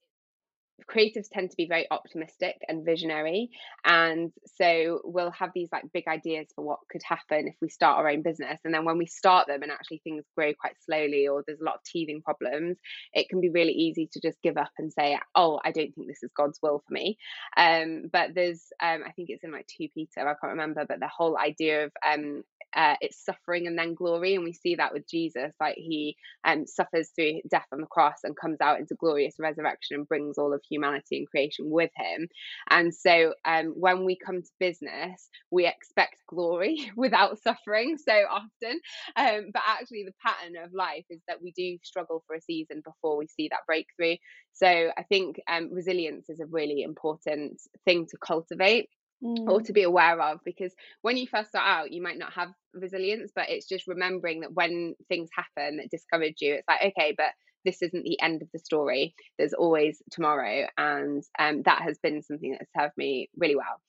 creatives 0.87 1.27
tend 1.31 1.51
to 1.51 1.57
be 1.57 1.67
very 1.67 1.87
optimistic 1.91 2.57
and 2.67 2.85
visionary. 2.85 3.49
And 3.85 4.31
so 4.57 5.01
we'll 5.03 5.31
have 5.31 5.51
these 5.53 5.69
like 5.71 5.83
big 5.93 6.07
ideas 6.07 6.47
for 6.55 6.63
what 6.63 6.79
could 6.91 7.03
happen 7.03 7.47
if 7.47 7.55
we 7.61 7.69
start 7.69 7.97
our 7.97 8.09
own 8.09 8.21
business. 8.21 8.59
And 8.63 8.73
then 8.73 8.85
when 8.85 8.97
we 8.97 9.05
start 9.05 9.47
them 9.47 9.63
and 9.63 9.71
actually 9.71 10.01
things 10.03 10.25
grow 10.35 10.53
quite 10.53 10.75
slowly 10.85 11.27
or 11.27 11.43
there's 11.45 11.61
a 11.61 11.65
lot 11.65 11.75
of 11.75 11.83
teething 11.83 12.21
problems 12.21 12.77
it 13.13 13.29
can 13.29 13.41
be 13.41 13.49
really 13.49 13.73
easy 13.73 14.07
to 14.13 14.19
just 14.21 14.41
give 14.41 14.57
up 14.57 14.71
and 14.77 14.91
say 14.91 15.17
oh 15.35 15.59
i 15.63 15.71
don't 15.71 15.93
think 15.95 16.07
this 16.07 16.23
is 16.23 16.31
god's 16.35 16.59
will 16.61 16.83
for 16.87 16.93
me. 16.93 17.17
Um, 17.57 18.03
but 18.11 18.33
there's 18.35 18.67
um, 18.81 19.03
i 19.05 19.11
think 19.11 19.29
it's 19.29 19.43
in 19.43 19.51
like 19.51 19.67
2 19.77 19.87
peter 19.93 20.21
i 20.21 20.33
can't 20.33 20.51
remember 20.51 20.85
but 20.87 20.99
the 20.99 21.07
whole 21.07 21.37
idea 21.37 21.85
of 21.85 21.91
um, 22.05 22.43
uh, 22.75 22.93
it's 23.01 23.25
suffering 23.25 23.65
and 23.65 23.75
then 23.75 23.95
glory. 23.95 24.35
And 24.35 24.43
we 24.43 24.53
see 24.53 24.75
that 24.75 24.93
with 24.93 25.07
jesus 25.07 25.53
like 25.59 25.75
he 25.75 26.15
um, 26.43 26.67
suffers 26.67 27.09
through 27.15 27.41
death 27.49 27.65
on 27.71 27.81
the 27.81 27.87
cross 27.87 28.19
and 28.23 28.37
comes 28.37 28.61
out 28.61 28.79
into 28.79 28.95
glorious 28.95 29.35
resurrection 29.39 29.97
and 29.97 30.07
brings 30.07 30.37
all 30.37 30.53
of 30.53 30.61
humanity 30.69 31.17
and 31.17 31.29
creation 31.29 31.69
with 31.69 31.91
him. 31.95 32.27
And 32.69 32.93
so 32.93 33.33
um, 33.45 33.73
when 33.75 34.05
we 34.05 34.17
come 34.17 34.41
to 34.41 34.49
business 34.59 35.29
we 35.51 35.65
expect 35.65 36.17
glory 36.27 36.91
without 36.95 37.39
suffering 37.41 37.97
so 37.97 38.13
often. 38.29 38.79
Um, 39.15 39.51
but 39.53 39.63
actually 39.67 40.05
the 40.05 40.13
pattern 40.23 40.55
of 40.63 40.73
life 40.73 41.05
is 41.09 41.21
that 41.27 41.41
we 41.41 41.51
do 41.51 41.77
struggle 41.83 42.23
for 42.27 42.35
a 42.35 42.41
season 42.41 42.81
before 42.85 43.17
we 43.17 43.27
see 43.27 43.49
that 43.49 43.65
breakthrough. 43.67 44.15
So 44.53 44.67
i 44.97 45.03
think 45.03 45.39
um, 45.47 45.69
resilience 45.71 46.29
is 46.29 46.39
a 46.39 46.45
really 46.45 46.83
important 46.83 47.61
thing 47.85 48.05
to 48.07 48.17
cultivate 48.17 48.89
mm. 49.23 49.47
or 49.47 49.61
to 49.61 49.73
be 49.73 49.83
aware 49.83 50.19
of 50.21 50.39
because 50.45 50.73
when 51.01 51.17
you 51.17 51.27
first 51.27 51.49
start 51.49 51.65
out 51.65 51.91
you 51.91 52.01
might 52.01 52.17
not 52.17 52.33
have 52.33 52.49
resilience 52.73 53.31
but 53.35 53.49
it's 53.49 53.67
just 53.67 53.87
remembering 53.87 54.41
that 54.41 54.53
when 54.53 54.95
things 55.07 55.29
happen 55.35 55.77
that 55.77 55.89
discourage 55.89 56.37
you 56.41 56.55
it's 56.55 56.67
like 56.67 56.81
okay 56.83 57.13
but 57.17 57.31
this 57.65 57.81
isn't 57.81 58.03
the 58.03 58.19
end 58.21 58.41
of 58.41 58.49
the 58.53 58.59
story. 58.59 59.13
There's 59.37 59.53
always 59.53 60.01
tomorrow, 60.11 60.67
and 60.77 61.23
um, 61.37 61.61
that 61.63 61.81
has 61.81 61.97
been 61.99 62.21
something 62.21 62.51
that 62.51 62.61
has 62.61 62.83
served 62.83 62.97
me 62.97 63.29
really 63.37 63.55
well. 63.55 63.81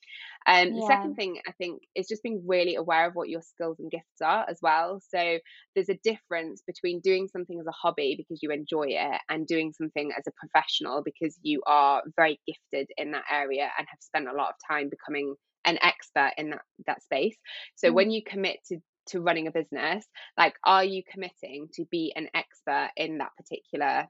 Um, 0.47 0.73
yeah. 0.73 0.79
The 0.79 0.87
second 0.87 1.15
thing 1.15 1.39
I 1.47 1.51
think 1.53 1.83
is 1.95 2.07
just 2.07 2.23
being 2.23 2.43
really 2.45 2.75
aware 2.75 3.07
of 3.07 3.13
what 3.13 3.29
your 3.29 3.41
skills 3.41 3.77
and 3.79 3.91
gifts 3.91 4.21
are 4.23 4.45
as 4.49 4.59
well. 4.61 4.99
So 5.09 5.37
there's 5.75 5.89
a 5.89 5.99
difference 6.03 6.63
between 6.65 6.99
doing 6.99 7.27
something 7.27 7.59
as 7.59 7.67
a 7.67 7.71
hobby 7.71 8.15
because 8.17 8.41
you 8.41 8.51
enjoy 8.51 8.87
it 8.89 9.21
and 9.29 9.45
doing 9.45 9.71
something 9.71 10.11
as 10.17 10.25
a 10.27 10.31
professional 10.31 11.03
because 11.03 11.37
you 11.43 11.61
are 11.67 12.01
very 12.15 12.39
gifted 12.47 12.89
in 12.97 13.11
that 13.11 13.25
area 13.31 13.69
and 13.77 13.87
have 13.87 13.99
spent 14.01 14.27
a 14.27 14.33
lot 14.33 14.49
of 14.49 14.55
time 14.67 14.89
becoming 14.89 15.35
an 15.65 15.77
expert 15.83 16.31
in 16.37 16.49
that 16.49 16.61
that 16.87 17.03
space. 17.03 17.37
So 17.75 17.89
mm. 17.89 17.93
when 17.93 18.11
you 18.11 18.23
commit 18.23 18.57
to 18.69 18.77
to 19.11 19.21
running 19.21 19.47
a 19.47 19.51
business 19.51 20.05
like 20.37 20.55
are 20.65 20.83
you 20.83 21.03
committing 21.09 21.67
to 21.73 21.85
be 21.91 22.13
an 22.15 22.27
expert 22.33 22.89
in 22.97 23.17
that 23.19 23.31
particular 23.37 24.07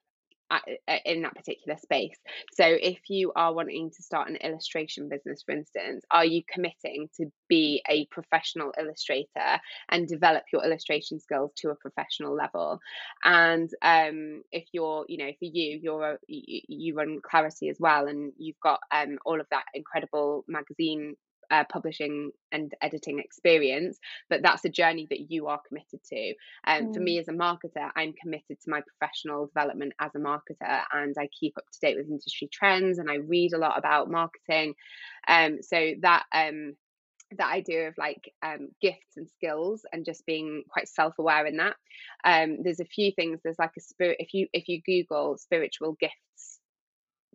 uh, 0.52 0.60
uh, 0.90 0.98
in 1.06 1.22
that 1.22 1.34
particular 1.34 1.78
space. 1.78 2.18
So, 2.56 2.66
if 2.66 3.00
you 3.08 3.32
are 3.38 3.54
wanting 3.54 3.90
to 3.90 4.04
start 4.04 4.28
an 4.28 4.36
illustration 4.36 5.08
business, 5.08 5.44
for 5.46 5.54
instance, 5.54 6.04
are 6.12 6.26
you 6.26 6.42
committing 6.46 7.08
to 7.16 7.28
be 7.48 7.82
a 7.90 8.06
professional 8.08 8.74
illustrator 8.78 9.62
and 9.90 10.10
develop 10.10 10.44
your 10.52 10.66
illustration 10.66 11.22
skills 11.22 11.54
to 11.60 11.70
a 11.70 11.76
professional 11.76 12.36
level? 12.36 12.82
And 13.24 13.70
um, 13.82 14.44
if 14.52 14.66
you're, 14.74 15.06
you 15.08 15.20
know, 15.20 15.32
for 15.40 15.46
you, 15.46 15.80
you're 15.82 16.04
a, 16.04 16.18
you 16.28 16.96
run 16.96 17.22
Clarity 17.24 17.70
as 17.70 17.78
well, 17.80 18.08
and 18.08 18.34
you've 18.38 18.60
got 18.62 18.82
um, 18.92 19.20
all 19.26 19.40
of 19.40 19.48
that 19.52 19.64
incredible 19.74 20.44
magazine 20.50 21.16
uh, 21.52 21.66
publishing 21.70 22.32
and 22.52 22.74
editing 22.82 23.20
experience, 23.20 24.00
but 24.30 24.42
that's 24.42 24.66
a 24.66 24.70
journey 24.70 25.06
that 25.10 25.32
you 25.32 25.48
are 25.48 25.60
committed 25.68 26.00
to. 26.06 26.34
And 26.66 26.88
um, 26.88 26.92
mm. 26.92 26.96
for 26.96 27.02
me 27.02 27.20
as 27.20 27.28
a 27.28 27.34
marketer, 27.34 27.90
I'm 27.96 28.14
committed 28.14 28.58
to 28.62 28.70
my 28.70 28.82
professional 28.82 29.48
development 29.48 29.94
as 30.00 30.16
a 30.16 30.20
marketer, 30.20 30.82
and 30.94 31.16
I 31.20 31.28
keep 31.38 31.58
up 31.58 31.66
to 31.72 31.80
date 31.82 31.98
with 31.98 32.10
industry 32.10 32.50
trends, 32.52 32.98
and 32.98 33.12
I 33.12 33.16
read 33.16 33.54
a 33.54 33.60
lot 33.60 33.78
about 33.78 34.10
marketing. 34.10 34.76
Um, 35.28 35.62
so 35.62 35.94
that 36.02 36.24
um, 36.34 36.76
that 37.38 37.52
idea 37.52 37.88
of 37.88 37.98
like 37.98 38.34
um, 38.44 38.70
gifts 38.82 39.18
and 39.18 39.30
skills 39.30 39.86
and 39.92 40.06
just 40.06 40.26
being 40.26 40.64
quite 40.70 40.88
self-aware 40.88 41.46
in 41.46 41.58
that 41.58 41.76
um, 42.24 42.58
there's 42.64 42.80
a 42.80 42.86
few 42.86 43.12
things 43.12 43.40
there's 43.44 43.60
like 43.60 43.72
a 43.78 43.82
spirit 43.82 44.18
if 44.20 44.34
you 44.34 44.48
if 44.54 44.68
you 44.68 44.82
google 44.86 45.38
spiritual 45.38 45.96
gifts 46.00 46.60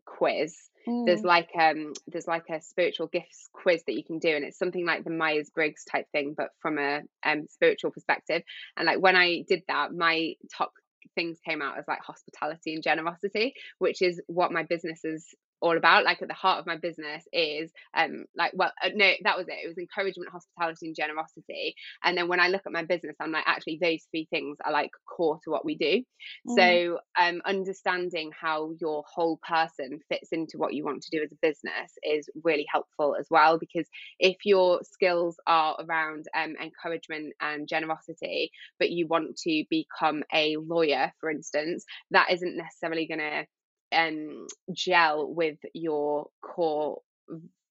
quiz 0.07 0.57
there's 1.05 1.23
mm. 1.23 1.27
like 1.27 1.51
um 1.59 1.93
there's 2.07 2.29
like 2.29 2.49
a 2.49 2.61
spiritual 2.61 3.09
gifts 3.09 3.49
quiz 3.53 3.83
that 3.87 3.95
you 3.95 4.05
can 4.05 4.19
do 4.19 4.29
and 4.29 4.45
it's 4.45 4.59
something 4.59 4.87
like 4.87 5.05
the 5.05 5.11
myers-briggs 5.11 5.85
type 5.85 6.07
thing 6.13 6.35
but 6.37 6.51
from 6.61 6.79
a 6.79 7.01
um, 7.25 7.47
spiritual 7.51 7.91
perspective 7.91 8.43
and 8.77 8.87
like 8.87 9.01
when 9.01 9.17
i 9.17 9.43
did 9.49 9.63
that 9.69 9.93
my 9.93 10.35
top 10.57 10.73
things 11.15 11.39
came 11.47 11.63
out 11.63 11.79
as 11.79 11.85
like 11.89 12.01
hospitality 12.01 12.75
and 12.75 12.83
generosity 12.83 13.55
which 13.79 14.01
is 14.01 14.21
what 14.27 14.53
my 14.53 14.63
business 14.63 15.05
is 15.05 15.35
all 15.61 15.77
about 15.77 16.05
like 16.05 16.21
at 16.23 16.29
the 16.29 16.35
heart 16.35 16.59
of 16.59 16.67
my 16.67 16.77
business 16.77 17.25
is 17.33 17.71
um 17.95 18.25
like 18.37 18.53
well 18.55 18.73
uh, 18.85 18.91
no 18.95 19.13
that 19.23 19.37
was 19.37 19.47
it 19.49 19.57
it 19.65 19.69
was 19.69 19.79
encouragement 19.79 20.31
hospitality 20.31 20.87
and 20.87 20.97
generosity 20.97 21.75
and 22.05 22.17
then 22.17 22.29
when 22.29 22.41
i 22.41 22.49
look 22.49 22.63
at 22.67 22.73
my 22.73 22.85
business 22.85 23.17
i'm 23.21 23.33
like 23.33 23.45
actually 23.47 23.79
those 23.81 24.07
three 24.11 24.27
things 24.31 24.59
are 24.65 24.73
like 24.73 24.91
core 25.09 25.39
to 25.43 25.51
what 25.51 25.65
we 25.65 25.77
do 25.77 26.03
mm. 26.49 26.57
so 26.57 26.99
um 27.21 27.41
understanding 27.47 28.31
how 28.39 28.71
your 28.81 29.03
whole 29.13 29.39
person 29.49 29.99
fits 30.09 30.33
into 30.33 30.59
what 30.59 30.75
you 30.75 30.85
want 30.85 31.03
to 31.03 31.11
do 31.11 31.23
as 31.23 31.33
a 31.33 31.37
business 31.41 31.93
is 32.03 32.29
really 32.45 32.67
helpful 32.71 33.17
as 33.19 33.27
well 33.31 33.59
because 33.59 33.87
if 34.19 34.37
your 34.45 34.81
skills 34.83 35.37
are 35.47 35.77
around 35.81 36.27
um 36.37 36.55
encouragement 36.63 37.33
and 37.41 37.69
generosity 37.69 38.51
but 38.79 38.91
you 38.91 39.07
want 39.07 39.37
to 39.37 39.65
become 39.71 40.23
a 40.35 40.57
lawyer 40.59 41.13
for 41.21 41.31
instance 41.31 41.85
that 42.11 42.31
isn't 42.31 42.57
necessarily 42.57 43.07
going 43.07 43.19
to 43.19 43.47
um, 43.93 44.47
gel 44.73 45.33
with 45.33 45.59
your 45.75 46.29
core 46.43 47.01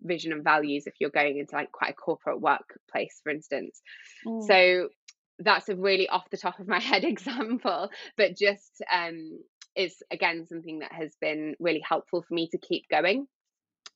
vision 0.01 0.31
and 0.31 0.43
values 0.43 0.85
if 0.85 0.93
you're 0.99 1.09
going 1.09 1.37
into 1.37 1.55
like 1.55 1.71
quite 1.71 1.91
a 1.91 1.93
corporate 1.93 2.39
workplace 2.39 3.19
for 3.23 3.31
instance 3.31 3.81
mm. 4.25 4.45
so 4.45 4.89
that's 5.39 5.67
a 5.67 5.75
really 5.75 6.07
off 6.07 6.29
the 6.29 6.37
top 6.37 6.59
of 6.59 6.67
my 6.67 6.79
head 6.91 7.03
example 7.03 7.89
but 8.17 8.37
just 8.37 8.81
um 8.93 9.39
is 9.75 9.95
again 10.11 10.45
something 10.47 10.79
that 10.79 10.91
has 10.91 11.15
been 11.19 11.55
really 11.59 11.83
helpful 11.87 12.23
for 12.27 12.33
me 12.33 12.47
to 12.49 12.57
keep 12.57 12.87
going 12.89 13.27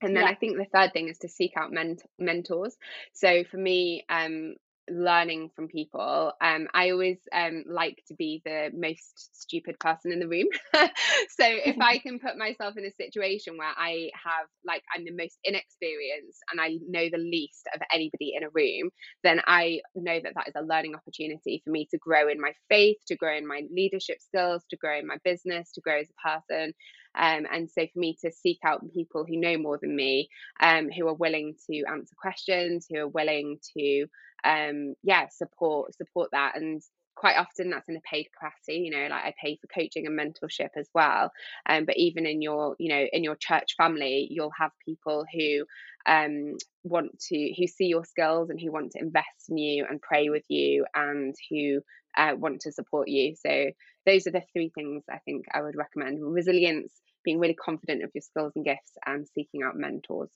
and 0.01 0.15
then 0.15 0.23
Yeah. 0.23 0.29
I 0.29 0.35
think 0.35 0.57
the 0.57 0.65
third 0.65 0.93
thing 0.93 1.09
is 1.09 1.17
to 1.19 1.27
seek 1.27 1.57
out 1.57 1.71
ment- 1.71 2.03
mentors. 2.17 2.77
So 3.13 3.43
for 3.43 3.57
me, 3.57 4.05
um, 4.07 4.55
learning 4.91 5.49
from 5.55 5.67
people, 5.67 6.33
um, 6.41 6.67
I 6.73 6.91
always 6.91 7.19
um, 7.33 7.63
like 7.67 8.03
to 8.07 8.15
be 8.15 8.41
the 8.45 8.71
most 8.73 9.39
stupid 9.41 9.79
person 9.79 10.11
in 10.11 10.19
the 10.19 10.27
room. 10.27 10.47
so 10.73 11.45
if 11.45 11.77
I 11.81 11.97
can 12.03 12.19
put 12.19 12.37
myself 12.37 12.77
in 12.77 12.85
a 12.85 12.91
situation 12.91 13.57
where 13.57 13.73
I 13.77 14.11
have, 14.15 14.47
like, 14.65 14.83
I'm 14.95 15.05
the 15.05 15.11
most 15.11 15.37
inexperienced 15.43 16.39
and 16.51 16.61
I 16.61 16.77
know 16.87 17.09
the 17.11 17.17
least 17.17 17.67
of 17.75 17.81
anybody 17.93 18.33
in 18.35 18.43
a 18.43 18.49
room, 18.53 18.91
then 19.23 19.41
I 19.47 19.81
know 19.95 20.19
that 20.23 20.33
that 20.35 20.47
is 20.47 20.55
a 20.55 20.63
learning 20.65 20.95
opportunity 20.95 21.61
for 21.63 21.71
me 21.71 21.87
to 21.91 21.97
grow 21.97 22.29
in 22.29 22.39
my 22.41 22.53
faith, 22.69 22.97
to 23.07 23.15
grow 23.15 23.37
in 23.37 23.47
my 23.47 23.63
leadership 23.71 24.17
skills, 24.21 24.63
to 24.69 24.77
grow 24.77 24.99
in 24.99 25.07
my 25.07 25.17
business, 25.23 25.71
to 25.73 25.81
grow 25.81 25.99
as 25.99 26.07
a 26.09 26.29
person. 26.29 26.73
Um, 27.17 27.45
and 27.51 27.69
so 27.69 27.85
for 27.91 27.99
me 27.99 28.17
to 28.21 28.31
seek 28.31 28.59
out 28.63 28.81
people 28.93 29.25
who 29.25 29.37
know 29.37 29.57
more 29.57 29.77
than 29.81 29.95
me, 29.95 30.29
um, 30.59 30.89
who 30.89 31.07
are 31.07 31.13
willing 31.13 31.55
to 31.69 31.83
answer 31.85 32.15
questions, 32.19 32.87
who 32.89 32.97
are 32.99 33.07
willing 33.07 33.59
to, 33.77 34.05
um, 34.43 34.95
yeah, 35.03 35.27
support 35.29 35.95
support 35.95 36.29
that, 36.31 36.55
and 36.55 36.81
quite 37.19 37.35
often 37.37 37.69
that's 37.69 37.89
in 37.89 37.97
a 37.97 38.01
paid 38.09 38.27
capacity. 38.33 38.79
You 38.79 38.91
know, 38.91 39.07
like 39.09 39.25
I 39.25 39.33
pay 39.41 39.57
for 39.57 39.67
coaching 39.67 40.07
and 40.07 40.17
mentorship 40.17 40.69
as 40.77 40.87
well. 40.93 41.31
Um, 41.67 41.85
but 41.85 41.97
even 41.97 42.25
in 42.25 42.41
your, 42.41 42.75
you 42.79 42.89
know, 42.89 43.05
in 43.11 43.25
your 43.25 43.35
church 43.35 43.75
family, 43.77 44.27
you'll 44.31 44.53
have 44.57 44.71
people 44.85 45.25
who 45.33 45.65
um, 46.05 46.55
want 46.83 47.19
to, 47.27 47.53
who 47.57 47.67
see 47.67 47.85
your 47.85 48.05
skills 48.05 48.49
and 48.49 48.59
who 48.59 48.71
want 48.71 48.91
to 48.91 48.99
invest 48.99 49.49
in 49.49 49.57
you 49.57 49.85
and 49.87 50.01
pray 50.01 50.29
with 50.29 50.45
you 50.47 50.85
and 50.95 51.35
who 51.49 51.81
uh, 52.15 52.35
want 52.37 52.61
to 52.61 52.71
support 52.71 53.09
you. 53.09 53.35
So 53.35 53.71
those 54.05 54.25
are 54.25 54.31
the 54.31 54.43
three 54.53 54.71
things 54.73 55.03
I 55.11 55.19
think 55.25 55.45
I 55.53 55.61
would 55.61 55.75
recommend 55.75 56.19
resilience, 56.21 56.93
being 57.25 57.39
really 57.39 57.53
confident 57.53 58.03
of 58.03 58.11
your 58.15 58.21
skills 58.21 58.53
and 58.55 58.63
gifts, 58.63 58.93
and 59.05 59.27
seeking 59.35 59.61
out 59.63 59.75
mentors. 59.75 60.29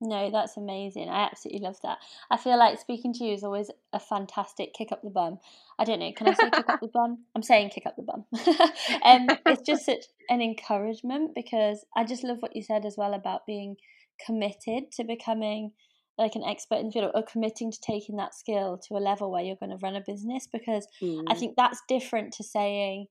No, 0.00 0.30
that's 0.30 0.56
amazing. 0.56 1.10
I 1.10 1.24
absolutely 1.24 1.60
love 1.60 1.76
that. 1.82 1.98
I 2.30 2.38
feel 2.38 2.58
like 2.58 2.78
speaking 2.78 3.12
to 3.14 3.24
you 3.24 3.34
is 3.34 3.44
always 3.44 3.70
a 3.92 4.00
fantastic 4.00 4.72
kick 4.72 4.92
up 4.92 5.02
the 5.02 5.10
bum. 5.10 5.38
I 5.78 5.84
don't 5.84 6.00
know, 6.00 6.12
can 6.16 6.26
I 6.26 6.32
say 6.32 6.50
kick 6.50 6.70
up 6.70 6.80
the 6.80 6.88
bum? 6.92 7.24
I'm 7.36 7.42
saying 7.42 7.70
kick 7.70 7.84
up 7.86 7.96
the 7.96 8.02
bum. 8.02 8.24
um, 9.04 9.36
it's 9.46 9.62
just 9.66 9.84
such 9.84 10.04
an 10.30 10.40
encouragement 10.40 11.34
because 11.34 11.84
I 11.94 12.04
just 12.04 12.24
love 12.24 12.38
what 12.40 12.56
you 12.56 12.62
said 12.62 12.86
as 12.86 12.96
well 12.96 13.12
about 13.12 13.46
being 13.46 13.76
committed 14.24 14.90
to 14.92 15.04
becoming 15.04 15.72
like 16.16 16.34
an 16.34 16.44
expert 16.44 16.76
in 16.76 16.86
the 16.86 16.92
field 16.92 17.10
or 17.14 17.22
committing 17.22 17.70
to 17.70 17.80
taking 17.80 18.16
that 18.16 18.34
skill 18.34 18.78
to 18.88 18.94
a 18.94 18.98
level 19.00 19.30
where 19.30 19.42
you're 19.42 19.56
going 19.56 19.70
to 19.70 19.78
run 19.82 19.96
a 19.96 20.02
business 20.06 20.46
because 20.50 20.86
I 21.28 21.34
Mm, 21.34 21.34
think 21.34 21.56
that's 21.56 21.82
different 21.88 22.32
to 22.34 22.44
saying 22.44 23.06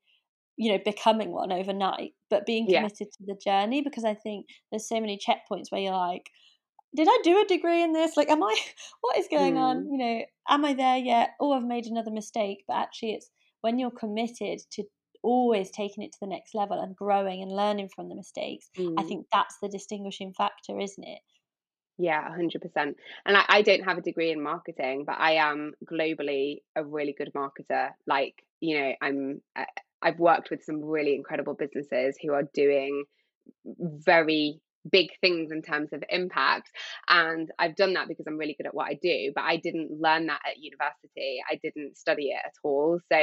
you 0.58 0.72
know 0.72 0.80
becoming 0.84 1.32
one 1.32 1.52
overnight 1.52 2.14
but 2.30 2.46
being 2.46 2.68
Yeah. 2.68 2.74
committed 2.74 3.08
to 3.12 3.24
the 3.26 3.36
journey 3.44 3.82
because 3.82 4.04
i 4.04 4.14
think 4.14 4.46
there's 4.70 4.88
so 4.88 5.00
many 5.00 5.18
checkpoints 5.18 5.72
where 5.72 5.80
you're 5.80 5.94
like 5.94 6.30
did 6.96 7.08
i 7.10 7.20
do 7.24 7.40
a 7.40 7.46
degree 7.46 7.84
in 7.84 7.94
this 7.94 8.18
like 8.18 8.30
am 8.30 8.44
i 8.44 8.56
what 9.02 9.18
is 9.18 9.28
going 9.30 9.58
on 9.58 9.84
Mm, 9.84 9.92
you 9.92 9.98
know 9.98 10.26
am 10.50 10.66
i 10.66 10.74
there 10.74 10.98
yet 10.98 11.32
oh 11.40 11.54
i've 11.54 11.64
made 11.64 11.86
another 11.86 12.12
mistake 12.12 12.64
but 12.68 12.76
actually 12.76 13.14
it's 13.14 13.30
when 13.62 13.78
you're 13.78 13.92
committed 13.92 14.60
to 14.72 14.84
always 15.22 15.70
taking 15.72 16.04
it 16.04 16.14
to 16.14 16.18
the 16.22 16.28
next 16.28 16.56
level 16.56 16.80
and 16.80 16.96
growing 16.96 17.42
and 17.42 17.52
learning 17.52 17.90
from 17.94 18.08
the 18.10 18.16
mistakes 18.16 18.70
i 18.78 18.82
mm. 18.82 19.08
think 19.08 19.26
that's 19.32 19.58
the 19.62 19.70
distinguishing 19.70 20.34
factor 20.34 20.80
isn't 20.80 21.04
it 21.04 21.20
Yeah, 22.02 22.24
100%. 22.30 22.56
And 22.78 22.96
I, 23.26 23.44
I 23.50 23.62
don't 23.62 23.84
have 23.84 23.98
a 23.98 24.02
degree 24.02 24.32
in 24.32 24.42
marketing, 24.42 25.04
but 25.06 25.18
I 25.20 25.34
am 25.34 25.74
globally 25.84 26.60
a 26.78 26.82
really 26.82 27.14
good 27.18 27.30
marketer. 27.36 27.90
Like, 28.08 28.36
you 28.62 28.80
know, 28.80 28.94
I'm 29.02 29.42
I've 30.02 30.18
worked 30.18 30.50
with 30.50 30.64
some 30.64 30.82
really 30.82 31.14
incredible 31.14 31.56
businesses 31.56 32.18
who 32.22 32.34
are 32.34 32.44
doing 32.54 33.04
very 33.66 34.62
big 34.92 35.10
things 35.22 35.52
in 35.52 35.62
terms 35.62 35.90
of 35.94 36.04
impact 36.10 36.70
and 37.10 37.52
I've 37.60 37.76
done 37.76 37.94
that 37.94 38.08
because 38.08 38.26
I'm 38.28 38.38
really 38.38 38.56
good 38.56 38.68
at 38.68 38.74
what 38.74 38.88
I 38.88 38.94
do 39.02 39.32
but 39.36 39.44
I 39.44 39.58
didn't 39.58 39.92
learn 40.00 40.28
that 40.28 40.42
at 40.48 40.58
university. 40.58 41.42
I 41.50 41.60
didn't 41.62 41.98
study 41.98 42.30
it 42.30 42.42
at 42.46 42.54
all. 42.64 43.00
So 43.12 43.18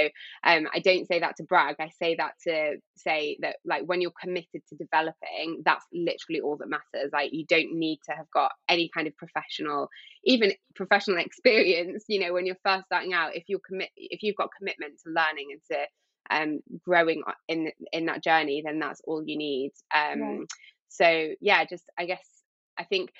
um 0.45 0.69
I 0.73 0.81
don't 0.81 1.07
say 1.07 1.21
that 1.21 1.37
to 1.37 1.45
brag. 1.45 1.77
I 1.81 1.91
say 2.01 2.17
that 2.17 2.33
to 2.47 2.77
say 2.97 3.39
that 3.41 3.57
like 3.65 3.85
when 3.87 4.01
you're 4.01 4.13
committed 4.21 4.63
to 4.69 4.77
developing 4.77 5.63
that's 5.65 5.85
literally 5.93 6.41
all 6.41 6.57
that 6.59 6.69
matters. 6.69 7.11
Like 7.13 7.33
you 7.33 7.47
don't 7.47 7.73
need 7.79 8.01
to 8.09 8.17
have 8.17 8.31
got 8.33 8.53
any 8.69 8.91
kind 8.95 9.07
of 9.07 9.17
professional 9.17 9.89
even 10.25 10.53
professional 10.75 11.19
experience 11.25 12.05
you 12.09 12.21
know 12.21 12.33
when 12.33 12.47
you're 12.47 12.57
first 12.65 12.85
starting 12.87 13.13
out 13.13 13.35
if 13.35 13.45
you're 13.49 13.61
commit 13.67 13.91
if 13.97 14.23
you've 14.23 14.37
got 14.37 14.51
commitment 14.57 14.95
to 15.05 15.11
learning 15.11 15.49
and 15.53 15.61
to 15.71 15.87
um 16.29 16.61
growing 16.85 17.23
in 17.49 17.71
in 17.93 18.07
that 18.07 18.23
journey 18.23 18.63
then 18.65 18.79
that's 18.79 19.01
all 19.07 19.23
you 19.25 19.39
need. 19.39 19.73
Right. 20.15 20.23
Um 20.23 20.47
so 20.97 21.31
yeah 21.41 21.65
just 21.65 21.85
i 21.99 22.05
guess 22.07 22.27
i 22.79 22.85
think 22.85 23.11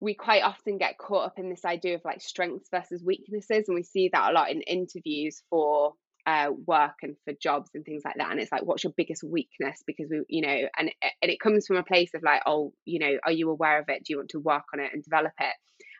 we 0.00 0.14
quite 0.14 0.42
often 0.42 0.78
get 0.78 0.96
caught 0.96 1.26
up 1.26 1.38
in 1.38 1.50
this 1.50 1.64
idea 1.64 1.94
of 1.94 2.04
like 2.04 2.22
strengths 2.22 2.68
versus 2.70 3.04
weaknesses 3.04 3.68
and 3.68 3.74
we 3.74 3.82
see 3.82 4.08
that 4.12 4.30
a 4.30 4.34
lot 4.34 4.50
in 4.50 4.62
interviews 4.62 5.42
for 5.50 5.94
uh, 6.26 6.50
work 6.66 6.96
and 7.02 7.16
for 7.24 7.32
jobs 7.40 7.70
and 7.74 7.84
things 7.84 8.02
like 8.04 8.16
that 8.16 8.30
and 8.30 8.40
it's 8.40 8.52
like 8.52 8.62
what's 8.62 8.84
your 8.84 8.92
biggest 8.96 9.24
weakness? 9.24 9.82
Because 9.86 10.08
we 10.10 10.22
you 10.28 10.42
know 10.42 10.68
and 10.76 10.90
and 11.02 11.30
it 11.30 11.40
comes 11.40 11.66
from 11.66 11.76
a 11.76 11.82
place 11.82 12.10
of 12.14 12.22
like 12.22 12.42
oh 12.46 12.72
you 12.84 12.98
know 12.98 13.18
are 13.24 13.32
you 13.32 13.50
aware 13.50 13.78
of 13.78 13.88
it? 13.88 14.04
Do 14.04 14.12
you 14.12 14.16
want 14.18 14.30
to 14.30 14.40
work 14.40 14.64
on 14.72 14.80
it 14.80 14.90
and 14.92 15.02
develop 15.02 15.32
it? 15.40 15.54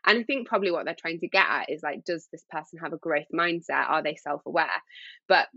And 0.06 0.18
i 0.18 0.22
think 0.22 0.48
probably 0.48 0.70
what 0.70 0.84
they're 0.84 0.94
trying 0.98 1.20
to 1.20 1.28
get 1.28 1.46
at 1.48 1.70
is 1.70 1.82
like 1.82 2.04
does 2.04 2.28
this 2.32 2.44
person 2.50 2.78
have 2.82 2.92
a 2.92 2.98
growth 2.98 3.26
mindset? 3.34 3.88
Are 3.88 4.02
they 4.02 4.16
self-aware? 4.16 4.66
But 5.28 5.48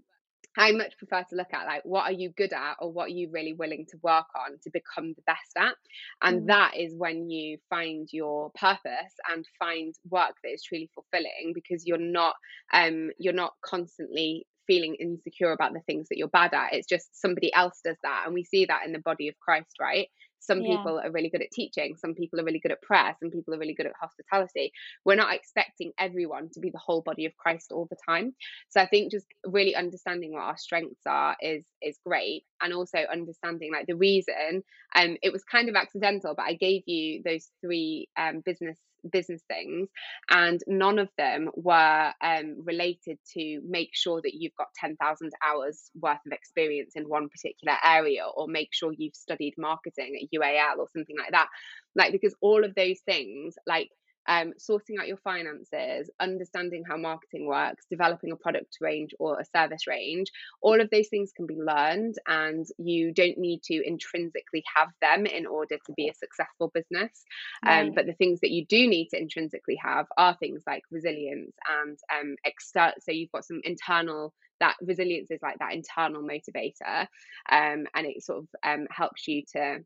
I 0.58 0.72
much 0.72 0.98
prefer 0.98 1.24
to 1.24 1.36
look 1.36 1.54
at 1.54 1.66
like 1.66 1.84
what 1.84 2.04
are 2.04 2.12
you 2.12 2.30
good 2.30 2.54
at 2.54 2.76
or 2.80 2.92
what 2.92 3.06
are 3.08 3.14
you 3.14 3.30
really 3.32 3.54
willing 3.54 3.86
to 3.90 3.98
work 4.04 4.28
on 4.36 4.60
to 4.64 4.70
become 4.72 5.14
the 5.14 5.24
best 5.26 5.52
at. 5.58 5.76
And 6.22 6.44
Mm. 6.44 6.48
that 6.48 6.78
is 6.78 6.94
when 6.96 7.30
you 7.30 7.58
find 7.70 8.08
your 8.12 8.52
purpose 8.52 9.14
and 9.32 9.46
find 9.60 9.96
work 10.10 10.36
that 10.44 10.52
is 10.54 10.64
truly 10.64 10.90
fulfilling 10.94 11.54
because 11.54 11.86
you're 11.88 11.98
not 11.98 12.36
um 12.72 13.12
you're 13.18 13.34
not 13.34 13.54
constantly 13.64 14.46
feeling 14.68 14.96
insecure 14.96 15.52
about 15.52 15.74
the 15.74 15.82
things 15.82 16.08
that 16.10 16.18
you're 16.18 16.28
bad 16.30 16.54
at. 16.54 16.74
It's 16.74 16.88
just 16.88 17.20
somebody 17.20 17.54
else 17.54 17.82
does 17.84 17.98
that. 18.04 18.24
And 18.26 18.34
we 18.34 18.44
see 18.46 18.66
that 18.66 18.86
in 18.86 18.94
the 18.94 19.00
body 19.00 19.28
of 19.28 19.38
Christ, 19.40 19.76
right? 19.80 20.08
Some 20.44 20.64
yeah 20.64 20.64
people 20.64 21.00
are 21.00 21.12
really 21.12 21.30
good 21.30 21.42
at 21.42 21.52
teaching, 21.52 21.96
some 21.98 22.14
people 22.16 22.40
are 22.40 22.44
really 22.44 22.60
good 22.60 22.72
at 22.72 22.82
prayer, 22.82 23.16
some 23.20 23.32
people 23.32 23.54
are 23.54 23.60
really 23.60 23.74
good 23.74 23.86
at 23.88 23.94
hospitality. 24.00 24.72
We're 25.06 25.16
not 25.16 25.34
expecting 25.34 25.94
everyone 25.98 26.50
to 26.54 26.60
be 26.60 26.70
the 26.70 26.78
whole 26.80 27.02
body 27.02 27.26
of 27.26 27.36
Christ 27.38 27.72
all 27.72 27.88
the 27.90 27.98
time. 28.08 28.36
So 28.70 28.82
I 28.82 28.88
think 28.88 29.12
just 29.12 29.28
really 29.46 29.76
understanding 29.76 30.34
what 30.34 30.44
our 30.44 30.58
strengths 30.58 31.02
are 31.06 31.36
is 31.42 31.66
is 31.82 31.98
great, 32.06 32.44
and 32.62 32.74
also 32.74 33.00
understanding 33.12 33.72
like 33.72 33.88
the 33.88 33.96
reason. 33.96 34.64
Um, 34.96 35.18
it 35.24 35.34
was 35.34 35.44
kind 35.44 35.70
of 35.70 35.76
accidental, 35.76 36.36
but 36.36 36.46
I 36.46 36.54
gave 36.54 36.84
you 36.88 37.22
those 37.24 37.50
three 37.62 38.10
um 38.18 38.42
business 38.46 38.78
business 39.12 39.42
things, 39.48 39.90
and 40.30 40.60
none 40.68 41.00
of 41.00 41.10
them 41.18 41.50
were 41.56 42.12
um 42.22 42.58
related 42.64 43.18
to 43.34 43.62
make 43.68 43.90
sure 43.94 44.22
that 44.22 44.34
you've 44.34 44.56
got 44.58 44.68
ten 44.76 44.96
thousand 44.98 45.32
hours 45.46 45.90
worth 46.00 46.20
of 46.26 46.32
experience 46.32 46.94
in 46.96 47.04
one 47.10 47.30
particular 47.30 47.78
area, 47.84 48.24
or 48.36 48.48
make 48.48 48.70
sure 48.72 48.94
you've 48.98 49.16
studied 49.16 49.54
marketing 49.58 50.20
at 50.22 50.40
UAL 50.40 50.78
or 50.80 50.88
something 50.96 51.18
like 51.18 51.32
that. 51.32 51.48
Like 51.96 52.12
because 52.12 52.36
all 52.42 52.64
of 52.64 52.76
those 52.76 53.00
things, 53.06 53.56
like 53.68 53.90
um, 54.28 54.54
sorting 54.58 54.98
out 55.00 55.08
your 55.08 55.18
finances, 55.18 56.10
understanding 56.20 56.84
how 56.88 56.98
marketing 56.98 57.48
works, 57.48 57.86
developing 57.90 58.32
a 58.32 58.36
product 58.36 58.78
range 58.82 59.14
or 59.20 59.40
a 59.40 59.46
service 59.46 59.88
range, 59.88 60.32
all 60.62 60.80
of 60.80 60.90
those 60.90 61.08
things 61.08 61.32
can 61.36 61.46
be 61.46 61.56
learned, 61.56 62.16
and 62.28 62.66
you 62.78 63.12
don't 63.14 63.38
need 63.38 63.62
to 63.64 63.82
intrinsically 63.86 64.64
have 64.76 64.90
them 65.02 65.26
in 65.26 65.46
order 65.46 65.78
to 65.86 65.94
be 65.94 66.10
a 66.10 66.14
successful 66.14 66.72
business. 66.74 67.24
Um, 67.66 67.88
right 67.88 67.96
but 67.96 68.06
the 68.06 68.14
things 68.14 68.40
that 68.42 68.52
you 68.52 68.66
do 68.66 68.88
need 68.88 69.10
to 69.10 69.20
intrinsically 69.20 69.78
have 69.84 70.08
are 70.18 70.36
things 70.36 70.64
like 70.66 70.84
resilience 70.92 71.56
and 71.82 71.98
um, 72.14 72.36
external. 72.46 72.94
So 73.02 73.12
you've 73.12 73.32
got 73.32 73.46
some 73.46 73.62
internal. 73.64 74.34
That 74.60 74.76
resilience 74.82 75.30
is 75.32 75.42
like 75.42 75.60
that 75.60 75.74
internal 75.74 76.22
motivator, 76.22 77.08
um, 77.52 77.86
and 77.94 78.06
it 78.06 78.24
sort 78.24 78.40
of 78.40 78.48
um, 78.64 78.88
helps 78.90 79.28
you 79.28 79.44
to 79.54 79.80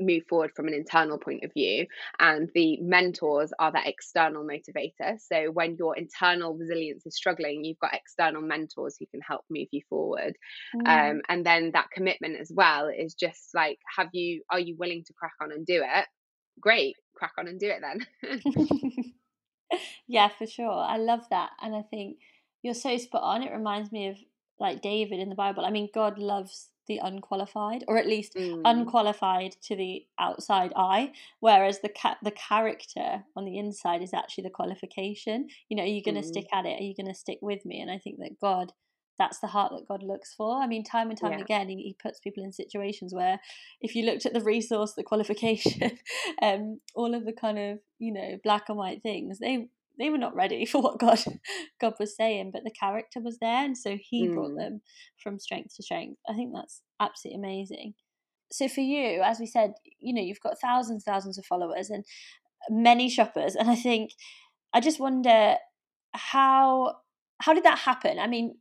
move 0.00 0.22
forward 0.28 0.50
from 0.54 0.68
an 0.68 0.74
internal 0.74 1.18
point 1.18 1.44
of 1.44 1.52
view 1.52 1.86
and 2.18 2.50
the 2.54 2.78
mentors 2.80 3.52
are 3.58 3.72
that 3.72 3.86
external 3.86 4.44
motivator 4.44 5.18
so 5.18 5.50
when 5.52 5.76
your 5.76 5.96
internal 5.96 6.54
resilience 6.54 7.04
is 7.06 7.16
struggling 7.16 7.64
you've 7.64 7.78
got 7.78 7.94
external 7.94 8.42
mentors 8.42 8.96
who 8.98 9.06
can 9.06 9.20
help 9.20 9.42
move 9.50 9.68
you 9.70 9.80
forward 9.88 10.36
mm. 10.74 10.86
um, 10.88 11.20
and 11.28 11.44
then 11.44 11.70
that 11.72 11.90
commitment 11.92 12.36
as 12.40 12.50
well 12.54 12.88
is 12.88 13.14
just 13.14 13.50
like 13.54 13.78
have 13.96 14.08
you 14.12 14.42
are 14.50 14.60
you 14.60 14.76
willing 14.78 15.02
to 15.04 15.12
crack 15.12 15.34
on 15.40 15.52
and 15.52 15.66
do 15.66 15.82
it 15.84 16.06
great 16.60 16.96
crack 17.14 17.32
on 17.38 17.48
and 17.48 17.60
do 17.60 17.68
it 17.68 17.80
then 17.80 19.12
yeah, 20.08 20.28
for 20.28 20.46
sure. 20.46 20.70
I 20.70 20.96
love 20.96 21.22
that. 21.30 21.50
And 21.62 21.74
I 21.74 21.82
think 21.82 22.18
you're 22.62 22.74
so 22.74 22.96
spot 22.98 23.22
on. 23.22 23.42
It 23.42 23.52
reminds 23.52 23.92
me 23.92 24.08
of 24.08 24.16
like 24.58 24.82
David 24.82 25.20
in 25.20 25.28
the 25.28 25.34
Bible. 25.34 25.64
I 25.64 25.70
mean, 25.70 25.88
God 25.94 26.18
loves 26.18 26.68
the 26.86 26.98
unqualified, 27.02 27.84
or 27.88 27.98
at 27.98 28.06
least 28.06 28.36
Mm, 28.36 28.64
unqualified 28.64 29.56
to 29.62 29.76
the 29.76 30.06
outside 30.18 30.72
eye, 30.76 31.12
whereas 31.40 31.80
the 31.80 31.88
ca- 31.88 32.18
the 32.22 32.30
character 32.32 33.24
on 33.36 33.44
the 33.44 33.58
inside 33.58 34.02
is 34.02 34.14
actually 34.14 34.44
the 34.44 34.50
qualification. 34.50 35.48
You 35.68 35.76
know, 35.76 35.82
are 35.82 35.86
you 35.86 36.02
going 36.02 36.14
to 36.16 36.22
mm, 36.22 36.22
stick 36.22 36.46
at 36.52 36.66
it? 36.66 36.80
Are 36.80 36.84
you 36.84 36.94
going 36.96 37.12
to 37.12 37.14
stick 37.18 37.38
with 37.42 37.64
me? 37.64 37.80
And 37.80 37.90
I 37.90 37.98
think 37.98 38.18
that 38.18 38.40
God 38.40 38.72
that's 39.18 39.38
the 39.38 39.46
heart 39.46 39.72
that 39.72 39.88
God 39.88 40.02
looks 40.02 40.34
for. 40.34 40.62
I 40.62 40.66
mean, 40.66 40.84
time 40.84 41.08
and 41.08 41.18
time 41.18 41.32
yeah. 41.32 41.38
again, 41.38 41.68
he, 41.68 41.76
he 41.76 41.96
puts 42.00 42.20
people 42.20 42.44
in 42.44 42.52
situations 42.52 43.14
where, 43.14 43.40
if 43.80 43.94
you 43.94 44.04
looked 44.04 44.26
at 44.26 44.32
the 44.32 44.40
resource, 44.40 44.92
the 44.94 45.02
qualification, 45.04 45.98
um, 46.42 46.80
all 46.94 47.14
of 47.14 47.24
the 47.24 47.32
kind 47.32 47.58
of 47.58 47.78
you 47.98 48.12
know 48.12 48.38
black 48.44 48.68
and 48.68 48.76
white 48.78 49.02
things, 49.02 49.38
they 49.38 49.68
they 49.98 50.10
were 50.10 50.18
not 50.18 50.34
ready 50.34 50.64
for 50.66 50.80
what 50.80 50.98
God 50.98 51.22
God 51.80 51.94
was 51.98 52.16
saying, 52.16 52.50
but 52.52 52.64
the 52.64 52.70
character 52.70 53.20
was 53.20 53.38
there, 53.40 53.64
and 53.64 53.76
so 53.76 53.96
He 54.00 54.28
mm. 54.28 54.34
brought 54.34 54.56
them 54.56 54.80
from 55.22 55.38
strength 55.38 55.76
to 55.76 55.82
strength. 55.82 56.20
I 56.28 56.34
think 56.34 56.52
that's 56.54 56.82
absolutely 57.00 57.40
amazing. 57.40 57.94
So 58.52 58.68
for 58.68 58.80
you, 58.80 59.22
as 59.22 59.40
we 59.40 59.46
said, 59.46 59.72
you 59.98 60.14
know, 60.14 60.22
you've 60.22 60.40
got 60.40 60.60
thousands, 60.62 61.04
thousands 61.04 61.36
of 61.36 61.44
followers 61.46 61.90
and 61.90 62.04
many 62.70 63.08
shoppers, 63.10 63.54
and 63.56 63.70
I 63.70 63.76
think 63.76 64.12
I 64.72 64.80
just 64.80 65.00
wonder 65.00 65.56
how 66.14 66.96
how 67.40 67.54
did 67.54 67.64
that 67.64 67.78
happen? 67.78 68.18
I 68.18 68.26
mean, 68.26 68.54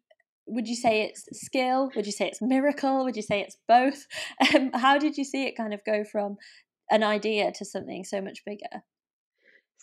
would 0.48 0.68
you 0.68 0.76
say 0.76 1.04
it's 1.04 1.26
skill? 1.46 1.90
Would 1.96 2.06
you 2.06 2.12
say 2.12 2.28
it's 2.28 2.42
miracle? 2.42 3.04
Would 3.04 3.16
you 3.16 3.22
say 3.22 3.42
it's 3.42 3.58
both? 3.68 4.06
Um, 4.56 4.72
how 4.74 4.98
did 4.98 5.18
you 5.18 5.24
see 5.24 5.46
it 5.46 5.58
kind 5.58 5.74
of 5.74 5.80
go 5.86 6.04
from 6.04 6.38
an 6.92 7.04
idea 7.04 7.52
to 7.54 7.66
something 7.66 8.04
so 8.04 8.22
much 8.22 8.44
bigger? 8.46 8.84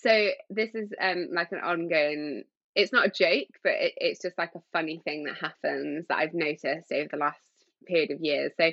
So 0.03 0.28
this 0.50 0.74
is 0.74 0.90
um 1.00 1.28
like 1.32 1.53
an 1.53 1.61
ongoing. 1.61 2.44
It's 2.74 2.92
not 2.92 3.07
a 3.07 3.11
joke, 3.11 3.48
but 3.62 3.72
it, 3.72 3.92
it's 3.96 4.22
just 4.22 4.38
like 4.38 4.53
a 4.55 4.62
funny 4.72 5.00
thing 5.05 5.24
that 5.24 5.36
happens 5.36 6.07
that 6.09 6.18
I've 6.18 6.34
noticed 6.34 6.90
over 6.90 7.09
the 7.11 7.18
last 7.18 7.40
period 7.86 8.11
of 8.11 8.20
years. 8.20 8.53
So 8.59 8.70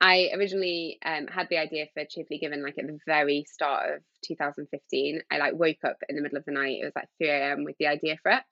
I 0.00 0.30
originally 0.34 0.98
um, 1.04 1.26
had 1.26 1.48
the 1.48 1.58
idea 1.58 1.86
for 1.94 2.04
Cheerfully 2.04 2.38
Given 2.38 2.62
like 2.62 2.76
at 2.78 2.86
the 2.86 2.98
very 3.06 3.44
start 3.48 3.96
of 3.96 4.02
2015. 4.24 5.22
I 5.30 5.38
like 5.38 5.54
woke 5.54 5.84
up 5.84 5.96
in 6.08 6.16
the 6.16 6.22
middle 6.22 6.36
of 6.36 6.44
the 6.44 6.52
night. 6.52 6.80
It 6.82 6.84
was 6.84 6.96
like 6.96 7.08
3 7.18 7.28
a.m. 7.30 7.64
with 7.64 7.76
the 7.78 7.86
idea 7.86 8.18
for 8.22 8.32
it 8.32 8.42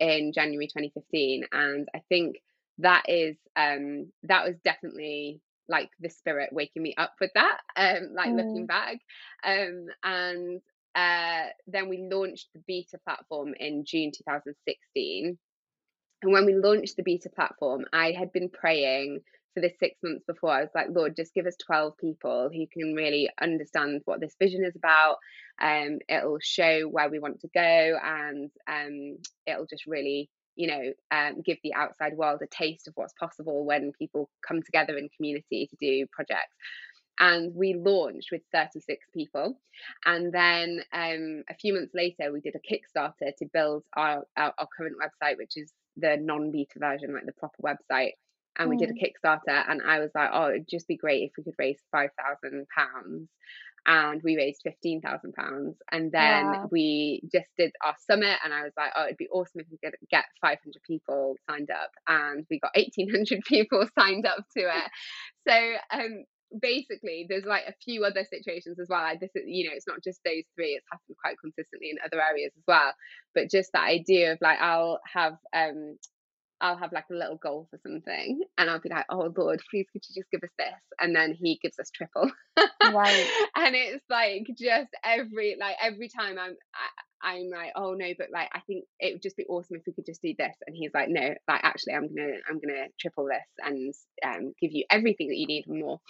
in 0.00 0.32
January 0.32 0.66
2015, 0.66 1.46
and 1.52 1.88
I 1.94 2.00
think 2.08 2.36
that 2.78 3.04
is 3.08 3.36
um, 3.54 4.12
that 4.24 4.46
was 4.46 4.56
definitely 4.64 5.40
like 5.68 5.90
the 6.00 6.10
spirit 6.10 6.50
waking 6.52 6.82
me 6.82 6.94
up 6.96 7.12
with 7.20 7.30
that. 7.34 7.58
Um, 7.76 8.14
like 8.14 8.30
mm. 8.30 8.36
looking 8.36 8.66
back, 8.66 8.98
um, 9.44 9.86
and 10.02 10.62
uh, 10.94 11.46
then 11.66 11.88
we 11.88 12.08
launched 12.10 12.48
the 12.54 12.62
beta 12.66 12.98
platform 13.04 13.54
in 13.58 13.84
June 13.84 14.12
2016. 14.12 15.38
And 16.22 16.32
when 16.32 16.46
we 16.46 16.54
launched 16.54 16.96
the 16.96 17.02
beta 17.02 17.28
platform, 17.28 17.84
I 17.92 18.12
had 18.12 18.32
been 18.32 18.48
praying 18.48 19.20
for 19.54 19.60
this 19.60 19.72
six 19.78 19.96
months 20.02 20.24
before, 20.26 20.50
I 20.50 20.60
was 20.60 20.70
like, 20.74 20.88
Lord, 20.90 21.16
just 21.16 21.32
give 21.32 21.46
us 21.46 21.56
12 21.64 21.96
people 21.96 22.50
who 22.52 22.66
can 22.66 22.94
really 22.94 23.30
understand 23.40 24.02
what 24.04 24.20
this 24.20 24.34
vision 24.38 24.64
is 24.64 24.74
about. 24.74 25.18
Um, 25.62 26.00
it'll 26.08 26.40
show 26.40 26.88
where 26.88 27.08
we 27.08 27.20
want 27.20 27.40
to 27.40 27.48
go 27.54 27.98
and 28.04 28.50
um, 28.68 29.18
it'll 29.46 29.66
just 29.66 29.86
really, 29.86 30.28
you 30.56 30.66
know, 30.66 30.92
um, 31.12 31.42
give 31.42 31.58
the 31.62 31.74
outside 31.74 32.16
world 32.16 32.40
a 32.42 32.48
taste 32.48 32.88
of 32.88 32.94
what's 32.96 33.14
possible 33.18 33.64
when 33.64 33.92
people 33.96 34.28
come 34.46 34.60
together 34.60 34.98
in 34.98 35.08
community 35.16 35.68
to 35.70 35.76
do 35.80 36.06
projects. 36.12 36.56
And 37.20 37.54
we 37.54 37.74
launched 37.74 38.28
with 38.32 38.42
36 38.52 39.06
people. 39.14 39.60
And 40.04 40.32
then 40.32 40.82
um, 40.92 41.44
a 41.48 41.54
few 41.54 41.74
months 41.74 41.92
later, 41.94 42.32
we 42.32 42.40
did 42.40 42.56
a 42.56 42.58
Kickstarter 42.58 43.34
to 43.38 43.46
build 43.52 43.84
our, 43.96 44.24
our, 44.36 44.52
our 44.58 44.68
current 44.76 44.96
website, 45.00 45.38
which 45.38 45.56
is 45.56 45.72
the 45.96 46.16
non 46.20 46.50
beta 46.50 46.78
version, 46.78 47.14
like 47.14 47.26
the 47.26 47.32
proper 47.32 47.62
website 47.62 48.12
and 48.58 48.70
we 48.70 48.76
did 48.76 48.90
a 48.90 48.92
mm. 48.92 49.02
Kickstarter, 49.02 49.64
and 49.68 49.82
I 49.82 49.98
was 49.98 50.10
like, 50.14 50.30
oh, 50.32 50.50
it'd 50.50 50.68
just 50.68 50.86
be 50.86 50.96
great 50.96 51.24
if 51.24 51.32
we 51.36 51.44
could 51.44 51.54
raise 51.58 51.78
five 51.90 52.10
thousand 52.18 52.66
pounds. 52.74 53.28
And 53.86 54.22
we 54.22 54.36
raised 54.36 54.62
fifteen 54.64 55.02
thousand 55.02 55.34
pounds, 55.34 55.76
and 55.92 56.10
then 56.10 56.46
wow. 56.46 56.68
we 56.70 57.20
just 57.30 57.48
did 57.58 57.72
our 57.84 57.94
summit. 58.10 58.38
And 58.42 58.54
I 58.54 58.62
was 58.62 58.72
like, 58.78 58.92
"Oh, 58.96 59.04
it'd 59.04 59.18
be 59.18 59.28
awesome 59.28 59.60
if 59.60 59.66
we 59.70 59.76
could 59.76 59.94
get 60.10 60.24
five 60.40 60.56
hundred 60.64 60.82
people 60.86 61.36
signed 61.50 61.70
up." 61.70 61.90
And 62.08 62.46
we 62.48 62.60
got 62.60 62.70
eighteen 62.76 63.10
hundred 63.10 63.42
people 63.46 63.86
signed 63.98 64.24
up 64.24 64.38
to 64.56 64.60
it. 64.60 64.90
So, 65.46 65.98
um, 65.98 66.24
basically 66.60 67.26
there's 67.28 67.44
like 67.44 67.64
a 67.66 67.74
few 67.84 68.04
other 68.04 68.24
situations 68.24 68.78
as 68.78 68.88
well 68.88 69.02
like 69.02 69.20
this 69.20 69.30
is 69.34 69.42
you 69.46 69.64
know 69.64 69.74
it's 69.74 69.86
not 69.86 70.02
just 70.02 70.20
those 70.24 70.44
three 70.54 70.72
it's 70.72 70.86
happened 70.90 71.16
quite 71.22 71.36
consistently 71.40 71.90
in 71.90 71.96
other 72.04 72.22
areas 72.22 72.52
as 72.56 72.62
well 72.66 72.92
but 73.34 73.50
just 73.50 73.72
that 73.72 73.84
idea 73.84 74.32
of 74.32 74.38
like 74.40 74.58
i'll 74.60 75.00
have 75.12 75.36
um 75.54 75.96
I'll 76.60 76.78
have 76.78 76.92
like 76.92 77.04
a 77.10 77.14
little 77.14 77.36
goal 77.36 77.66
for 77.70 77.78
something 77.82 78.40
and 78.56 78.70
I'll 78.70 78.80
be 78.80 78.88
like, 78.88 79.04
oh 79.10 79.30
Lord, 79.36 79.60
please 79.70 79.86
could 79.92 80.02
you 80.08 80.22
just 80.22 80.30
give 80.30 80.42
us 80.42 80.54
this? 80.58 80.80
And 80.98 81.14
then 81.14 81.34
he 81.34 81.58
gives 81.60 81.78
us 81.78 81.90
triple. 81.94 82.30
Right. 82.56 83.26
and 83.56 83.74
it's 83.74 84.04
like 84.08 84.46
just 84.58 84.88
every 85.04 85.56
like 85.60 85.76
every 85.82 86.08
time 86.08 86.38
I'm 86.38 86.56
I, 86.74 86.88
I'm 87.24 87.48
like, 87.50 87.72
oh 87.74 87.94
no, 87.94 88.12
but 88.18 88.30
like 88.30 88.50
I 88.52 88.60
think 88.60 88.84
it 89.00 89.14
would 89.14 89.22
just 89.22 89.36
be 89.36 89.46
awesome 89.46 89.76
if 89.76 89.82
we 89.86 89.92
could 89.92 90.06
just 90.06 90.22
do 90.22 90.34
this. 90.38 90.54
And 90.66 90.76
he's 90.76 90.92
like, 90.94 91.08
no, 91.08 91.34
like 91.48 91.60
actually 91.64 91.94
I'm 91.94 92.14
gonna 92.14 92.36
I'm 92.48 92.60
gonna 92.60 92.88
triple 93.00 93.26
this 93.26 93.48
and 93.58 93.94
um 94.24 94.52
give 94.60 94.72
you 94.72 94.84
everything 94.90 95.28
that 95.28 95.36
you 95.36 95.46
need 95.46 95.66
and 95.66 95.80
more. 95.80 96.00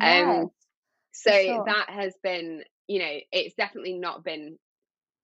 Yes, 0.00 0.46
um 0.46 0.50
so 1.12 1.30
sure. 1.30 1.64
that 1.64 1.90
has 1.90 2.14
been, 2.22 2.62
you 2.88 2.98
know, 2.98 3.18
it's 3.32 3.54
definitely 3.54 3.98
not 3.98 4.24
been 4.24 4.58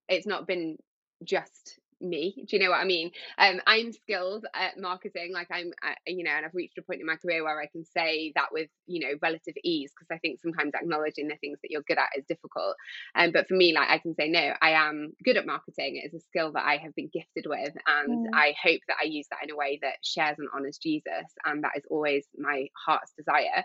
it's 0.08 0.26
not 0.26 0.46
been 0.46 0.76
just 1.24 1.78
me 2.02 2.34
do 2.48 2.56
you 2.56 2.62
know 2.62 2.70
what 2.70 2.80
i 2.80 2.84
mean? 2.84 3.10
Um 3.38 3.60
i'm 3.66 3.92
skilled 3.92 4.46
at 4.54 4.78
marketing 4.78 5.32
like 5.32 5.48
i'm 5.50 5.72
uh, 5.86 5.94
you 6.06 6.24
know 6.24 6.30
and 6.30 6.44
i've 6.44 6.54
reached 6.54 6.78
a 6.78 6.82
point 6.82 7.00
in 7.00 7.06
my 7.06 7.16
career 7.16 7.44
where 7.44 7.60
i 7.60 7.66
can 7.66 7.84
say 7.84 8.32
that 8.34 8.52
with 8.52 8.68
you 8.86 9.00
know 9.00 9.14
relative 9.22 9.54
ease 9.64 9.92
because 9.92 10.14
i 10.14 10.18
think 10.18 10.40
sometimes 10.40 10.72
acknowledging 10.74 11.28
the 11.28 11.36
things 11.36 11.58
that 11.62 11.70
you're 11.70 11.82
good 11.82 11.98
at 11.98 12.08
is 12.16 12.24
difficult. 12.26 12.76
Um 13.14 13.32
but 13.32 13.48
for 13.48 13.54
me 13.54 13.72
like 13.74 13.88
i 13.88 13.98
can 13.98 14.14
say 14.14 14.28
no 14.28 14.52
i 14.60 14.70
am 14.70 15.12
good 15.24 15.36
at 15.36 15.46
marketing 15.46 15.96
it 15.96 16.06
is 16.06 16.14
a 16.14 16.24
skill 16.24 16.52
that 16.52 16.64
i 16.64 16.76
have 16.76 16.94
been 16.94 17.10
gifted 17.12 17.46
with 17.46 17.74
and 17.86 18.26
mm. 18.26 18.30
i 18.34 18.54
hope 18.62 18.80
that 18.88 18.96
i 19.00 19.04
use 19.04 19.26
that 19.30 19.44
in 19.44 19.50
a 19.50 19.56
way 19.56 19.78
that 19.82 19.94
shares 20.02 20.38
and 20.38 20.48
honors 20.54 20.78
jesus 20.78 21.32
and 21.44 21.64
that 21.64 21.72
is 21.76 21.84
always 21.90 22.26
my 22.36 22.66
heart's 22.84 23.12
desire. 23.16 23.64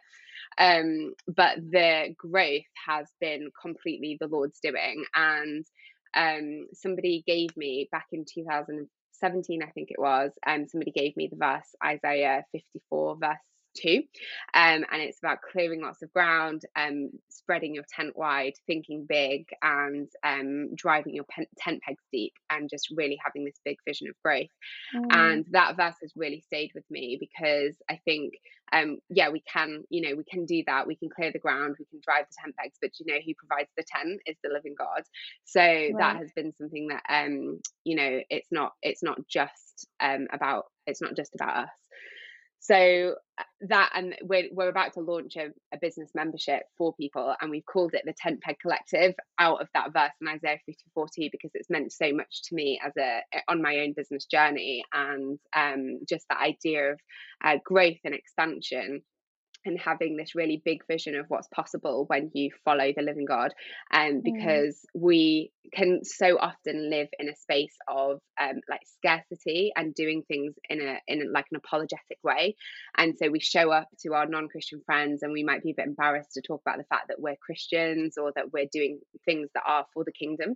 Um 0.57 1.13
but 1.27 1.57
the 1.57 2.15
growth 2.17 2.61
has 2.85 3.07
been 3.19 3.49
completely 3.59 4.17
the 4.19 4.27
lord's 4.27 4.59
doing 4.59 5.03
and 5.15 5.65
um, 6.17 6.67
somebody 6.73 7.23
gave 7.25 7.55
me 7.55 7.87
back 7.91 8.07
in 8.11 8.25
2017, 8.25 9.63
I 9.63 9.67
think 9.67 9.91
it 9.91 9.99
was, 9.99 10.31
um, 10.45 10.67
somebody 10.67 10.91
gave 10.91 11.15
me 11.15 11.27
the 11.27 11.37
verse 11.37 11.75
Isaiah 11.83 12.43
54, 12.51 13.17
verse 13.17 13.37
2. 13.81 14.03
Um, 14.53 14.85
and 14.91 15.01
it's 15.01 15.19
about 15.19 15.39
clearing 15.41 15.81
lots 15.81 16.01
of 16.01 16.11
ground, 16.11 16.63
um, 16.75 17.11
spreading 17.29 17.75
your 17.75 17.85
tent 17.95 18.17
wide, 18.17 18.53
thinking 18.65 19.05
big, 19.07 19.47
and 19.61 20.09
um, 20.23 20.75
driving 20.75 21.13
your 21.13 21.25
pen- 21.25 21.47
tent 21.57 21.81
pegs 21.81 22.03
deep, 22.11 22.33
and 22.49 22.69
just 22.69 22.89
really 22.95 23.17
having 23.23 23.45
this 23.45 23.59
big 23.63 23.77
vision 23.85 24.07
of 24.07 24.15
growth. 24.23 24.47
Mm. 24.95 25.07
And 25.09 25.45
that 25.51 25.77
verse 25.77 25.95
has 26.01 26.11
really 26.15 26.41
stayed 26.41 26.71
with 26.73 26.85
me 26.89 27.17
because 27.19 27.75
I 27.89 27.99
think, 28.05 28.33
um, 28.73 28.97
yeah, 29.09 29.29
we 29.29 29.41
can, 29.41 29.83
you 29.89 30.01
know, 30.01 30.15
we 30.15 30.25
can 30.25 30.45
do 30.45 30.63
that. 30.67 30.87
We 30.87 30.95
can 30.95 31.09
clear 31.09 31.31
the 31.31 31.39
ground, 31.39 31.75
we 31.79 31.85
can 31.85 32.01
drive 32.03 32.25
the 32.29 32.35
tent 32.43 32.55
pegs, 32.57 32.77
but 32.81 32.91
you 32.99 33.05
know, 33.05 33.19
who 33.25 33.33
provides 33.35 33.69
the 33.77 33.83
tent 33.83 34.19
is 34.25 34.35
the 34.43 34.49
living 34.49 34.75
God. 34.77 35.03
So 35.45 35.61
right. 35.61 35.93
that 35.97 36.17
has 36.17 36.31
been 36.35 36.53
something 36.53 36.87
that, 36.87 37.03
um, 37.09 37.61
you 37.85 37.95
know, 37.95 38.19
it's 38.29 38.51
not, 38.51 38.73
it's 38.81 39.03
not 39.03 39.19
just 39.27 39.87
um, 40.01 40.27
about, 40.33 40.65
it's 40.85 41.01
not 41.01 41.15
just 41.15 41.33
about 41.35 41.63
us 41.65 41.69
so 42.59 43.15
uh, 43.37 43.43
that 43.61 43.91
and 43.95 44.15
we're, 44.23 44.49
we're 44.51 44.69
about 44.69 44.93
to 44.93 44.99
launch 44.99 45.35
a, 45.35 45.49
a, 45.73 45.77
business 45.79 46.11
membership 46.15 46.63
for 46.77 46.93
people 46.95 47.35
and 47.39 47.51
we've 47.51 47.65
called 47.65 47.93
it 47.93 48.03
the 48.05 48.13
tent 48.13 48.41
peg 48.41 48.57
collective 48.61 49.13
out 49.39 49.61
of 49.61 49.67
that 49.73 49.93
verse 49.93 50.11
in 50.21 50.27
isaiah 50.27 50.59
54:2 50.97 51.31
because 51.31 51.51
it's 51.53 51.69
meant 51.69 51.91
so 51.91 52.11
much 52.11 52.43
to 52.43 52.55
me 52.55 52.79
as 52.83 52.93
a 52.97 53.21
on 53.47 53.61
my 53.61 53.77
own 53.79 53.93
business 53.93 54.25
journey 54.25 54.83
and 54.93 55.39
um, 55.55 55.99
just 56.07 56.25
that 56.29 56.41
idea 56.41 56.91
of 56.91 56.99
uh, 57.43 57.57
growth 57.63 57.99
and 58.03 58.15
expansion 58.15 59.01
and 59.67 59.79
having 59.79 60.17
this 60.17 60.35
really 60.35 60.61
big 60.63 60.85
vision 60.87 61.15
of 61.15 61.25
what's 61.27 61.47
possible 61.47 62.05
when 62.07 62.31
you 62.33 62.49
follow 62.65 62.91
the 62.95 63.03
living 63.03 63.25
God. 63.25 63.53
Um, 63.93 64.21
mm. 64.21 64.23
because 64.23 64.75
mm. 64.95 65.01
we 65.01 65.51
can 65.73 65.99
so 66.03 66.37
often 66.39 66.89
live 66.89 67.07
in 67.19 67.29
a 67.29 67.35
space 67.35 67.75
of 67.87 68.19
um, 68.39 68.61
like 68.69 68.81
scarcity 68.97 69.71
and 69.75 69.93
doing 69.93 70.23
things 70.27 70.53
in 70.69 70.81
a 70.81 70.99
in 71.07 71.21
a, 71.21 71.25
like 71.31 71.45
an 71.51 71.57
apologetic 71.57 72.17
way, 72.23 72.55
and 72.97 73.15
so 73.17 73.29
we 73.29 73.39
show 73.39 73.71
up 73.71 73.87
to 73.99 74.13
our 74.13 74.25
non-Christian 74.25 74.81
friends 74.85 75.23
and 75.23 75.31
we 75.31 75.43
might 75.43 75.63
be 75.63 75.71
a 75.71 75.75
bit 75.75 75.87
embarrassed 75.87 76.33
to 76.33 76.41
talk 76.41 76.61
about 76.65 76.77
the 76.77 76.85
fact 76.85 77.09
that 77.09 77.19
we're 77.19 77.35
Christians 77.35 78.17
or 78.17 78.31
that 78.35 78.53
we're 78.53 78.67
doing 78.71 78.99
things 79.25 79.49
that 79.53 79.63
are 79.67 79.85
for 79.93 80.03
the 80.03 80.11
kingdom, 80.11 80.55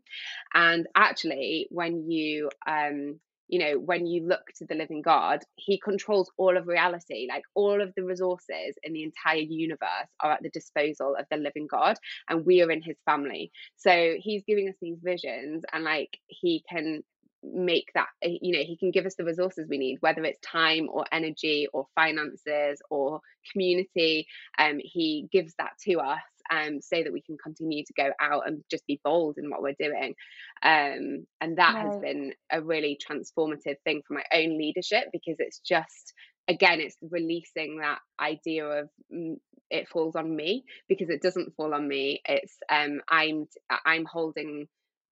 and 0.53 0.88
actually 0.95 1.68
when 1.70 2.09
you 2.09 2.49
um 2.68 3.20
you 3.52 3.60
know, 3.60 3.78
when 3.78 4.08
you 4.08 4.26
look 4.28 4.47
to 4.58 4.66
the 4.66 4.76
living 4.76 5.04
God, 5.04 5.41
he 5.56 5.78
controls 5.80 6.32
all 6.38 6.58
of 6.58 6.68
reality. 6.68 7.28
Like 7.30 7.43
all 7.54 7.82
of 7.82 7.93
the 7.95 8.04
resources 8.04 8.76
in 8.84 8.93
the 8.93 9.04
entire 9.04 9.38
universe 9.38 10.10
are 10.22 10.32
at 10.32 10.41
the 10.41 10.49
disposal 10.49 11.16
of 11.20 11.26
the 11.30 11.38
living 11.38 11.68
God, 11.70 11.97
and 12.30 12.45
we 12.45 12.64
are 12.64 12.72
in 12.72 12.82
his 12.82 12.97
family. 13.06 13.52
So 13.76 14.16
he's 14.18 14.43
giving 14.47 14.70
us 14.70 14.76
these 14.82 14.99
visions, 15.04 15.64
and 15.74 15.84
like 15.84 16.18
he 16.28 16.64
can 16.70 17.04
make 17.43 17.91
that 17.95 18.08
you 18.22 18.54
know 18.54 18.64
he 18.64 18.78
can 18.78 18.91
give 18.91 19.06
us 19.08 19.16
the 19.16 19.24
resources 19.26 19.68
we 19.68 19.80
need 19.80 19.97
whether 20.02 20.24
it's 20.24 20.39
time 20.47 20.88
or 20.91 21.06
energy 21.12 21.68
or 21.74 21.88
finances 21.95 22.80
or 22.91 23.20
community 23.52 24.28
um 24.60 24.80
he 24.84 25.28
gives 25.32 25.56
that 25.58 25.72
to 25.82 25.95
us 25.99 26.22
um, 26.49 26.81
so 26.81 27.03
that 27.03 27.13
we 27.13 27.21
can 27.21 27.37
continue 27.37 27.83
to 27.85 27.93
go 27.93 28.11
out 28.19 28.47
and 28.47 28.63
just 28.69 28.85
be 28.87 28.99
bold 29.03 29.37
in 29.37 29.49
what 29.49 29.61
we're 29.61 29.75
doing. 29.79 30.15
Um, 30.63 31.25
and 31.39 31.57
that 31.57 31.75
right. 31.75 31.85
has 31.85 31.97
been 31.99 32.33
a 32.51 32.61
really 32.61 32.97
transformative 32.99 33.77
thing 33.83 34.01
for 34.07 34.13
my 34.13 34.23
own 34.33 34.57
leadership 34.57 35.05
because 35.11 35.37
it's 35.39 35.59
just 35.59 36.13
again 36.47 36.79
it's 36.79 36.97
releasing 37.09 37.77
that 37.77 37.99
idea 38.19 38.65
of 38.65 38.89
mm, 39.13 39.35
it 39.69 39.87
falls 39.87 40.15
on 40.15 40.35
me 40.35 40.63
because 40.87 41.09
it 41.09 41.21
doesn't 41.21 41.55
fall 41.55 41.73
on 41.73 41.87
me 41.87 42.21
it's 42.25 42.57
um 42.69 43.01
i'm 43.09 43.47
i'm 43.85 44.05
holding 44.05 44.67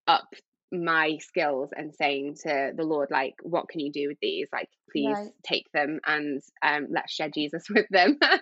up 0.08 0.28
my 0.72 1.18
skills 1.20 1.70
and 1.76 1.96
saying 1.96 2.36
to 2.36 2.72
the 2.76 2.84
lord 2.84 3.10
like 3.10 3.34
what 3.42 3.68
can 3.70 3.80
you 3.80 3.92
do 3.92 4.08
with 4.08 4.18
these 4.22 4.48
like 4.54 4.70
please 4.92 5.16
right. 5.16 5.32
take 5.44 5.66
them 5.74 6.00
and 6.06 6.42
um 6.62 6.88
let's 6.92 7.14
share 7.14 7.30
jesus 7.30 7.64
with 7.74 7.88
them 7.90 8.18
uh, 8.22 8.38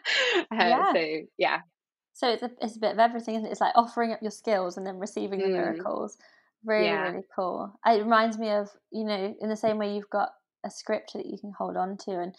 yeah. 0.51 0.93
so 0.93 1.05
yeah 1.37 1.59
so 2.17 2.27
it's 2.29 2.41
a, 2.41 2.49
it's 2.61 2.75
a 2.75 2.79
bit 2.79 2.91
of 2.91 2.99
everything 2.99 3.35
isn't 3.35 3.47
it? 3.47 3.51
it's 3.51 3.61
like 3.61 3.75
offering 3.75 4.11
up 4.11 4.21
your 4.21 4.31
skills 4.31 4.77
and 4.77 4.85
then 4.85 4.97
receiving 4.97 5.39
the 5.39 5.45
mm. 5.45 5.53
miracles 5.53 6.17
really 6.65 6.85
yeah. 6.85 7.09
really 7.09 7.23
cool 7.35 7.71
it 7.85 8.01
reminds 8.01 8.37
me 8.37 8.49
of 8.49 8.69
you 8.91 9.05
know 9.05 9.35
in 9.39 9.49
the 9.49 9.55
same 9.55 9.77
way 9.77 9.93
you've 9.93 10.09
got 10.09 10.29
a 10.65 10.69
scripture 10.69 11.19
that 11.19 11.27
you 11.27 11.37
can 11.37 11.53
hold 11.57 11.77
on 11.77 11.95
to 11.97 12.19
and 12.19 12.35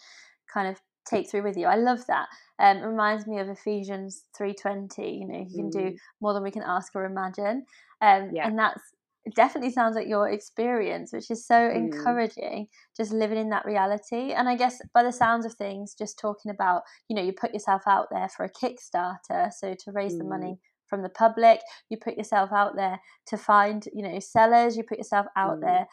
kind 0.53 0.67
of 0.67 0.79
take 1.09 1.29
through 1.29 1.43
with 1.43 1.57
you. 1.57 1.65
I 1.65 1.75
love 1.75 2.05
that. 2.07 2.27
Um, 2.59 2.77
it 2.77 2.85
reminds 2.85 3.25
me 3.25 3.39
of 3.39 3.49
Ephesians 3.49 4.25
three 4.37 4.53
twenty. 4.53 5.17
You 5.17 5.27
know, 5.27 5.45
you 5.47 5.55
can 5.55 5.69
do 5.69 5.91
mm. 5.91 5.95
more 6.21 6.33
than 6.33 6.43
we 6.43 6.51
can 6.51 6.63
ask 6.63 6.95
or 6.95 7.05
imagine. 7.05 7.65
Um, 8.01 8.29
yeah. 8.33 8.47
and 8.47 8.57
that's 8.57 8.81
it 9.29 9.35
definitely 9.35 9.71
sounds 9.71 9.95
like 9.95 10.07
your 10.07 10.27
experience, 10.27 11.13
which 11.13 11.29
is 11.29 11.45
so 11.45 11.53
mm. 11.53 11.75
encouraging. 11.75 12.67
Just 12.97 13.13
living 13.13 13.37
in 13.37 13.49
that 13.49 13.65
reality, 13.65 14.31
and 14.33 14.49
I 14.49 14.55
guess 14.55 14.81
by 14.93 15.03
the 15.03 15.11
sounds 15.11 15.45
of 15.45 15.53
things, 15.53 15.93
just 15.97 16.17
talking 16.17 16.49
about 16.49 16.81
you 17.07 17.15
know 17.15 17.21
you 17.21 17.31
put 17.31 17.53
yourself 17.53 17.83
out 17.87 18.07
there 18.11 18.27
for 18.29 18.43
a 18.43 18.51
Kickstarter, 18.51 19.51
so 19.55 19.75
to 19.75 19.91
raise 19.91 20.15
mm. 20.15 20.19
the 20.19 20.23
money 20.23 20.59
from 20.87 21.03
the 21.03 21.09
public, 21.09 21.59
you 21.89 21.97
put 21.97 22.17
yourself 22.17 22.51
out 22.51 22.75
there 22.75 22.99
to 23.27 23.37
find 23.37 23.87
you 23.93 24.01
know 24.01 24.19
sellers, 24.19 24.75
you 24.75 24.83
put 24.83 24.97
yourself 24.97 25.27
out 25.35 25.57
mm. 25.57 25.61
there 25.61 25.87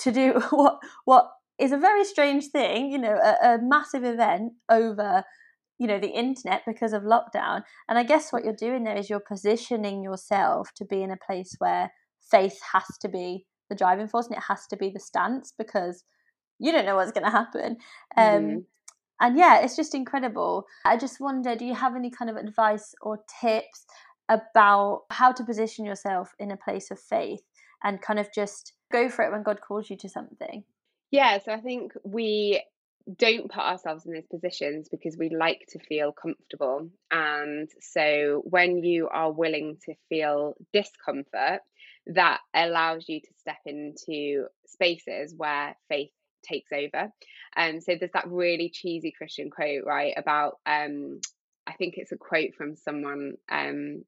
to 0.00 0.12
do 0.12 0.32
what 0.50 0.78
what 1.06 1.30
is 1.58 1.72
a 1.72 1.78
very 1.78 2.04
strange 2.04 2.48
thing, 2.48 2.90
you 2.90 2.98
know, 2.98 3.14
a, 3.14 3.54
a 3.54 3.58
massive 3.62 4.04
event 4.04 4.52
over 4.68 5.24
you 5.78 5.86
know 5.86 5.98
the 5.98 6.10
internet 6.10 6.62
because 6.66 6.92
of 6.92 7.02
lockdown 7.02 7.62
and 7.88 7.98
i 7.98 8.04
guess 8.04 8.32
what 8.32 8.44
you're 8.44 8.54
doing 8.54 8.84
there 8.84 8.96
is 8.96 9.10
you're 9.10 9.18
positioning 9.18 10.04
yourself 10.04 10.70
to 10.72 10.84
be 10.84 11.02
in 11.02 11.10
a 11.10 11.16
place 11.16 11.56
where 11.58 11.90
faith 12.34 12.58
has 12.72 12.84
to 13.00 13.08
be 13.08 13.46
the 13.68 13.76
driving 13.76 14.08
force 14.08 14.26
and 14.26 14.36
it 14.36 14.42
has 14.48 14.66
to 14.66 14.76
be 14.76 14.90
the 14.90 15.00
stance 15.00 15.52
because 15.56 16.04
you 16.58 16.72
don't 16.72 16.86
know 16.86 16.96
what's 16.96 17.12
going 17.12 17.24
to 17.24 17.30
happen 17.30 17.76
um, 18.16 18.26
mm-hmm. 18.26 18.58
and 19.20 19.38
yeah 19.38 19.60
it's 19.60 19.76
just 19.76 19.94
incredible 19.94 20.64
i 20.84 20.96
just 20.96 21.20
wonder 21.20 21.54
do 21.54 21.64
you 21.64 21.74
have 21.74 21.96
any 21.96 22.10
kind 22.10 22.30
of 22.30 22.36
advice 22.36 22.94
or 23.00 23.18
tips 23.40 23.84
about 24.28 25.02
how 25.10 25.30
to 25.32 25.44
position 25.44 25.84
yourself 25.84 26.32
in 26.38 26.50
a 26.50 26.56
place 26.56 26.90
of 26.90 26.98
faith 26.98 27.42
and 27.82 28.00
kind 28.00 28.18
of 28.18 28.28
just 28.34 28.72
go 28.92 29.08
for 29.08 29.24
it 29.24 29.32
when 29.32 29.42
god 29.42 29.60
calls 29.60 29.90
you 29.90 29.96
to 29.96 30.08
something 30.08 30.64
yeah, 31.14 31.38
so 31.38 31.52
I 31.52 31.60
think 31.60 31.92
we 32.02 32.60
don't 33.18 33.48
put 33.48 33.62
ourselves 33.62 34.04
in 34.04 34.14
those 34.14 34.26
positions 34.26 34.88
because 34.90 35.16
we 35.16 35.28
like 35.28 35.60
to 35.68 35.78
feel 35.78 36.10
comfortable. 36.10 36.88
And 37.12 37.70
so 37.80 38.42
when 38.44 38.82
you 38.82 39.08
are 39.12 39.30
willing 39.30 39.76
to 39.84 39.94
feel 40.08 40.54
discomfort, 40.72 41.60
that 42.08 42.40
allows 42.54 43.08
you 43.08 43.20
to 43.20 43.28
step 43.38 43.58
into 43.66 44.46
spaces 44.66 45.34
where 45.36 45.76
faith 45.88 46.10
takes 46.44 46.70
over. 46.72 47.10
And 47.56 47.76
um, 47.76 47.80
so 47.80 47.96
there's 47.98 48.12
that 48.12 48.28
really 48.28 48.70
cheesy 48.70 49.12
Christian 49.16 49.50
quote, 49.50 49.84
right, 49.84 50.14
about 50.16 50.58
um 50.66 51.20
I 51.66 51.72
think 51.72 51.94
it's 51.96 52.12
a 52.12 52.16
quote 52.16 52.54
from 52.56 52.76
someone 52.76 53.34
um 53.50 54.04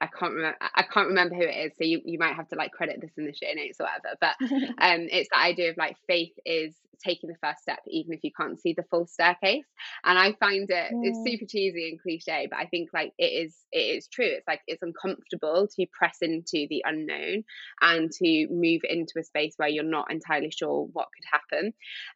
I 0.00 0.06
can't 0.06 0.34
remember 0.34 0.58
I 0.60 0.82
can't 0.82 1.08
remember 1.08 1.34
who 1.34 1.42
it 1.42 1.66
is, 1.66 1.72
so 1.78 1.84
you, 1.84 2.02
you 2.04 2.18
might 2.18 2.34
have 2.34 2.48
to 2.48 2.56
like 2.56 2.72
credit 2.72 3.00
this 3.00 3.12
in 3.16 3.26
the 3.26 3.34
show 3.34 3.52
notes 3.54 3.80
or 3.80 3.86
whatever. 3.86 4.16
But 4.20 4.36
um 4.84 5.08
it's 5.10 5.28
the 5.30 5.38
idea 5.38 5.70
of 5.70 5.76
like 5.76 5.96
faith 6.06 6.32
is 6.44 6.74
taking 7.04 7.28
the 7.28 7.36
first 7.42 7.62
step 7.62 7.78
even 7.86 8.12
if 8.12 8.20
you 8.22 8.30
can't 8.38 8.60
see 8.60 8.72
the 8.72 8.82
full 8.84 9.06
staircase 9.06 9.66
and 10.04 10.18
i 10.18 10.32
find 10.32 10.70
it 10.70 10.92
mm. 10.92 11.00
it's 11.02 11.18
super 11.28 11.44
cheesy 11.46 11.90
and 11.90 12.00
cliche 12.00 12.46
but 12.50 12.58
i 12.58 12.66
think 12.66 12.88
like 12.92 13.12
it 13.18 13.44
is 13.44 13.54
it 13.72 13.96
is 13.96 14.08
true 14.08 14.26
it's 14.26 14.46
like 14.46 14.60
it's 14.66 14.82
uncomfortable 14.82 15.68
to 15.74 15.86
press 15.92 16.18
into 16.22 16.66
the 16.68 16.82
unknown 16.86 17.44
and 17.80 18.10
to 18.10 18.46
move 18.50 18.80
into 18.88 19.18
a 19.18 19.24
space 19.24 19.54
where 19.56 19.68
you're 19.68 19.84
not 19.84 20.10
entirely 20.10 20.50
sure 20.50 20.88
what 20.92 21.08
could 21.14 21.24
happen 21.30 21.66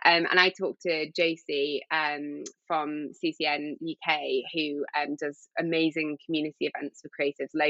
um, 0.04 0.26
and 0.30 0.40
i 0.40 0.48
talked 0.48 0.82
to 0.82 1.10
Josie 1.12 1.82
um, 1.90 2.44
from 2.66 3.10
ccn 3.24 3.74
uk 3.74 4.18
who 4.54 4.84
um, 4.98 5.16
does 5.16 5.48
amazing 5.58 6.18
community 6.24 6.70
events 6.74 7.02
for 7.02 7.08
creatives 7.08 7.50
locally 7.54 7.69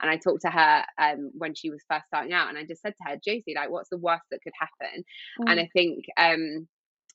and 0.00 0.10
i 0.10 0.16
talked 0.16 0.42
to 0.42 0.50
her 0.50 0.84
um, 0.98 1.30
when 1.34 1.54
she 1.54 1.70
was 1.70 1.84
first 1.90 2.06
starting 2.06 2.32
out 2.32 2.48
and 2.48 2.58
i 2.58 2.64
just 2.64 2.82
said 2.82 2.94
to 2.96 3.10
her 3.10 3.16
josie 3.24 3.54
like 3.54 3.70
what's 3.70 3.90
the 3.90 3.98
worst 3.98 4.24
that 4.30 4.40
could 4.42 4.52
happen? 4.58 5.04
Mm. 5.40 5.50
and 5.50 5.60
i 5.60 5.68
think 5.72 6.04
um, 6.16 6.68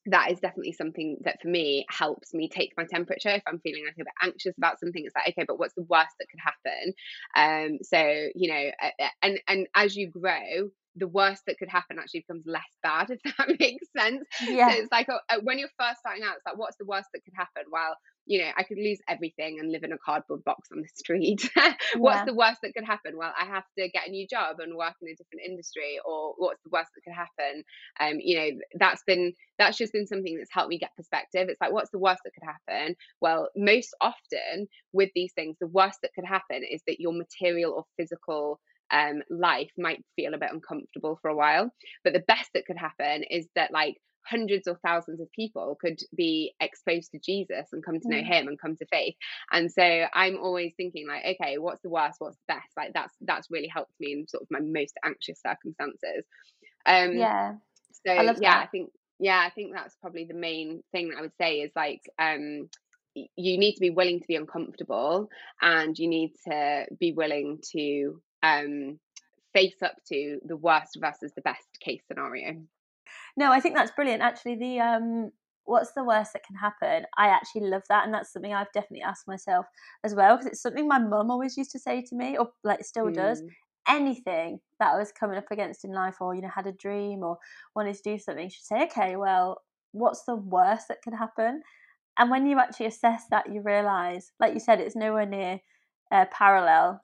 that 0.07 0.31
is 0.31 0.39
definitely 0.39 0.71
something 0.71 1.17
that 1.23 1.41
for 1.41 1.47
me 1.47 1.85
helps 1.89 2.33
me 2.33 2.47
take 2.47 2.71
my 2.77 2.85
temperature 2.85 3.29
if 3.29 3.43
i'm 3.47 3.59
feeling 3.59 3.83
like 3.85 3.95
a 3.95 4.03
bit 4.03 4.07
anxious 4.21 4.57
about 4.57 4.79
something. 4.79 5.03
It's 5.05 5.15
like 5.15 5.29
okay 5.29 5.45
but 5.47 5.59
what's 5.59 5.73
the 5.75 5.83
worst 5.83 6.13
that 6.19 6.27
could 6.29 6.39
happen? 6.43 6.93
Um 7.35 7.79
so 7.81 8.27
you 8.35 8.51
know 8.51 8.71
and 9.21 9.39
and 9.47 9.67
as 9.75 9.95
you 9.95 10.09
grow 10.09 10.69
the 10.95 11.07
worst 11.07 11.43
that 11.45 11.57
could 11.57 11.69
happen 11.69 11.97
actually 11.99 12.21
becomes 12.21 12.45
less 12.45 12.63
bad 12.81 13.09
if 13.09 13.19
that 13.23 13.59
makes 13.59 13.87
sense. 13.97 14.23
Yeah. 14.47 14.71
so 14.71 14.77
it's 14.77 14.91
like 14.91 15.09
uh, 15.09 15.39
when 15.43 15.59
you're 15.59 15.69
first 15.79 15.99
starting 15.99 16.23
out 16.23 16.35
it's 16.37 16.45
like 16.45 16.57
what's 16.57 16.77
the 16.77 16.85
worst 16.85 17.09
that 17.13 17.23
could 17.25 17.33
happen? 17.35 17.63
Well 17.71 17.95
you 18.25 18.39
know, 18.39 18.49
I 18.57 18.63
could 18.63 18.77
lose 18.77 18.99
everything 19.07 19.59
and 19.59 19.71
live 19.71 19.83
in 19.83 19.91
a 19.91 19.97
cardboard 19.97 20.43
box 20.43 20.69
on 20.71 20.81
the 20.81 20.87
street. 20.95 21.49
what's 21.97 22.19
yeah. 22.19 22.25
the 22.25 22.33
worst 22.33 22.59
that 22.63 22.73
could 22.73 22.83
happen? 22.83 23.17
Well, 23.17 23.33
I 23.39 23.45
have 23.45 23.63
to 23.77 23.89
get 23.89 24.07
a 24.07 24.11
new 24.11 24.27
job 24.27 24.59
and 24.59 24.75
work 24.75 24.95
in 25.01 25.09
a 25.09 25.15
different 25.15 25.45
industry, 25.45 25.99
or 26.05 26.33
what's 26.37 26.61
the 26.63 26.71
worst 26.71 26.89
that 26.95 27.03
could 27.03 27.13
happen? 27.13 27.63
Um, 27.99 28.19
you 28.19 28.37
know, 28.37 28.49
that's 28.79 29.03
been 29.05 29.33
that's 29.57 29.77
just 29.77 29.93
been 29.93 30.07
something 30.07 30.37
that's 30.37 30.53
helped 30.53 30.69
me 30.69 30.79
get 30.79 30.95
perspective. 30.95 31.47
It's 31.49 31.61
like, 31.61 31.71
what's 31.71 31.91
the 31.91 31.99
worst 31.99 32.21
that 32.25 32.33
could 32.33 32.47
happen? 32.47 32.95
Well, 33.21 33.49
most 33.55 33.95
often 34.01 34.67
with 34.91 35.09
these 35.15 35.33
things, 35.33 35.55
the 35.59 35.67
worst 35.67 35.99
that 36.01 36.13
could 36.13 36.25
happen 36.25 36.63
is 36.69 36.81
that 36.87 36.99
your 36.99 37.13
material 37.13 37.73
or 37.73 37.85
physical 37.97 38.59
um, 38.91 39.21
life 39.29 39.71
might 39.77 40.03
feel 40.15 40.33
a 40.33 40.37
bit 40.37 40.51
uncomfortable 40.51 41.17
for 41.21 41.29
a 41.29 41.35
while. 41.35 41.71
But 42.03 42.13
the 42.13 42.23
best 42.27 42.49
that 42.53 42.65
could 42.65 42.77
happen 42.77 43.23
is 43.23 43.47
that 43.55 43.71
like 43.71 43.97
hundreds 44.27 44.67
or 44.67 44.77
thousands 44.85 45.19
of 45.19 45.31
people 45.31 45.77
could 45.79 45.99
be 46.15 46.53
exposed 46.59 47.11
to 47.11 47.19
Jesus 47.19 47.67
and 47.71 47.83
come 47.83 47.99
to 47.99 48.09
know 48.09 48.21
mm. 48.21 48.25
him 48.25 48.47
and 48.47 48.59
come 48.59 48.75
to 48.77 48.85
faith. 48.87 49.15
And 49.51 49.71
so 49.71 50.05
I'm 50.13 50.37
always 50.37 50.73
thinking 50.75 51.07
like, 51.07 51.23
okay, 51.35 51.57
what's 51.57 51.81
the 51.81 51.89
worst? 51.89 52.15
What's 52.19 52.37
the 52.37 52.55
best? 52.55 52.69
Like 52.75 52.93
that's 52.93 53.13
that's 53.21 53.51
really 53.51 53.67
helped 53.67 53.93
me 53.99 54.13
in 54.13 54.27
sort 54.27 54.43
of 54.43 54.47
my 54.51 54.59
most 54.59 54.95
anxious 55.03 55.41
circumstances. 55.45 56.25
Um 56.85 57.13
yeah. 57.13 57.53
So 58.05 58.13
I 58.13 58.23
yeah, 58.23 58.33
that. 58.33 58.63
I 58.63 58.67
think 58.67 58.91
yeah, 59.19 59.41
I 59.45 59.49
think 59.49 59.73
that's 59.73 59.95
probably 60.01 60.25
the 60.25 60.33
main 60.33 60.83
thing 60.91 61.09
that 61.09 61.17
I 61.17 61.21
would 61.21 61.37
say 61.39 61.61
is 61.61 61.71
like 61.75 62.01
um 62.19 62.69
you 63.13 63.57
need 63.57 63.75
to 63.75 63.79
be 63.79 63.91
willing 63.91 64.19
to 64.19 64.27
be 64.27 64.35
uncomfortable 64.35 65.29
and 65.61 65.97
you 65.97 66.07
need 66.07 66.33
to 66.47 66.85
be 66.99 67.13
willing 67.13 67.59
to 67.71 68.21
um 68.43 68.99
face 69.53 69.81
up 69.81 69.95
to 70.09 70.39
the 70.45 70.57
worst 70.57 70.97
versus 70.99 71.31
the 71.33 71.41
best 71.41 71.65
case 71.79 72.01
scenario 72.07 72.61
no, 73.37 73.51
I 73.51 73.59
think 73.59 73.75
that's 73.75 73.91
brilliant. 73.91 74.21
Actually, 74.21 74.55
the 74.55 74.79
um, 74.79 75.31
what's 75.65 75.91
the 75.93 76.03
worst 76.03 76.33
that 76.33 76.45
can 76.45 76.55
happen? 76.55 77.05
I 77.17 77.27
actually 77.27 77.67
love 77.67 77.83
that, 77.89 78.05
and 78.05 78.13
that's 78.13 78.31
something 78.31 78.53
I've 78.53 78.71
definitely 78.73 79.03
asked 79.03 79.27
myself 79.27 79.65
as 80.03 80.15
well 80.15 80.35
because 80.35 80.47
it's 80.47 80.61
something 80.61 80.87
my 80.87 80.99
mum 80.99 81.31
always 81.31 81.57
used 81.57 81.71
to 81.71 81.79
say 81.79 82.01
to 82.03 82.15
me, 82.15 82.37
or 82.37 82.49
like 82.63 82.83
still 82.83 83.07
mm. 83.07 83.15
does. 83.15 83.41
Anything 83.87 84.59
that 84.79 84.93
I 84.93 84.97
was 84.97 85.11
coming 85.11 85.37
up 85.37 85.51
against 85.51 85.85
in 85.85 85.91
life, 85.91 86.15
or 86.19 86.33
you 86.33 86.41
know, 86.41 86.49
had 86.53 86.67
a 86.67 86.71
dream 86.71 87.23
or 87.23 87.37
wanted 87.75 87.95
to 87.95 88.01
do 88.03 88.17
something, 88.17 88.49
she'd 88.49 88.63
say, 88.63 88.83
"Okay, 88.83 89.15
well, 89.15 89.61
what's 89.91 90.23
the 90.23 90.35
worst 90.35 90.87
that 90.87 91.01
could 91.03 91.13
happen?" 91.13 91.61
And 92.17 92.31
when 92.31 92.45
you 92.47 92.59
actually 92.59 92.87
assess 92.87 93.23
that, 93.29 93.51
you 93.51 93.61
realize, 93.61 94.31
like 94.39 94.53
you 94.53 94.59
said, 94.59 94.79
it's 94.79 94.95
nowhere 94.95 95.25
near 95.25 95.59
uh, 96.11 96.25
parallel 96.31 97.01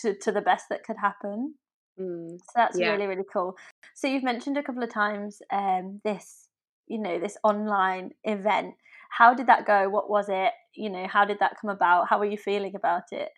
to 0.00 0.14
to 0.14 0.32
the 0.32 0.40
best 0.40 0.66
that 0.70 0.84
could 0.84 0.96
happen. 0.96 1.54
Mm, 1.98 2.38
so 2.38 2.52
that's 2.54 2.78
yeah. 2.78 2.90
really 2.90 3.06
really 3.06 3.24
cool. 3.32 3.56
So 3.94 4.06
you've 4.06 4.22
mentioned 4.22 4.56
a 4.56 4.62
couple 4.62 4.82
of 4.82 4.92
times 4.92 5.42
um, 5.50 6.00
this, 6.04 6.48
you 6.86 6.98
know, 6.98 7.18
this 7.18 7.36
online 7.42 8.12
event. 8.24 8.74
How 9.10 9.34
did 9.34 9.46
that 9.46 9.66
go? 9.66 9.88
What 9.88 10.10
was 10.10 10.28
it? 10.28 10.52
You 10.74 10.90
know, 10.90 11.06
how 11.08 11.24
did 11.24 11.38
that 11.40 11.56
come 11.60 11.70
about? 11.70 12.08
How 12.08 12.18
were 12.18 12.26
you 12.26 12.38
feeling 12.38 12.74
about 12.76 13.04
it? 13.12 13.30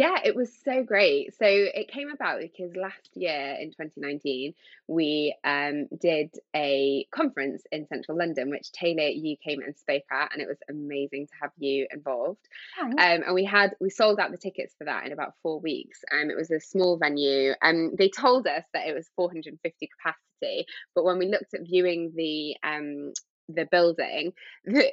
Yeah, 0.00 0.16
it 0.24 0.34
was 0.34 0.50
so 0.64 0.82
great. 0.82 1.34
So 1.34 1.44
it 1.44 1.88
came 1.88 2.08
about 2.08 2.40
because 2.40 2.74
last 2.74 3.10
year 3.12 3.58
in 3.60 3.68
2019, 3.68 4.54
we 4.88 5.36
um, 5.44 5.88
did 6.00 6.30
a 6.56 7.06
conference 7.10 7.64
in 7.70 7.86
central 7.86 8.16
London, 8.16 8.48
which 8.48 8.72
Taylor, 8.72 9.08
you 9.08 9.36
came 9.46 9.60
and 9.60 9.76
spoke 9.76 10.04
at, 10.10 10.32
and 10.32 10.40
it 10.40 10.48
was 10.48 10.56
amazing 10.70 11.26
to 11.26 11.32
have 11.42 11.50
you 11.58 11.86
involved. 11.92 12.48
Um, 12.92 13.24
and 13.26 13.34
we 13.34 13.44
had 13.44 13.76
we 13.78 13.90
sold 13.90 14.18
out 14.20 14.30
the 14.30 14.38
tickets 14.38 14.74
for 14.78 14.84
that 14.84 15.04
in 15.04 15.12
about 15.12 15.34
four 15.42 15.60
weeks. 15.60 15.98
Um, 16.10 16.30
it 16.30 16.36
was 16.36 16.50
a 16.50 16.60
small 16.60 16.96
venue, 16.96 17.52
and 17.60 17.98
they 17.98 18.08
told 18.08 18.46
us 18.46 18.64
that 18.72 18.88
it 18.88 18.94
was 18.94 19.10
450 19.16 19.86
capacity, 19.98 20.64
but 20.94 21.04
when 21.04 21.18
we 21.18 21.28
looked 21.28 21.52
at 21.52 21.66
viewing 21.68 22.12
the 22.16 22.56
um, 22.62 23.12
the 23.54 23.66
building, 23.70 24.32
the, 24.64 24.90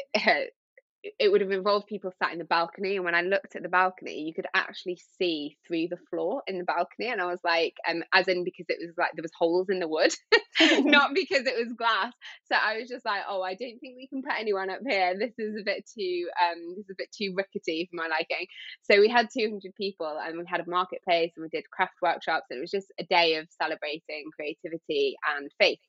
it 1.19 1.31
would 1.31 1.41
have 1.41 1.51
involved 1.51 1.87
people 1.87 2.11
sat 2.21 2.31
in 2.33 2.39
the 2.39 2.45
balcony 2.45 2.95
and 2.95 3.05
when 3.05 3.15
i 3.15 3.21
looked 3.21 3.55
at 3.55 3.63
the 3.63 3.69
balcony 3.69 4.21
you 4.21 4.33
could 4.33 4.47
actually 4.53 4.99
see 5.17 5.57
through 5.67 5.87
the 5.89 5.97
floor 6.09 6.41
in 6.47 6.57
the 6.57 6.63
balcony 6.63 7.09
and 7.09 7.21
i 7.21 7.25
was 7.25 7.39
like 7.43 7.73
um 7.89 8.03
as 8.13 8.27
in 8.27 8.43
because 8.43 8.65
it 8.69 8.77
was 8.79 8.95
like 8.97 9.11
there 9.15 9.23
was 9.23 9.31
holes 9.37 9.67
in 9.69 9.79
the 9.79 9.87
wood 9.87 10.13
not 10.85 11.13
because 11.13 11.45
it 11.45 11.55
was 11.57 11.73
glass. 11.77 12.13
So 12.45 12.55
i 12.55 12.77
was 12.77 12.89
just 12.89 13.05
like 13.05 13.21
oh 13.29 13.41
i 13.41 13.53
don't 13.53 13.79
think 13.79 13.95
we 13.95 14.07
can 14.07 14.21
put 14.21 14.39
anyone 14.39 14.69
up 14.69 14.79
here. 14.87 15.17
This 15.17 15.33
is 15.37 15.55
a 15.59 15.63
bit 15.63 15.85
too 15.87 16.27
um 16.41 16.75
this 16.75 16.85
is 16.85 16.91
a 16.91 16.97
bit 16.97 17.09
too 17.15 17.33
rickety 17.35 17.87
for 17.89 17.97
my 17.97 18.07
liking. 18.07 18.47
So 18.83 18.99
we 18.99 19.09
had 19.09 19.27
200 19.31 19.73
people 19.75 20.17
and 20.23 20.37
we 20.37 20.45
had 20.47 20.61
a 20.61 20.69
marketplace 20.69 21.31
and 21.35 21.43
we 21.43 21.49
did 21.49 21.69
craft 21.69 21.95
workshops 22.01 22.45
and 22.49 22.57
it 22.57 22.61
was 22.61 22.71
just 22.71 22.91
a 22.99 23.03
day 23.05 23.35
of 23.35 23.47
celebrating 23.61 24.25
creativity 24.35 25.15
and 25.37 25.51
faith. 25.59 25.79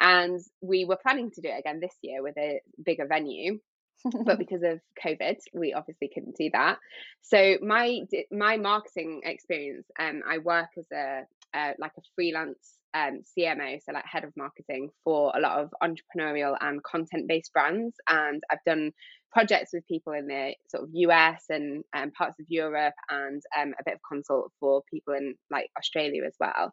And 0.00 0.40
we 0.60 0.84
were 0.84 0.98
planning 1.00 1.30
to 1.32 1.40
do 1.40 1.48
it 1.48 1.58
again 1.58 1.80
this 1.80 1.94
year 2.02 2.22
with 2.22 2.36
a 2.38 2.60
bigger 2.84 3.06
venue 3.06 3.58
but 4.24 4.38
because 4.38 4.62
of 4.62 4.80
covid 5.02 5.36
we 5.54 5.72
obviously 5.72 6.10
couldn't 6.12 6.36
do 6.36 6.50
that 6.52 6.78
so 7.22 7.56
my 7.62 8.00
my 8.30 8.56
marketing 8.56 9.22
experience 9.24 9.86
um 9.98 10.22
i 10.28 10.38
work 10.38 10.68
as 10.78 10.86
a 10.92 11.22
uh, 11.54 11.72
like 11.78 11.92
a 11.96 12.02
freelance 12.16 12.78
um, 12.94 13.22
CMO, 13.36 13.80
so 13.82 13.92
like 13.92 14.04
head 14.04 14.24
of 14.24 14.32
marketing 14.36 14.90
for 15.04 15.32
a 15.36 15.40
lot 15.40 15.60
of 15.60 15.72
entrepreneurial 15.82 16.56
and 16.60 16.82
content 16.82 17.28
based 17.28 17.52
brands. 17.52 17.94
And 18.08 18.42
I've 18.50 18.64
done 18.66 18.92
projects 19.32 19.70
with 19.72 19.86
people 19.86 20.12
in 20.12 20.28
the 20.28 20.54
sort 20.68 20.84
of 20.84 20.90
US 20.92 21.44
and 21.50 21.82
um, 21.94 22.12
parts 22.12 22.38
of 22.38 22.46
Europe 22.48 22.94
and 23.10 23.42
um, 23.58 23.74
a 23.78 23.84
bit 23.84 23.94
of 23.94 24.00
consult 24.08 24.52
for 24.60 24.82
people 24.92 25.14
in 25.14 25.34
like 25.50 25.68
Australia 25.76 26.22
as 26.24 26.36
well 26.38 26.72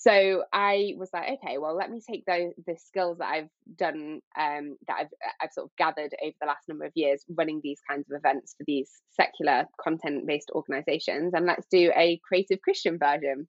so 0.00 0.44
I 0.52 0.94
was 0.96 1.10
like, 1.12 1.38
okay, 1.42 1.58
well, 1.58 1.74
let 1.74 1.90
me 1.90 2.00
take 2.00 2.24
those 2.24 2.52
the 2.64 2.76
skills 2.76 3.18
that 3.18 3.26
I've 3.26 3.48
done, 3.76 4.20
um, 4.38 4.76
that 4.86 4.96
I've 4.96 5.08
I've 5.42 5.52
sort 5.52 5.66
of 5.66 5.76
gathered 5.76 6.14
over 6.22 6.34
the 6.40 6.46
last 6.46 6.68
number 6.68 6.84
of 6.84 6.92
years 6.94 7.24
running 7.28 7.60
these 7.60 7.80
kinds 7.88 8.08
of 8.08 8.16
events 8.16 8.54
for 8.56 8.62
these 8.64 8.92
secular 9.10 9.64
content 9.82 10.24
based 10.24 10.52
organizations, 10.54 11.34
and 11.34 11.46
let's 11.46 11.66
do 11.68 11.90
a 11.96 12.20
creative 12.22 12.60
Christian 12.62 12.96
version. 12.96 13.48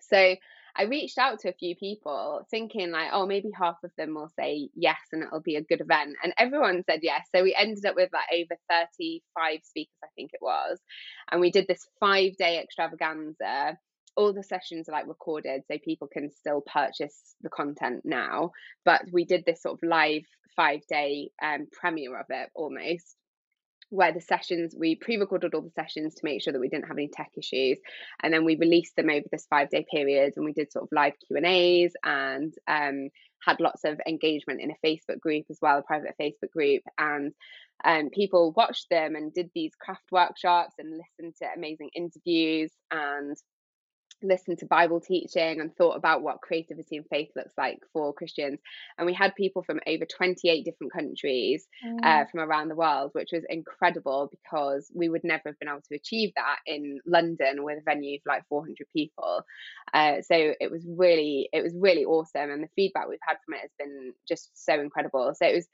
So 0.00 0.34
I 0.74 0.84
reached 0.84 1.18
out 1.18 1.40
to 1.40 1.50
a 1.50 1.54
few 1.54 1.76
people 1.76 2.46
thinking 2.50 2.90
like, 2.90 3.10
oh, 3.12 3.26
maybe 3.26 3.50
half 3.54 3.76
of 3.84 3.90
them 3.98 4.14
will 4.14 4.30
say 4.38 4.70
yes 4.74 4.98
and 5.12 5.22
it'll 5.22 5.42
be 5.42 5.56
a 5.56 5.62
good 5.62 5.82
event. 5.82 6.16
And 6.24 6.32
everyone 6.38 6.82
said 6.88 7.00
yes. 7.02 7.26
So 7.34 7.42
we 7.42 7.54
ended 7.54 7.84
up 7.84 7.94
with 7.94 8.08
like 8.10 8.24
over 8.32 8.58
35 8.70 9.60
speakers, 9.62 9.92
I 10.02 10.08
think 10.16 10.30
it 10.32 10.40
was. 10.40 10.78
And 11.30 11.42
we 11.42 11.50
did 11.50 11.66
this 11.68 11.86
five 12.00 12.36
day 12.38 12.58
extravaganza 12.58 13.76
all 14.16 14.32
the 14.32 14.42
sessions 14.42 14.88
are 14.88 14.92
like 14.92 15.06
recorded 15.06 15.62
so 15.70 15.78
people 15.84 16.08
can 16.08 16.30
still 16.30 16.62
purchase 16.62 17.34
the 17.42 17.50
content 17.50 18.02
now 18.04 18.50
but 18.84 19.02
we 19.12 19.24
did 19.24 19.44
this 19.46 19.62
sort 19.62 19.74
of 19.74 19.88
live 19.88 20.22
five 20.56 20.80
day 20.88 21.30
um, 21.42 21.66
premiere 21.72 22.18
of 22.18 22.26
it 22.30 22.50
almost 22.54 23.16
where 23.92 24.12
the 24.12 24.20
sessions 24.20 24.74
we 24.76 24.94
pre-recorded 24.94 25.52
all 25.52 25.60
the 25.60 25.70
sessions 25.70 26.14
to 26.14 26.24
make 26.24 26.42
sure 26.42 26.52
that 26.52 26.60
we 26.60 26.68
didn't 26.68 26.88
have 26.88 26.96
any 26.96 27.08
tech 27.08 27.30
issues 27.36 27.78
and 28.22 28.32
then 28.32 28.44
we 28.44 28.56
released 28.56 28.96
them 28.96 29.10
over 29.10 29.26
this 29.30 29.46
five 29.50 29.68
day 29.68 29.84
period 29.90 30.32
and 30.36 30.46
we 30.46 30.52
did 30.52 30.72
sort 30.72 30.84
of 30.84 30.88
live 30.92 31.12
q 31.26 31.36
and 31.36 31.46
a's 31.46 31.92
and 32.02 32.54
um, 32.68 33.08
had 33.44 33.60
lots 33.60 33.84
of 33.84 34.00
engagement 34.06 34.62
in 34.62 34.70
a 34.70 34.86
facebook 34.86 35.20
group 35.20 35.44
as 35.50 35.58
well 35.60 35.78
a 35.78 35.82
private 35.82 36.14
facebook 36.20 36.50
group 36.52 36.82
and 36.98 37.32
um, 37.84 38.10
people 38.10 38.54
watched 38.56 38.88
them 38.90 39.14
and 39.14 39.34
did 39.34 39.50
these 39.54 39.72
craft 39.78 40.10
workshops 40.10 40.74
and 40.78 40.90
listened 40.92 41.34
to 41.36 41.48
amazing 41.54 41.90
interviews 41.94 42.72
and 42.90 43.36
listened 44.22 44.58
to 44.58 44.66
Bible 44.66 45.00
teaching 45.00 45.60
and 45.60 45.74
thought 45.74 45.96
about 45.96 46.22
what 46.22 46.40
creativity 46.40 46.96
and 46.96 47.06
faith 47.08 47.30
looks 47.36 47.52
like 47.56 47.80
for 47.92 48.12
Christians. 48.12 48.60
And 48.98 49.06
we 49.06 49.14
had 49.14 49.34
people 49.34 49.62
from 49.62 49.80
over 49.86 50.04
28 50.04 50.64
different 50.64 50.92
countries 50.92 51.66
uh, 51.84 51.88
mm. 51.88 52.04
uh, 52.04 52.24
from 52.30 52.40
around 52.40 52.68
the 52.68 52.74
world, 52.74 53.10
which 53.12 53.30
was 53.32 53.44
incredible 53.48 54.30
because 54.30 54.90
we 54.94 55.08
would 55.08 55.24
never 55.24 55.42
have 55.46 55.58
been 55.58 55.68
able 55.68 55.82
to 55.88 55.96
achieve 55.96 56.32
that 56.36 56.58
in 56.66 57.00
London 57.06 57.64
with 57.64 57.78
a 57.78 57.82
venue 57.82 58.16
of 58.16 58.22
like 58.26 58.46
400 58.48 58.76
people. 58.94 59.42
Uh, 59.92 60.22
so 60.22 60.54
it 60.60 60.70
was 60.70 60.86
really, 60.86 61.48
it 61.52 61.62
was 61.62 61.74
really 61.76 62.04
awesome. 62.04 62.50
And 62.50 62.62
the 62.62 62.68
feedback 62.76 63.08
we've 63.08 63.18
had 63.26 63.36
from 63.44 63.54
it 63.54 63.62
has 63.62 63.70
been 63.78 64.12
just 64.28 64.50
so 64.54 64.80
incredible. 64.80 65.32
So 65.34 65.46
it 65.46 65.54
was 65.54 65.68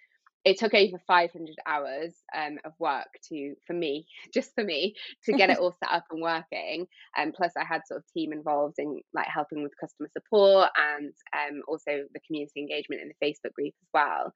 it 0.49 0.59
took 0.59 0.73
over 0.73 0.99
500 1.07 1.57
hours 1.67 2.15
um, 2.35 2.59
of 2.65 2.73
work 2.79 3.09
to 3.29 3.55
for 3.67 3.75
me 3.75 4.07
just 4.35 4.55
for 4.55 4.65
me 4.65 4.95
to 5.25 5.33
get 5.33 5.51
it 5.51 5.59
all 5.61 5.77
set 5.83 5.93
up 5.93 6.05
and 6.11 6.23
working 6.23 6.87
and 7.17 7.29
um, 7.29 7.33
plus 7.37 7.53
i 7.59 7.65
had 7.65 7.83
sort 7.87 7.99
of 7.99 8.05
team 8.13 8.33
involved 8.33 8.77
in 8.79 9.01
like 9.13 9.27
helping 9.27 9.63
with 9.63 9.73
customer 9.79 10.09
support 10.13 10.71
and 10.97 11.13
um, 11.35 11.63
also 11.69 12.05
the 12.15 12.21
community 12.27 12.61
engagement 12.61 13.03
in 13.03 13.09
the 13.09 13.27
facebook 13.27 13.53
group 13.53 13.75
as 13.83 13.89
well. 13.93 14.33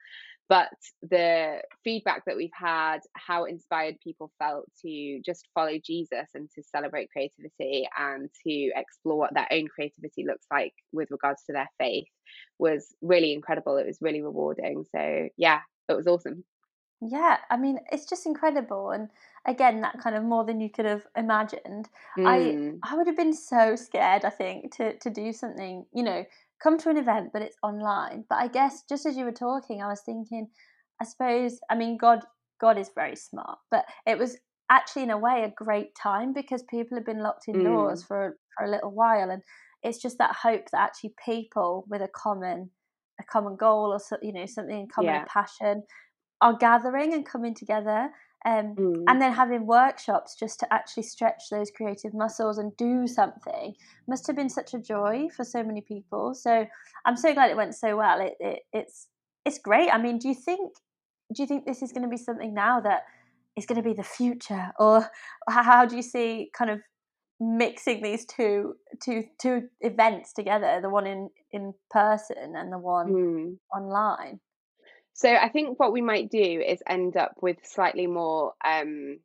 But 0.48 0.68
the 1.02 1.62
feedback 1.82 2.24
that 2.26 2.36
we've 2.36 2.50
had 2.52 2.98
how 3.14 3.44
inspired 3.44 3.94
people 4.04 4.30
felt 4.38 4.66
to 4.84 5.20
just 5.24 5.48
follow 5.54 5.78
jesus 5.84 6.28
and 6.34 6.50
to 6.54 6.62
celebrate 6.62 7.10
creativity 7.10 7.88
and 7.98 8.28
to 8.46 8.70
explore 8.76 9.16
what 9.16 9.34
their 9.34 9.48
own 9.50 9.68
creativity 9.68 10.24
looks 10.26 10.46
like 10.50 10.74
with 10.92 11.10
regards 11.10 11.42
to 11.44 11.52
their 11.54 11.70
faith 11.78 12.08
was 12.58 12.94
really 13.00 13.32
incredible. 13.32 13.78
It 13.78 13.86
was 13.86 13.98
really 14.02 14.20
rewarding. 14.22 14.84
So 14.94 15.28
yeah 15.38 15.60
it 15.88 15.96
was 15.96 16.06
awesome. 16.06 16.44
Yeah, 17.04 17.38
I 17.50 17.56
mean, 17.56 17.80
it's 17.90 18.06
just 18.06 18.26
incredible, 18.26 18.90
and 18.90 19.08
again, 19.44 19.80
that 19.80 19.98
kind 20.00 20.14
of 20.14 20.22
more 20.22 20.44
than 20.44 20.60
you 20.60 20.70
could 20.70 20.84
have 20.84 21.04
imagined. 21.16 21.88
Mm. 22.16 22.78
I 22.84 22.92
I 22.92 22.96
would 22.96 23.08
have 23.08 23.16
been 23.16 23.34
so 23.34 23.74
scared, 23.74 24.24
I 24.24 24.30
think, 24.30 24.74
to 24.76 24.96
to 24.98 25.10
do 25.10 25.32
something, 25.32 25.84
you 25.92 26.04
know, 26.04 26.24
come 26.62 26.78
to 26.78 26.90
an 26.90 26.96
event, 26.96 27.30
but 27.32 27.42
it's 27.42 27.56
online. 27.62 28.24
But 28.28 28.36
I 28.36 28.46
guess 28.46 28.84
just 28.88 29.04
as 29.04 29.16
you 29.16 29.24
were 29.24 29.32
talking, 29.32 29.82
I 29.82 29.88
was 29.88 30.00
thinking, 30.00 30.48
I 31.00 31.04
suppose, 31.04 31.58
I 31.68 31.74
mean, 31.74 31.96
God 31.96 32.20
God 32.60 32.78
is 32.78 32.90
very 32.94 33.16
smart, 33.16 33.58
but 33.70 33.84
it 34.06 34.16
was 34.16 34.36
actually 34.70 35.02
in 35.02 35.10
a 35.10 35.18
way 35.18 35.42
a 35.42 35.64
great 35.64 35.94
time 35.96 36.32
because 36.32 36.62
people 36.62 36.96
have 36.96 37.04
been 37.04 37.22
locked 37.22 37.48
indoors 37.48 38.04
mm. 38.04 38.06
for 38.06 38.36
for 38.56 38.64
a 38.64 38.70
little 38.70 38.92
while, 38.92 39.30
and 39.30 39.42
it's 39.82 39.98
just 39.98 40.18
that 40.18 40.36
hope 40.36 40.70
that 40.70 40.80
actually 40.80 41.14
people 41.24 41.84
with 41.88 42.00
a 42.00 42.08
common 42.08 42.70
a 43.20 43.24
common 43.24 43.56
goal 43.56 43.92
or 43.92 43.98
so, 43.98 44.16
you 44.22 44.32
know 44.32 44.46
something 44.46 44.80
in 44.80 44.88
common 44.88 45.14
yeah. 45.14 45.24
passion 45.26 45.82
are 46.40 46.56
gathering 46.56 47.14
and 47.14 47.24
coming 47.24 47.54
together 47.54 48.10
um, 48.44 48.74
mm. 48.76 49.04
and 49.06 49.22
then 49.22 49.32
having 49.32 49.66
workshops 49.66 50.34
just 50.38 50.58
to 50.60 50.72
actually 50.72 51.04
stretch 51.04 51.44
those 51.50 51.70
creative 51.70 52.12
muscles 52.12 52.58
and 52.58 52.76
do 52.76 53.06
something. 53.06 53.74
Must 54.08 54.26
have 54.26 54.36
been 54.36 54.48
such 54.48 54.74
a 54.74 54.80
joy 54.80 55.28
for 55.34 55.44
so 55.44 55.62
many 55.62 55.80
people. 55.80 56.34
So 56.34 56.66
i'm 57.04 57.16
so 57.16 57.32
glad 57.32 57.50
it 57.50 57.56
went 57.56 57.74
so 57.74 57.96
well. 57.96 58.20
It, 58.20 58.34
it 58.40 58.60
it's 58.72 59.08
it's 59.44 59.58
great. 59.58 59.90
I 59.90 59.98
mean 59.98 60.18
do 60.18 60.28
you 60.28 60.34
think 60.34 60.72
do 61.32 61.42
you 61.42 61.46
think 61.46 61.64
this 61.64 61.82
is 61.82 61.92
going 61.92 62.02
to 62.02 62.08
be 62.08 62.16
something 62.16 62.52
now 62.52 62.80
that 62.80 63.02
is 63.56 63.66
going 63.66 63.80
to 63.80 63.88
be 63.88 63.94
the 63.94 64.02
future? 64.02 64.72
Or 64.78 65.08
how 65.48 65.86
do 65.86 65.96
you 65.96 66.02
see 66.02 66.50
kind 66.52 66.70
of 66.70 66.80
mixing 67.42 68.02
these 68.02 68.24
two 68.24 68.74
two 69.02 69.24
two 69.40 69.68
events 69.80 70.32
together 70.32 70.78
the 70.80 70.88
one 70.88 71.06
in 71.06 71.28
in 71.50 71.74
person 71.90 72.54
and 72.56 72.72
the 72.72 72.78
one 72.78 73.08
mm. 73.12 73.56
online 73.76 74.38
so 75.12 75.28
i 75.34 75.48
think 75.48 75.78
what 75.80 75.92
we 75.92 76.00
might 76.00 76.30
do 76.30 76.62
is 76.64 76.80
end 76.88 77.16
up 77.16 77.32
with 77.42 77.56
slightly 77.64 78.06
more 78.06 78.52
um 78.64 79.18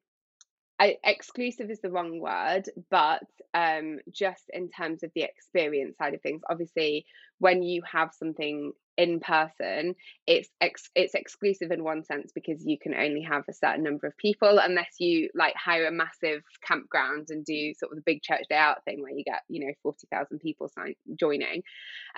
I, 0.80 0.98
exclusive 1.04 1.72
is 1.72 1.82
the 1.82 1.90
wrong 1.90 2.20
word, 2.20 2.70
but 2.92 3.24
um, 3.54 4.00
just 4.12 4.44
in 4.54 4.70
terms 4.70 5.02
of 5.04 5.12
the 5.16 5.24
experience 5.24 5.98
side 5.98 6.14
of 6.14 6.22
things, 6.22 6.42
obviously, 6.50 7.06
when 7.40 7.64
you 7.64 7.82
have 7.92 8.14
something 8.14 8.74
in 8.98 9.20
person, 9.20 9.96
it's 10.28 10.50
ex- 10.62 10.90
it's 10.96 11.16
exclusive 11.16 11.72
in 11.72 11.84
one 11.84 12.04
sense 12.04 12.32
because 12.34 12.64
you 12.66 12.78
can 12.78 12.94
only 12.94 13.22
have 13.22 13.44
a 13.48 13.54
certain 13.54 13.84
number 13.84 14.08
of 14.08 14.18
people 14.18 14.60
unless 14.60 15.00
you 15.00 15.30
like 15.34 15.56
hire 15.56 15.88
a 15.88 15.92
massive 15.92 16.44
campground 16.64 17.28
and 17.30 17.46
do 17.46 17.74
sort 17.76 17.92
of 17.92 17.98
the 17.98 18.04
big 18.06 18.22
church 18.22 18.44
day 18.50 18.56
out 18.56 18.84
thing 18.86 19.02
where 19.02 19.12
you 19.12 19.24
get 19.24 19.42
you 19.50 19.66
know 19.66 19.74
forty 19.82 20.08
thousand 20.12 20.40
people 20.40 20.70
sign- 20.70 20.96
joining, 21.16 21.64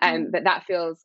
um, 0.02 0.26
mm. 0.26 0.32
but 0.32 0.44
that 0.46 0.66
feels 0.66 1.00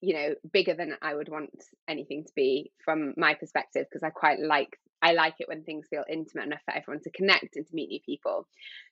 you 0.00 0.14
know 0.14 0.34
bigger 0.50 0.74
than 0.74 0.94
I 1.02 1.14
would 1.14 1.28
want 1.28 1.50
anything 1.88 2.24
to 2.24 2.32
be 2.34 2.70
from 2.84 3.12
my 3.18 3.34
perspective 3.34 3.86
because 3.90 4.02
I 4.02 4.10
quite 4.10 4.40
like 4.40 4.78
I 5.02 5.12
like 5.12 5.34
it 5.38 5.48
when 5.48 5.62
things 5.62 5.86
feel 5.88 6.04
intimate 6.08 6.46
enough 6.46 6.62
for 6.64 6.74
everyone 6.74 7.02
to 7.04 7.10
connect 7.10 7.56
and 7.56 7.66
to 7.66 7.74
meet 7.74 7.90
new 7.90 8.00
people. 8.00 8.46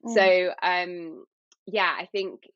Mm. 0.04 0.14
So 0.14 0.54
um 0.62 1.24
yeah, 1.66 1.94
I 1.98 2.06
think 2.06 2.48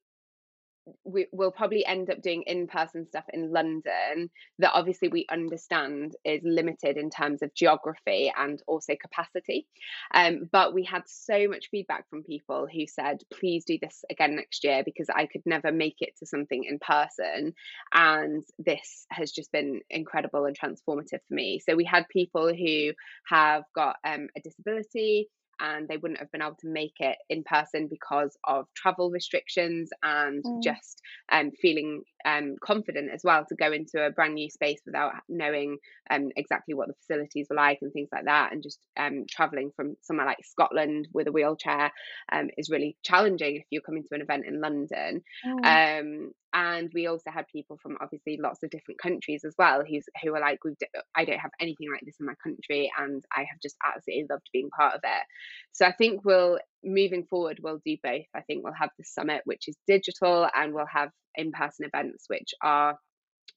we, 1.04 1.26
will 1.32 1.50
probably 1.50 1.84
end 1.84 2.10
up 2.10 2.22
doing 2.22 2.42
in-person 2.46 3.06
stuff 3.06 3.24
in 3.32 3.52
London 3.52 4.30
that 4.58 4.72
obviously 4.74 5.08
we 5.08 5.26
understand 5.30 6.14
is 6.24 6.40
limited 6.44 6.96
in 6.96 7.10
terms 7.10 7.42
of 7.42 7.54
geography 7.54 8.32
and 8.36 8.62
also 8.66 8.94
capacity. 9.00 9.66
Um, 10.14 10.48
but 10.50 10.74
we 10.74 10.84
had 10.84 11.02
so 11.06 11.48
much 11.48 11.68
feedback 11.70 12.08
from 12.08 12.24
people 12.24 12.66
who 12.72 12.86
said, 12.86 13.18
please 13.32 13.64
do 13.64 13.78
this 13.80 14.04
again 14.10 14.36
next 14.36 14.64
year 14.64 14.82
because 14.84 15.08
I 15.14 15.26
could 15.26 15.42
never 15.46 15.72
make 15.72 15.96
it 16.00 16.16
to 16.18 16.26
something 16.26 16.64
in 16.64 16.78
person. 16.78 17.54
And 17.92 18.44
this 18.58 19.06
has 19.10 19.30
just 19.32 19.52
been 19.52 19.80
incredible 19.90 20.46
and 20.46 20.58
transformative 20.58 21.20
for 21.28 21.34
me. 21.34 21.60
So 21.60 21.76
we 21.76 21.84
had 21.84 22.08
people 22.08 22.52
who 22.54 22.92
have 23.28 23.64
got 23.74 23.96
um, 24.04 24.28
a 24.36 24.40
disability 24.40 25.28
and 25.62 25.88
they 25.88 25.96
wouldn't 25.98 26.20
have 26.20 26.32
been 26.32 26.42
able 26.42 26.56
to 26.60 26.68
make 26.68 26.96
it 27.00 27.16
in 27.30 27.44
person 27.44 27.88
because 27.88 28.36
of 28.46 28.66
travel 28.76 29.10
restrictions 29.10 29.90
and 30.02 30.44
Mm. 30.44 30.62
just 30.62 31.00
um, 31.32 31.52
feeling 31.62 32.02
um, 32.26 32.56
confident 32.62 33.10
as 33.12 33.22
well 33.24 33.46
to 33.48 33.56
go 33.56 33.72
into 33.72 34.04
a 34.04 34.10
brand 34.10 34.34
new 34.34 34.50
space 34.50 34.80
without 34.86 35.12
knowing 35.28 35.78
um, 36.10 36.30
exactly 36.36 36.74
what 36.74 36.88
the 36.88 36.94
facilities 36.94 37.46
were 37.50 37.56
like 37.56 37.78
and 37.82 37.92
things 37.92 38.10
like 38.12 38.24
that. 38.26 38.52
And 38.52 38.62
just 38.62 38.80
um, 38.98 39.24
traveling 39.30 39.72
from 39.76 39.96
somewhere 40.02 40.26
like 40.26 40.44
Scotland 40.44 41.08
with 41.14 41.28
a 41.28 41.32
wheelchair 41.32 41.92
um, 42.32 42.50
is 42.58 42.70
really 42.70 42.96
challenging 43.04 43.56
if 43.56 43.64
you're 43.70 43.82
coming 43.82 44.02
to 44.04 44.14
an 44.14 44.22
event 44.22 44.44
in 44.46 44.60
London. 44.60 45.22
Mm. 45.44 45.82
Um, 46.00 46.32
and 46.54 46.90
we 46.94 47.06
also 47.06 47.30
had 47.30 47.46
people 47.48 47.78
from 47.82 47.96
obviously 48.00 48.38
lots 48.40 48.62
of 48.62 48.70
different 48.70 49.00
countries 49.00 49.44
as 49.44 49.54
well 49.58 49.82
who's 49.88 50.04
who 50.22 50.32
were 50.32 50.40
like 50.40 50.62
we 50.64 50.74
I 51.14 51.24
don't 51.24 51.38
have 51.38 51.50
anything 51.60 51.90
like 51.90 52.02
this 52.04 52.16
in 52.20 52.26
my 52.26 52.34
country 52.42 52.90
and 52.98 53.24
I 53.34 53.40
have 53.40 53.60
just 53.62 53.76
absolutely 53.84 54.26
loved 54.30 54.48
being 54.52 54.70
part 54.70 54.94
of 54.94 55.00
it. 55.04 55.26
So 55.72 55.86
I 55.86 55.92
think 55.92 56.24
we'll 56.24 56.58
moving 56.84 57.24
forward 57.24 57.60
we'll 57.62 57.80
do 57.84 57.96
both. 58.02 58.26
I 58.34 58.40
think 58.42 58.64
we'll 58.64 58.72
have 58.74 58.90
the 58.98 59.04
summit 59.04 59.42
which 59.44 59.68
is 59.68 59.76
digital 59.86 60.48
and 60.54 60.74
we'll 60.74 60.86
have 60.86 61.10
in-person 61.36 61.86
events 61.86 62.24
which 62.28 62.54
are 62.62 62.98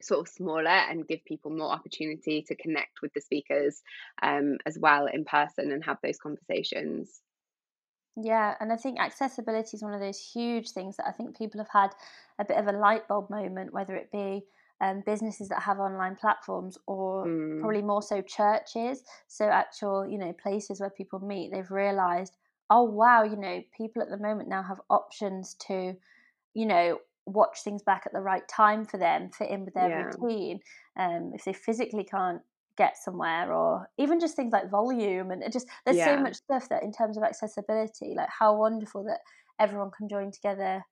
sort 0.01 0.21
of 0.21 0.27
smaller 0.27 0.67
and 0.67 1.07
give 1.07 1.23
people 1.25 1.51
more 1.51 1.71
opportunity 1.71 2.43
to 2.47 2.55
connect 2.55 3.01
with 3.01 3.13
the 3.13 3.21
speakers 3.21 3.81
um, 4.21 4.57
as 4.65 4.77
well 4.79 5.07
in 5.07 5.23
person 5.25 5.71
and 5.71 5.83
have 5.85 5.97
those 6.03 6.17
conversations 6.17 7.21
Yeah, 8.15 8.55
and 8.59 8.71
I 8.71 8.77
think 8.77 8.99
accessibility 8.99 9.75
is 9.75 9.83
one 9.83 9.93
of 9.93 9.99
those 9.99 10.19
huge 10.19 10.71
things 10.71 10.95
that 10.97 11.07
I 11.07 11.11
think 11.11 11.37
people 11.37 11.59
have 11.59 11.69
had 11.69 11.93
a 12.39 12.45
bit 12.45 12.57
of 12.57 12.67
a 12.67 12.71
light 12.71 13.07
bulb 13.07 13.29
moment, 13.29 13.73
whether 13.73 13.95
it 13.95 14.11
be 14.11 14.45
um, 14.79 15.01
businesses 15.05 15.49
that 15.49 15.63
have 15.63 15.79
online 15.79 16.15
platforms 16.15 16.77
or 16.87 17.29
Mm. 17.29 17.55
probably 17.57 17.81
more 17.81 18.01
so 18.01 18.21
churches. 18.21 19.03
So, 19.27 19.45
actual, 19.49 20.07
you 20.07 20.17
know, 20.17 20.31
places 20.31 20.79
where 20.79 20.89
people 20.89 21.19
meet, 21.19 21.51
they've 21.51 21.69
realized, 21.69 22.37
oh, 22.69 22.83
wow, 22.83 23.23
you 23.23 23.35
know, 23.35 23.61
people 23.75 24.01
at 24.01 24.09
the 24.09 24.17
moment 24.17 24.47
now 24.47 24.63
have 24.63 24.81
options 24.89 25.53
to, 25.67 25.95
you 26.53 26.65
know, 26.65 26.99
watch 27.25 27.63
things 27.63 27.83
back 27.83 28.03
at 28.05 28.13
the 28.13 28.21
right 28.21 28.47
time 28.47 28.85
for 28.85 28.97
them, 28.97 29.29
fit 29.29 29.49
in 29.49 29.65
with 29.65 29.73
their 29.73 29.89
Yeah. 29.89 30.15
routine. 30.19 30.61
Um, 30.97 31.31
if 31.33 31.43
they 31.45 31.53
physically 31.53 32.03
can't 32.05 32.41
get 32.77 32.97
somewhere, 32.97 33.51
or 33.53 33.89
even 33.97 34.19
just 34.19 34.35
things 34.35 34.53
like 34.53 34.69
volume, 34.69 35.31
and 35.31 35.43
it 35.43 35.51
just 35.53 35.67
there's 35.85 36.03
so 36.03 36.17
much 36.17 36.35
stuff 36.35 36.69
that, 36.69 36.83
in 36.83 36.91
terms 36.91 37.17
of 37.17 37.23
accessibility, 37.23 38.13
like 38.15 38.29
how 38.39 38.55
wonderful 38.57 39.03
that 39.05 39.19
everyone 39.59 39.91
can 39.97 40.07
join 40.09 40.31
together, 40.31 40.83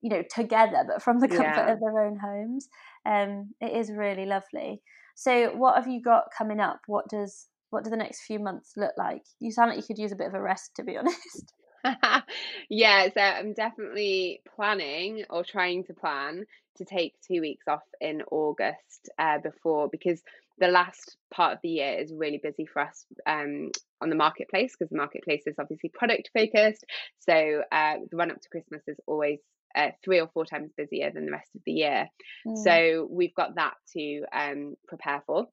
you 0.00 0.10
know, 0.10 0.22
together, 0.34 0.84
but 0.86 1.02
from 1.02 1.20
the 1.20 1.28
comfort 1.36 1.64
Yeah. 1.64 1.68
of 1.68 1.80
their 1.80 2.00
own 2.00 2.18
homes. 2.18 2.68
Um, 3.06 3.54
it 3.60 3.72
is 3.72 3.90
really 3.92 4.26
lovely. 4.26 4.82
So, 5.14 5.54
what 5.56 5.76
have 5.76 5.88
you 5.88 6.02
got 6.02 6.24
coming 6.36 6.60
up? 6.60 6.80
What 6.86 7.08
does 7.08 7.48
what 7.70 7.84
do 7.84 7.90
the 7.90 7.96
next 7.96 8.22
few 8.24 8.38
months 8.38 8.72
look 8.76 8.92
like? 8.98 9.24
You 9.40 9.50
sound 9.52 9.70
like 9.70 9.78
you 9.78 9.84
could 9.84 9.98
use 9.98 10.12
a 10.12 10.16
bit 10.16 10.26
of 10.28 10.34
a 10.34 10.42
rest, 10.42 10.72
to 10.76 10.82
be 10.84 10.96
honest. 10.98 11.54
yeah, 12.70 13.08
so 13.12 13.20
I'm 13.20 13.54
definitely 13.54 14.40
planning 14.54 15.24
or 15.30 15.42
trying 15.44 15.84
to 15.84 15.94
plan 15.94 16.44
to 16.76 16.84
take 16.84 17.14
two 17.26 17.40
weeks 17.40 17.66
off 17.68 17.82
in 18.00 18.22
August 18.30 19.10
uh, 19.18 19.38
before 19.38 19.88
because 19.88 20.22
the 20.62 20.68
last 20.68 21.16
part 21.34 21.54
of 21.54 21.58
the 21.64 21.70
year 21.70 21.98
is 21.98 22.14
really 22.16 22.38
busy 22.40 22.66
for 22.66 22.82
us 22.82 23.04
um, 23.26 23.72
on 24.00 24.10
the 24.10 24.14
marketplace 24.14 24.76
because 24.78 24.90
the 24.90 24.96
marketplace 24.96 25.42
is 25.46 25.56
obviously 25.58 25.90
product 25.92 26.30
focused. 26.32 26.84
So 27.18 27.62
uh, 27.72 27.94
the 28.08 28.16
run 28.16 28.30
up 28.30 28.40
to 28.40 28.48
Christmas 28.48 28.82
is 28.86 28.96
always 29.08 29.40
uh, 29.74 29.88
three 30.04 30.20
or 30.20 30.30
four 30.32 30.46
times 30.46 30.70
busier 30.76 31.10
than 31.10 31.26
the 31.26 31.32
rest 31.32 31.50
of 31.56 31.62
the 31.66 31.72
year. 31.72 32.06
Mm. 32.46 32.62
So 32.62 33.08
we've 33.10 33.34
got 33.34 33.56
that 33.56 33.74
to 33.96 34.22
um, 34.32 34.76
prepare 34.86 35.24
for 35.26 35.46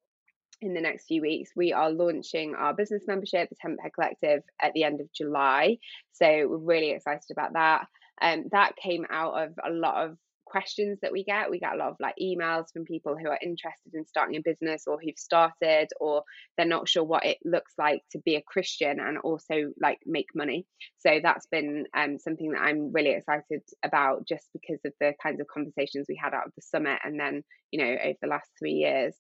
in 0.62 0.76
the 0.76 0.82
next 0.82 1.07
few 1.07 1.24
weeks. 1.24 1.49
We 1.55 1.74
are 1.74 1.89
launching 1.89 2.53
our 2.53 2.76
business 2.76 3.03
membership, 3.07 3.49
the 3.49 3.55
Tent 3.60 3.80
Peg 3.80 3.93
Collective, 3.93 4.43
at 4.62 4.74
the 4.74 4.84
end 4.84 5.01
of 5.01 5.12
July. 5.12 5.78
So 6.12 6.28
we're 6.47 6.57
really 6.57 6.91
excited 6.91 7.32
about 7.32 7.53
that. 7.53 7.88
Um, 8.22 8.45
that 8.51 8.76
came 8.76 9.07
out 9.10 9.41
of 9.41 9.53
a 9.66 9.72
lot 9.72 10.05
of 10.05 10.18
questions 10.50 11.00
that 11.02 11.12
we 11.12 11.24
get. 11.24 11.50
We 11.50 11.60
get 11.60 11.74
a 11.74 11.78
lot 11.78 11.89
of 11.89 11.97
like 12.00 12.16
emails 12.22 12.66
from 12.74 12.86
people 12.86 13.16
who 13.18 13.30
are 13.30 13.39
interested 13.41 13.93
in 13.93 14.06
starting 14.06 14.38
a 14.38 14.41
business 14.41 14.84
or 14.88 15.00
who've 15.02 15.18
started 15.18 15.89
or 16.00 16.24
they're 16.58 16.66
not 16.66 16.89
sure 16.89 17.04
what 17.04 17.26
it 17.26 17.38
looks 17.45 17.74
like 17.78 18.02
to 18.12 18.20
be 18.20 18.36
a 18.36 18.41
Christian 18.41 19.00
and 19.00 19.18
also 19.20 19.72
like 19.82 20.00
make 20.06 20.28
money. 20.36 20.66
So 20.97 21.20
that's 21.22 21.47
been 21.47 21.86
um, 21.95 22.20
something 22.20 22.52
that 22.52 22.62
I'm 22.62 22.91
really 22.91 23.12
excited 23.12 23.62
about 23.84 24.28
just 24.28 24.50
because 24.54 24.80
of 24.86 24.93
the 25.00 25.14
kinds 25.22 25.39
of 25.39 25.47
conversations 25.47 26.08
we 26.10 26.20
had 26.22 26.34
out 26.34 26.47
of 26.47 26.54
the 26.56 26.62
summit 26.62 27.00
and 27.04 27.20
then, 27.20 27.43
you 27.72 27.84
know, 27.84 27.95
over 28.04 28.18
the 28.22 28.28
last 28.28 28.50
three 28.60 28.74
years. 28.74 29.16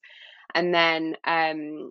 And 0.55 0.73
then 0.73 1.15
um 1.25 1.89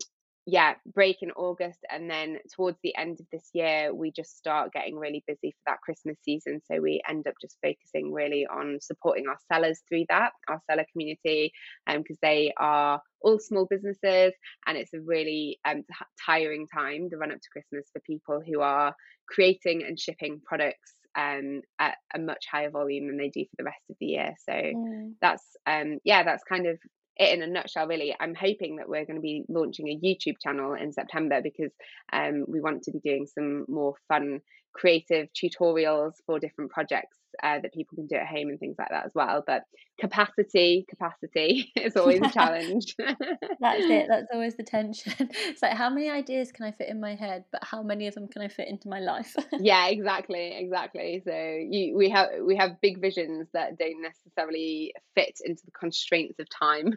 yeah, 0.51 0.77
break 0.95 1.19
in 1.21 1.31
August, 1.33 1.81
and 1.91 2.11
then 2.11 2.39
towards 2.57 2.79
the 2.83 2.97
end 2.97 3.21
of 3.21 3.27
this 3.31 3.51
year, 3.53 3.95
we 3.95 4.11
just 4.11 4.39
start 4.39 4.73
getting 4.73 4.97
really 4.97 5.23
busy 5.27 5.51
for 5.51 5.61
that 5.67 5.83
Christmas 5.83 6.17
season. 6.23 6.63
So 6.65 6.81
we 6.81 7.03
end 7.07 7.27
up 7.29 7.35
just 7.39 7.59
focusing 7.63 8.15
really 8.15 8.47
on 8.47 8.79
supporting 8.81 9.27
our 9.29 9.37
sellers 9.53 9.83
through 9.87 10.07
that, 10.09 10.33
our 10.49 10.59
seller 10.67 10.87
community, 10.91 11.53
because 11.87 12.17
um, 12.17 12.23
they 12.23 12.55
are 12.59 12.99
all 13.21 13.39
small 13.39 13.67
businesses, 13.69 14.33
and 14.67 14.79
it's 14.79 14.95
a 14.95 15.01
really 15.03 15.59
um, 15.67 15.83
t- 15.83 16.07
tiring 16.25 16.67
time, 16.75 17.11
the 17.11 17.19
run 17.19 17.31
up 17.31 17.37
to 17.37 17.51
Christmas, 17.53 17.91
for 17.93 18.01
people 18.07 18.41
who 18.41 18.63
are 18.63 18.95
creating 19.29 19.83
and 19.87 20.01
shipping 20.01 20.41
products 20.47 20.95
um, 21.15 21.61
at 21.79 21.99
a 22.15 22.19
much 22.19 22.47
higher 22.51 22.71
volume 22.71 23.09
than 23.09 23.19
they 23.19 23.29
do 23.29 23.45
for 23.45 23.57
the 23.59 23.65
rest 23.65 23.83
of 23.91 23.97
the 24.01 24.07
year. 24.07 24.35
So 24.49 24.55
Mm. 24.55 25.13
that's 25.21 25.45
um, 25.67 25.99
yeah, 26.05 26.23
that's 26.23 26.45
kind 26.45 26.67
of 26.67 26.79
it 27.19 27.33
in 27.35 27.43
a 27.43 27.47
nutshell 27.47 27.87
really. 27.87 28.15
I'm 28.21 28.35
hoping 28.35 28.77
that 28.77 28.89
we're 28.89 29.05
going 29.05 29.17
to 29.17 29.23
be 29.23 29.45
launching 29.49 29.89
a 29.89 29.99
youtube 29.99 30.37
channel 30.43 30.75
in 30.75 30.93
september 30.93 31.41
because 31.43 31.73
um, 32.13 32.45
we 32.49 32.61
want 32.61 32.83
to 32.85 32.93
be 32.93 33.01
doing 33.01 33.27
some 33.27 33.65
more 33.69 33.95
fun 34.09 34.41
creative 34.73 35.29
tutorials 35.33 36.13
for 36.27 36.39
different 36.39 36.71
projects 36.71 37.19
uh, 37.43 37.59
that 37.61 37.73
people 37.75 37.97
can 37.97 38.07
do 38.07 38.17
at 38.17 38.27
home 38.27 38.49
and 38.49 38.59
things 38.59 38.77
like 38.79 38.91
that 38.91 39.07
as 39.07 39.13
well 39.15 39.43
but 39.47 39.63
capacity 40.01 40.87
capacity 40.89 41.73
is 41.77 41.97
always 41.97 42.21
a 42.23 42.31
challenge 42.31 42.95
That's 43.61 43.85
it. 43.85 44.07
That's 44.09 44.29
always 44.33 44.57
the 44.57 44.63
tension. 44.63 45.13
It's 45.19 45.63
like 45.63 45.73
how 45.73 45.91
many 45.91 46.11
ideas 46.11 46.53
can 46.53 46.67
I 46.67 46.73
fit 46.73 46.89
in 46.89 47.01
my 47.01 47.15
head, 47.15 47.45
but 47.53 47.65
how 47.65 47.83
many 47.83 48.07
of 48.07 48.15
them 48.15 48.29
can 48.29 48.43
I 48.43 48.49
fit 48.49 48.69
into 48.69 48.89
my 48.89 49.01
life? 49.01 49.35
yeah 49.61 49.89
exactly 49.89 50.57
exactly 50.57 51.23
so 51.25 51.33
you 51.33 51.97
we 51.97 52.09
have 52.11 52.29
we 52.45 52.57
have 52.57 52.81
big 52.81 53.01
visions 53.01 53.49
that 53.53 53.79
don't 53.79 54.01
necessarily 54.03 54.93
fit 55.15 55.39
into 55.45 55.63
the 55.65 55.73
constraints 55.73 56.39
of 56.39 56.47
time 56.51 56.97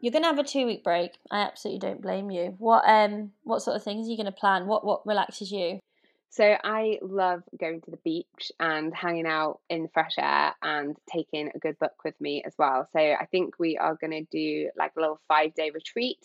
You're 0.00 0.12
gonna 0.12 0.26
have 0.26 0.38
a 0.38 0.44
two 0.44 0.66
week 0.66 0.84
break. 0.84 1.12
I 1.30 1.40
absolutely 1.40 1.80
don't 1.80 2.02
blame 2.02 2.30
you. 2.30 2.54
What 2.58 2.84
um 2.86 3.32
what 3.44 3.62
sort 3.62 3.76
of 3.76 3.82
things 3.82 4.06
are 4.06 4.10
you 4.10 4.16
gonna 4.16 4.32
plan? 4.32 4.66
What 4.66 4.84
what 4.84 5.06
relaxes 5.06 5.50
you? 5.50 5.80
So 6.36 6.56
I 6.62 6.98
love 7.00 7.44
going 7.58 7.80
to 7.80 7.90
the 7.90 7.96
beach 7.98 8.52
and 8.60 8.94
hanging 8.94 9.26
out 9.26 9.60
in 9.70 9.88
fresh 9.88 10.16
air 10.18 10.54
and 10.60 10.94
taking 11.10 11.50
a 11.54 11.58
good 11.58 11.78
book 11.78 11.94
with 12.04 12.20
me 12.20 12.42
as 12.44 12.52
well. 12.58 12.86
So 12.92 12.98
I 12.98 13.24
think 13.30 13.58
we 13.58 13.78
are 13.78 13.94
going 13.94 14.10
to 14.10 14.24
do 14.30 14.70
like 14.76 14.92
a 14.96 15.00
little 15.00 15.18
five 15.28 15.54
day 15.54 15.70
retreat 15.72 16.18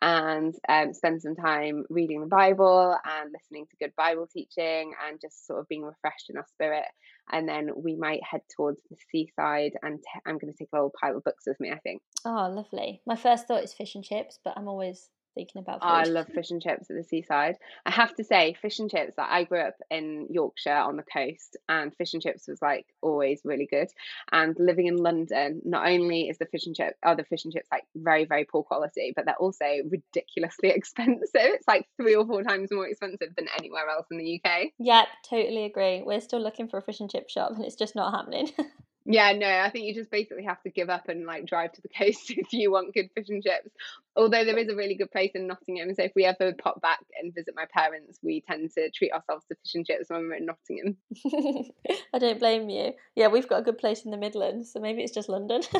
and 0.00 0.54
um, 0.68 0.92
spend 0.92 1.22
some 1.22 1.36
time 1.36 1.84
reading 1.88 2.20
the 2.20 2.26
Bible 2.26 2.96
and 3.04 3.32
listening 3.32 3.66
to 3.66 3.76
good 3.80 3.94
Bible 3.96 4.28
teaching 4.32 4.92
and 5.06 5.20
just 5.20 5.46
sort 5.46 5.60
of 5.60 5.68
being 5.68 5.82
refreshed 5.82 6.30
in 6.30 6.36
our 6.36 6.46
spirit. 6.52 6.84
And 7.32 7.48
then 7.48 7.70
we 7.76 7.96
might 7.96 8.22
head 8.22 8.42
towards 8.54 8.80
the 8.90 8.96
seaside 9.10 9.72
and 9.82 10.02
I'm 10.26 10.38
going 10.38 10.52
to 10.52 10.58
take 10.58 10.68
a 10.72 10.76
little 10.76 10.92
pile 11.00 11.16
of 11.16 11.24
books 11.24 11.44
with 11.46 11.58
me, 11.58 11.70
I 11.70 11.78
think. 11.78 12.02
Oh, 12.24 12.52
lovely. 12.54 13.00
My 13.06 13.16
first 13.16 13.46
thought 13.46 13.64
is 13.64 13.72
fish 13.72 13.94
and 13.94 14.04
chips, 14.04 14.38
but 14.44 14.54
I'm 14.56 14.68
always 14.68 15.08
thinking 15.34 15.60
about 15.60 15.80
food. 15.80 15.88
Oh, 15.88 15.94
I 15.94 16.04
love 16.04 16.26
fish 16.28 16.50
and 16.50 16.62
chips 16.62 16.90
at 16.90 16.96
the 16.96 17.04
seaside. 17.04 17.56
I 17.84 17.90
have 17.90 18.14
to 18.16 18.24
say, 18.24 18.54
fish 18.60 18.78
and 18.78 18.90
chips. 18.90 19.14
Like, 19.16 19.30
I 19.30 19.44
grew 19.44 19.60
up 19.60 19.76
in 19.90 20.28
Yorkshire 20.30 20.74
on 20.74 20.96
the 20.96 21.02
coast, 21.02 21.56
and 21.68 21.94
fish 21.94 22.14
and 22.14 22.22
chips 22.22 22.48
was 22.48 22.60
like 22.62 22.86
always 23.02 23.40
really 23.44 23.66
good. 23.66 23.88
And 24.32 24.56
living 24.58 24.86
in 24.86 24.96
London, 24.96 25.62
not 25.64 25.88
only 25.88 26.28
is 26.28 26.38
the 26.38 26.46
fish 26.46 26.66
and 26.66 26.76
chip, 26.76 26.96
are 27.02 27.16
the 27.16 27.24
fish 27.24 27.44
and 27.44 27.52
chips 27.52 27.68
like 27.70 27.84
very, 27.94 28.24
very 28.24 28.44
poor 28.44 28.62
quality, 28.62 29.12
but 29.14 29.26
they're 29.26 29.34
also 29.36 29.66
ridiculously 29.90 30.70
expensive. 30.74 31.28
It's 31.34 31.68
like 31.68 31.86
three 31.96 32.14
or 32.14 32.26
four 32.26 32.42
times 32.42 32.70
more 32.70 32.86
expensive 32.88 33.34
than 33.36 33.48
anywhere 33.58 33.88
else 33.88 34.06
in 34.10 34.18
the 34.18 34.40
UK. 34.44 34.68
Yep, 34.78 35.08
totally 35.28 35.64
agree. 35.64 36.02
We're 36.02 36.20
still 36.20 36.40
looking 36.40 36.68
for 36.68 36.78
a 36.78 36.82
fish 36.82 37.00
and 37.00 37.10
chip 37.10 37.28
shop, 37.28 37.52
and 37.52 37.64
it's 37.64 37.76
just 37.76 37.94
not 37.94 38.14
happening. 38.14 38.50
Yeah, 39.06 39.32
no, 39.32 39.46
I 39.46 39.68
think 39.68 39.84
you 39.84 39.94
just 39.94 40.10
basically 40.10 40.44
have 40.44 40.62
to 40.62 40.70
give 40.70 40.88
up 40.88 41.08
and 41.08 41.26
like 41.26 41.44
drive 41.44 41.72
to 41.72 41.82
the 41.82 41.88
coast 41.98 42.30
if 42.30 42.52
you 42.52 42.70
want 42.70 42.94
good 42.94 43.10
fish 43.14 43.28
and 43.28 43.42
chips. 43.42 43.70
Although 44.16 44.44
there 44.44 44.56
is 44.56 44.68
a 44.68 44.76
really 44.76 44.94
good 44.94 45.10
place 45.10 45.32
in 45.34 45.46
Nottingham, 45.46 45.94
so 45.94 46.04
if 46.04 46.12
we 46.14 46.24
ever 46.24 46.52
pop 46.54 46.80
back 46.80 47.00
and 47.20 47.34
visit 47.34 47.54
my 47.56 47.66
parents, 47.72 48.18
we 48.22 48.40
tend 48.40 48.70
to 48.76 48.90
treat 48.90 49.12
ourselves 49.12 49.44
to 49.48 49.56
fish 49.56 49.74
and 49.74 49.86
chips 49.86 50.08
when 50.08 50.20
we're 50.20 50.34
in 50.34 50.46
Nottingham. 50.46 50.96
I 52.14 52.18
don't 52.18 52.38
blame 52.38 52.70
you. 52.70 52.92
Yeah, 53.14 53.28
we've 53.28 53.48
got 53.48 53.60
a 53.60 53.64
good 53.64 53.78
place 53.78 54.04
in 54.04 54.10
the 54.10 54.16
Midlands, 54.16 54.72
so 54.72 54.80
maybe 54.80 55.02
it's 55.02 55.12
just 55.12 55.28
London. 55.28 55.62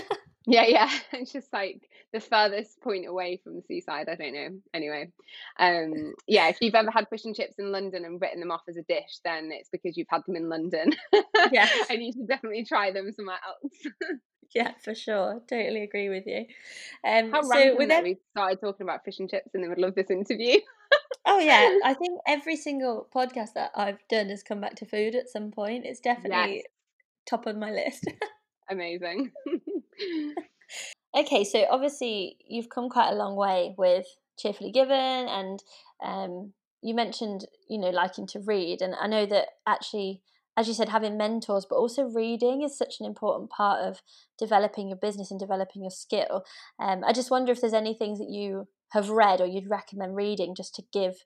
Yeah, 0.46 0.64
yeah, 0.66 0.90
it's 1.12 1.32
just 1.32 1.50
like 1.52 1.88
the 2.12 2.20
furthest 2.20 2.80
point 2.82 3.06
away 3.06 3.40
from 3.42 3.56
the 3.56 3.62
seaside. 3.62 4.08
I 4.08 4.14
don't 4.14 4.34
know. 4.34 4.48
Anyway, 4.74 5.10
um, 5.58 6.12
yeah, 6.26 6.48
if 6.48 6.58
you've 6.60 6.74
ever 6.74 6.90
had 6.90 7.08
fish 7.08 7.24
and 7.24 7.34
chips 7.34 7.54
in 7.58 7.72
London 7.72 8.04
and 8.04 8.20
written 8.20 8.40
them 8.40 8.50
off 8.50 8.60
as 8.68 8.76
a 8.76 8.82
dish, 8.82 9.20
then 9.24 9.50
it's 9.52 9.70
because 9.70 9.96
you've 9.96 10.08
had 10.10 10.20
them 10.26 10.36
in 10.36 10.48
London. 10.48 10.92
Yeah. 11.50 11.68
and 11.90 12.02
you 12.02 12.12
should 12.12 12.28
definitely 12.28 12.64
try 12.64 12.90
them 12.90 13.12
somewhere 13.16 13.38
else. 13.46 14.18
yeah, 14.54 14.72
for 14.82 14.94
sure. 14.94 15.40
Totally 15.48 15.82
agree 15.82 16.08
with 16.08 16.24
you. 16.26 16.46
Um, 17.06 17.30
How 17.30 17.42
so 17.42 17.76
with 17.76 17.88
that 17.88 17.98
ev- 17.98 18.04
we 18.04 18.18
started 18.32 18.60
talking 18.60 18.84
about 18.84 19.04
fish 19.04 19.18
and 19.18 19.28
chips 19.28 19.54
in 19.54 19.62
the 19.62 19.68
middle 19.68 19.84
of 19.84 19.94
this 19.94 20.10
interview. 20.10 20.58
oh 21.26 21.38
yeah, 21.38 21.78
I 21.84 21.94
think 21.94 22.20
every 22.26 22.56
single 22.56 23.08
podcast 23.14 23.54
that 23.54 23.70
I've 23.74 24.06
done 24.08 24.28
has 24.28 24.42
come 24.42 24.60
back 24.60 24.76
to 24.76 24.86
food 24.86 25.14
at 25.14 25.28
some 25.28 25.50
point. 25.50 25.84
It's 25.86 26.00
definitely 26.00 26.56
yes, 26.56 26.64
top 27.26 27.46
of 27.46 27.56
my 27.56 27.70
list. 27.70 28.06
amazing. 28.70 29.32
Okay, 31.16 31.44
so 31.44 31.64
obviously 31.70 32.38
you've 32.46 32.68
come 32.68 32.88
quite 32.88 33.10
a 33.10 33.14
long 33.14 33.36
way 33.36 33.74
with 33.78 34.06
Cheerfully 34.36 34.72
Given, 34.72 34.90
and 35.28 35.62
um, 36.02 36.52
you 36.82 36.94
mentioned 36.94 37.46
you 37.68 37.78
know 37.78 37.90
liking 37.90 38.26
to 38.28 38.40
read, 38.40 38.82
and 38.82 38.94
I 39.00 39.06
know 39.06 39.24
that 39.26 39.46
actually, 39.66 40.22
as 40.56 40.68
you 40.68 40.74
said, 40.74 40.88
having 40.88 41.16
mentors, 41.16 41.66
but 41.68 41.76
also 41.76 42.04
reading 42.04 42.62
is 42.62 42.76
such 42.76 42.96
an 43.00 43.06
important 43.06 43.50
part 43.50 43.80
of 43.84 44.00
developing 44.38 44.88
your 44.88 44.96
business 44.96 45.30
and 45.30 45.40
developing 45.40 45.82
your 45.82 45.90
skill. 45.90 46.44
Um, 46.78 47.02
I 47.04 47.12
just 47.12 47.30
wonder 47.30 47.52
if 47.52 47.60
there's 47.60 47.72
any 47.72 47.94
things 47.94 48.18
that 48.18 48.30
you 48.30 48.68
have 48.92 49.10
read 49.10 49.40
or 49.40 49.46
you'd 49.46 49.70
recommend 49.70 50.14
reading 50.14 50.54
just 50.54 50.74
to 50.76 50.82
give 50.92 51.16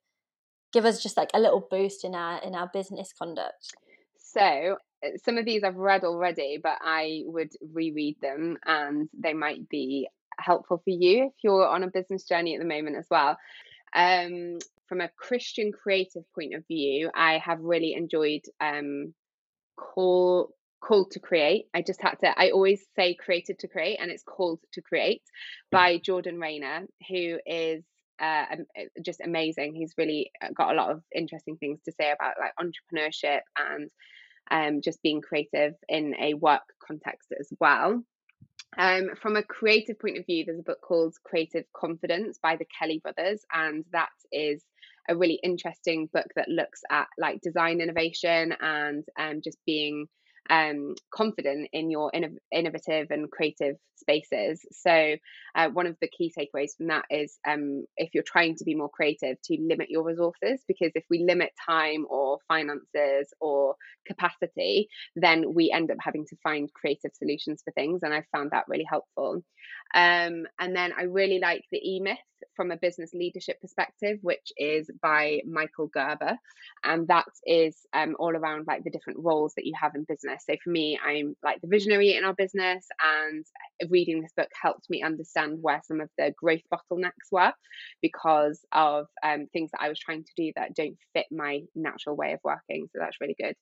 give 0.72 0.84
us 0.84 1.02
just 1.02 1.16
like 1.16 1.30
a 1.32 1.40
little 1.40 1.66
boost 1.70 2.04
in 2.04 2.14
our 2.14 2.42
in 2.42 2.54
our 2.54 2.70
business 2.72 3.12
conduct. 3.16 3.74
so 4.16 4.76
uh, 5.04 5.08
some 5.24 5.38
of 5.38 5.44
these 5.44 5.62
I've 5.64 5.76
read 5.76 6.04
already, 6.04 6.58
but 6.62 6.78
I 6.80 7.22
would 7.26 7.52
reread 7.72 8.16
them 8.20 8.58
and 8.66 9.08
they 9.18 9.32
might 9.32 9.68
be 9.68 10.08
helpful 10.38 10.78
for 10.78 10.90
you 10.90 11.26
if 11.26 11.32
you're 11.42 11.66
on 11.66 11.82
a 11.82 11.90
business 11.90 12.24
journey 12.24 12.54
at 12.54 12.60
the 12.60 12.66
moment 12.66 12.96
as 12.96 13.06
well. 13.10 13.36
Um, 13.94 14.58
from 14.86 15.00
a 15.00 15.10
Christian 15.16 15.70
creative 15.72 16.22
point 16.34 16.54
of 16.54 16.66
view, 16.66 17.10
I 17.14 17.38
have 17.38 17.60
really 17.60 17.94
enjoyed 17.94 18.42
um, 18.60 19.14
Call 19.78 20.50
Called 20.80 21.10
to 21.12 21.20
Create. 21.20 21.66
I 21.74 21.82
just 21.82 22.00
had 22.00 22.16
to, 22.20 22.38
I 22.38 22.50
always 22.50 22.84
say 22.94 23.14
created 23.14 23.58
to 23.60 23.68
create, 23.68 23.98
and 24.00 24.10
it's 24.10 24.22
Called 24.22 24.60
to 24.74 24.82
Create 24.82 25.22
by 25.70 25.98
Jordan 25.98 26.38
Raynor, 26.38 26.86
who 27.08 27.38
is 27.46 27.84
uh, 28.20 28.44
just 29.04 29.20
amazing. 29.20 29.74
He's 29.74 29.94
really 29.96 30.30
uh, 30.42 30.48
got 30.54 30.72
a 30.72 30.76
lot 30.76 30.90
of 30.90 31.02
interesting 31.14 31.56
things 31.56 31.80
to 31.84 31.92
say 31.92 32.10
about 32.12 32.34
like 32.40 32.52
entrepreneurship 32.58 33.40
and 33.56 33.90
um, 34.50 34.80
just 34.82 35.02
being 35.02 35.20
creative 35.20 35.74
in 35.88 36.14
a 36.18 36.34
work 36.34 36.62
context 36.86 37.32
as 37.38 37.48
well. 37.60 38.02
Um, 38.76 39.10
from 39.20 39.36
a 39.36 39.42
creative 39.42 39.98
point 39.98 40.18
of 40.18 40.26
view, 40.26 40.44
there's 40.44 40.58
a 40.60 40.64
book 40.64 40.80
called 40.82 41.14
Creative 41.24 41.64
Confidence 41.74 42.38
by 42.42 42.56
the 42.56 42.66
Kelley 42.78 43.00
brothers, 43.02 43.42
and 43.52 43.84
that 43.92 44.10
is 44.30 44.62
a 45.08 45.16
really 45.16 45.40
interesting 45.42 46.08
book 46.12 46.26
that 46.36 46.48
looks 46.48 46.80
at 46.90 47.08
like 47.18 47.40
design 47.40 47.80
innovation 47.80 48.54
and 48.60 49.04
um, 49.18 49.40
just 49.42 49.58
being 49.66 50.06
um, 50.50 50.94
confident 51.10 51.68
in 51.72 51.90
your 51.90 52.10
inno- 52.12 52.36
innovative 52.52 53.08
and 53.10 53.30
creative 53.30 53.76
spaces. 53.96 54.64
So, 54.72 55.16
uh, 55.54 55.68
one 55.70 55.86
of 55.86 55.96
the 56.00 56.08
key 56.08 56.32
takeaways 56.36 56.76
from 56.76 56.88
that 56.88 57.04
is 57.10 57.38
um, 57.46 57.84
if 57.96 58.10
you're 58.14 58.22
trying 58.22 58.56
to 58.56 58.64
be 58.64 58.74
more 58.74 58.88
creative, 58.88 59.36
to 59.44 59.56
limit 59.60 59.90
your 59.90 60.04
resources, 60.04 60.62
because 60.66 60.92
if 60.94 61.04
we 61.10 61.24
limit 61.24 61.50
time 61.66 62.06
or 62.08 62.38
finances 62.48 63.32
or 63.40 63.74
capacity, 64.06 64.88
then 65.16 65.52
we 65.52 65.70
end 65.70 65.90
up 65.90 65.98
having 66.00 66.24
to 66.26 66.36
find 66.42 66.72
creative 66.72 67.10
solutions 67.14 67.62
for 67.64 67.72
things. 67.72 68.02
And 68.02 68.14
I 68.14 68.24
found 68.32 68.52
that 68.52 68.64
really 68.68 68.86
helpful. 68.88 69.42
Um, 69.94 70.46
and 70.58 70.74
then 70.76 70.92
I 70.96 71.04
really 71.04 71.38
like 71.38 71.64
the 71.70 71.78
E 71.78 72.00
Myth 72.00 72.18
from 72.54 72.70
a 72.70 72.76
business 72.76 73.12
leadership 73.14 73.60
perspective, 73.60 74.18
which 74.22 74.52
is 74.56 74.90
by 75.02 75.40
Michael 75.46 75.86
Gerber. 75.88 76.36
And 76.84 77.08
that 77.08 77.26
is 77.46 77.76
um, 77.92 78.16
all 78.18 78.36
around 78.36 78.66
like 78.66 78.84
the 78.84 78.90
different 78.90 79.20
roles 79.20 79.54
that 79.54 79.66
you 79.66 79.74
have 79.80 79.94
in 79.94 80.04
business. 80.04 80.44
So 80.48 80.56
for 80.62 80.70
me, 80.70 80.98
I'm 81.04 81.36
like 81.42 81.60
the 81.60 81.68
visionary 81.68 82.14
in 82.14 82.24
our 82.24 82.34
business, 82.34 82.86
and 83.02 83.44
reading 83.90 84.20
this 84.20 84.32
book 84.36 84.50
helped 84.60 84.88
me 84.90 85.02
understand 85.02 85.58
where 85.60 85.80
some 85.84 86.00
of 86.00 86.10
the 86.18 86.32
growth 86.36 86.62
bottlenecks 86.72 87.32
were 87.32 87.52
because 88.02 88.60
of 88.72 89.06
um, 89.22 89.46
things 89.52 89.70
that 89.72 89.82
I 89.82 89.88
was 89.88 89.98
trying 89.98 90.24
to 90.24 90.32
do 90.36 90.52
that 90.56 90.74
don't 90.74 90.96
fit 91.14 91.26
my 91.30 91.62
natural 91.74 92.16
way 92.16 92.32
of 92.32 92.40
working. 92.44 92.88
So 92.92 92.98
that's 93.00 93.20
really 93.20 93.36
good 93.40 93.54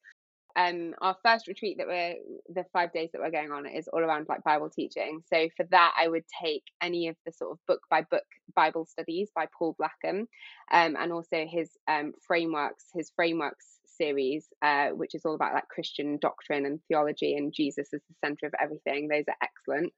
um 0.56 0.94
our 1.00 1.16
first 1.24 1.46
retreat 1.46 1.78
that 1.78 1.86
we're 1.86 2.14
the 2.48 2.64
five 2.72 2.92
days 2.92 3.10
that 3.12 3.20
we're 3.20 3.30
going 3.30 3.52
on 3.52 3.66
is 3.66 3.88
all 3.88 4.00
around 4.00 4.26
like 4.28 4.42
bible 4.44 4.70
teaching. 4.70 5.22
So 5.32 5.48
for 5.56 5.66
that 5.70 5.94
i 6.00 6.08
would 6.08 6.24
take 6.42 6.64
any 6.80 7.08
of 7.08 7.16
the 7.26 7.32
sort 7.32 7.52
of 7.52 7.58
book 7.66 7.82
by 7.90 8.02
book 8.02 8.24
bible 8.54 8.86
studies 8.86 9.30
by 9.34 9.46
paul 9.58 9.76
blackham 9.78 10.28
um, 10.72 10.96
and 10.98 11.12
also 11.12 11.46
his 11.46 11.70
um, 11.88 12.12
frameworks 12.26 12.86
his 12.94 13.10
frameworks 13.14 13.75
series, 13.96 14.46
uh, 14.62 14.88
which 14.88 15.14
is 15.14 15.22
all 15.24 15.34
about 15.34 15.54
like 15.54 15.68
Christian 15.68 16.18
doctrine 16.20 16.66
and 16.66 16.80
theology 16.88 17.34
and 17.34 17.52
Jesus 17.52 17.88
as 17.92 18.00
the 18.08 18.14
center 18.24 18.46
of 18.46 18.54
everything. 18.60 19.08
Those 19.08 19.24
are 19.28 19.36
excellent. 19.42 19.92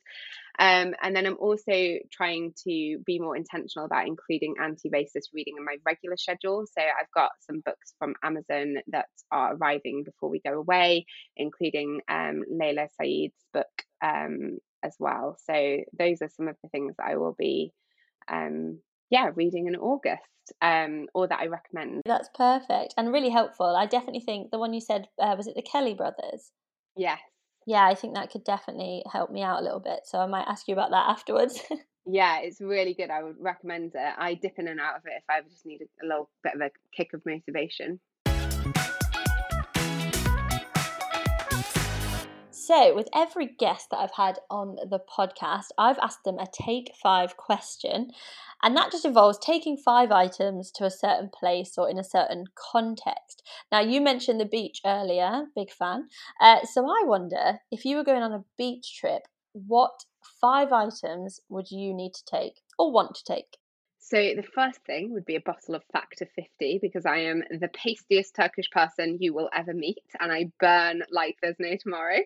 Um, 0.58 0.94
and 1.02 1.14
then 1.14 1.26
I'm 1.26 1.36
also 1.38 1.98
trying 2.10 2.52
to 2.66 2.98
be 3.06 3.20
more 3.20 3.36
intentional 3.36 3.86
about 3.86 4.08
including 4.08 4.54
anti 4.60 4.90
racist 4.90 5.28
reading 5.32 5.54
in 5.56 5.64
my 5.64 5.76
regular 5.86 6.16
schedule. 6.16 6.64
So 6.66 6.82
I've 6.82 7.10
got 7.14 7.30
some 7.40 7.60
books 7.64 7.94
from 7.98 8.14
Amazon 8.24 8.76
that 8.88 9.06
are 9.30 9.54
arriving 9.54 10.02
before 10.04 10.30
we 10.30 10.40
go 10.40 10.58
away, 10.58 11.06
including 11.36 12.00
um, 12.08 12.42
Layla 12.52 12.88
Saeed's 13.00 13.38
book 13.52 13.66
um, 14.02 14.58
as 14.82 14.96
well. 14.98 15.36
So 15.44 15.78
those 15.96 16.22
are 16.22 16.30
some 16.36 16.48
of 16.48 16.56
the 16.62 16.68
things 16.70 16.94
I 16.98 17.16
will 17.16 17.36
be 17.38 17.72
um, 18.30 18.80
yeah, 19.10 19.30
reading 19.34 19.66
in 19.66 19.76
August, 19.76 20.22
um, 20.62 21.06
or 21.14 21.26
that 21.28 21.40
I 21.40 21.46
recommend. 21.46 22.02
That's 22.04 22.28
perfect 22.34 22.94
and 22.96 23.12
really 23.12 23.30
helpful. 23.30 23.76
I 23.76 23.86
definitely 23.86 24.20
think 24.20 24.50
the 24.50 24.58
one 24.58 24.72
you 24.72 24.80
said 24.80 25.08
uh, 25.20 25.34
was 25.36 25.46
it 25.46 25.54
the 25.54 25.62
Kelley 25.62 25.94
brothers? 25.94 26.50
Yes. 26.96 27.20
Yeah, 27.66 27.86
I 27.86 27.94
think 27.94 28.14
that 28.14 28.30
could 28.30 28.44
definitely 28.44 29.02
help 29.12 29.30
me 29.30 29.42
out 29.42 29.60
a 29.60 29.62
little 29.62 29.80
bit. 29.80 30.00
So 30.04 30.18
I 30.18 30.26
might 30.26 30.46
ask 30.48 30.68
you 30.68 30.72
about 30.72 30.90
that 30.90 31.08
afterwards. 31.08 31.60
yeah, 32.06 32.38
it's 32.40 32.60
really 32.60 32.94
good. 32.94 33.10
I 33.10 33.22
would 33.22 33.36
recommend 33.38 33.92
it. 33.94 34.14
I 34.16 34.34
dip 34.34 34.58
in 34.58 34.68
and 34.68 34.80
out 34.80 34.96
of 34.96 35.02
it 35.04 35.12
if 35.18 35.24
I 35.28 35.42
just 35.42 35.66
need 35.66 35.82
a 36.02 36.06
little 36.06 36.30
bit 36.42 36.54
of 36.54 36.60
a 36.62 36.70
kick 36.96 37.12
of 37.12 37.20
motivation. 37.26 38.00
So, 42.68 42.94
with 42.94 43.08
every 43.14 43.46
guest 43.46 43.88
that 43.90 43.96
I've 43.96 44.14
had 44.14 44.40
on 44.50 44.76
the 44.90 44.98
podcast, 44.98 45.68
I've 45.78 45.98
asked 46.00 46.24
them 46.24 46.38
a 46.38 46.46
take 46.52 46.92
five 47.02 47.34
question. 47.38 48.10
And 48.62 48.76
that 48.76 48.92
just 48.92 49.06
involves 49.06 49.38
taking 49.38 49.78
five 49.78 50.12
items 50.12 50.70
to 50.72 50.84
a 50.84 50.90
certain 50.90 51.30
place 51.30 51.78
or 51.78 51.88
in 51.88 51.98
a 51.98 52.04
certain 52.04 52.44
context. 52.54 53.42
Now, 53.72 53.80
you 53.80 54.02
mentioned 54.02 54.38
the 54.38 54.44
beach 54.44 54.82
earlier, 54.84 55.46
big 55.56 55.70
fan. 55.70 56.08
Uh, 56.42 56.66
so, 56.66 56.84
I 56.84 57.04
wonder 57.06 57.60
if 57.72 57.86
you 57.86 57.96
were 57.96 58.04
going 58.04 58.22
on 58.22 58.34
a 58.34 58.44
beach 58.58 58.98
trip, 59.00 59.22
what 59.54 60.04
five 60.38 60.70
items 60.70 61.40
would 61.48 61.70
you 61.70 61.94
need 61.94 62.12
to 62.12 62.24
take 62.26 62.60
or 62.78 62.92
want 62.92 63.14
to 63.14 63.24
take? 63.24 63.56
So 64.10 64.16
the 64.16 64.42
first 64.54 64.78
thing 64.86 65.12
would 65.12 65.26
be 65.26 65.36
a 65.36 65.40
bottle 65.40 65.74
of 65.74 65.82
Factor 65.92 66.26
50 66.34 66.78
because 66.80 67.04
I 67.04 67.18
am 67.18 67.42
the 67.50 67.68
pastiest 67.68 68.34
Turkish 68.34 68.70
person 68.70 69.18
you 69.20 69.34
will 69.34 69.50
ever 69.54 69.74
meet 69.74 70.02
and 70.18 70.32
I 70.32 70.50
burn 70.58 71.02
like 71.10 71.36
there's 71.42 71.58
no 71.58 71.76
tomorrow. 71.76 72.20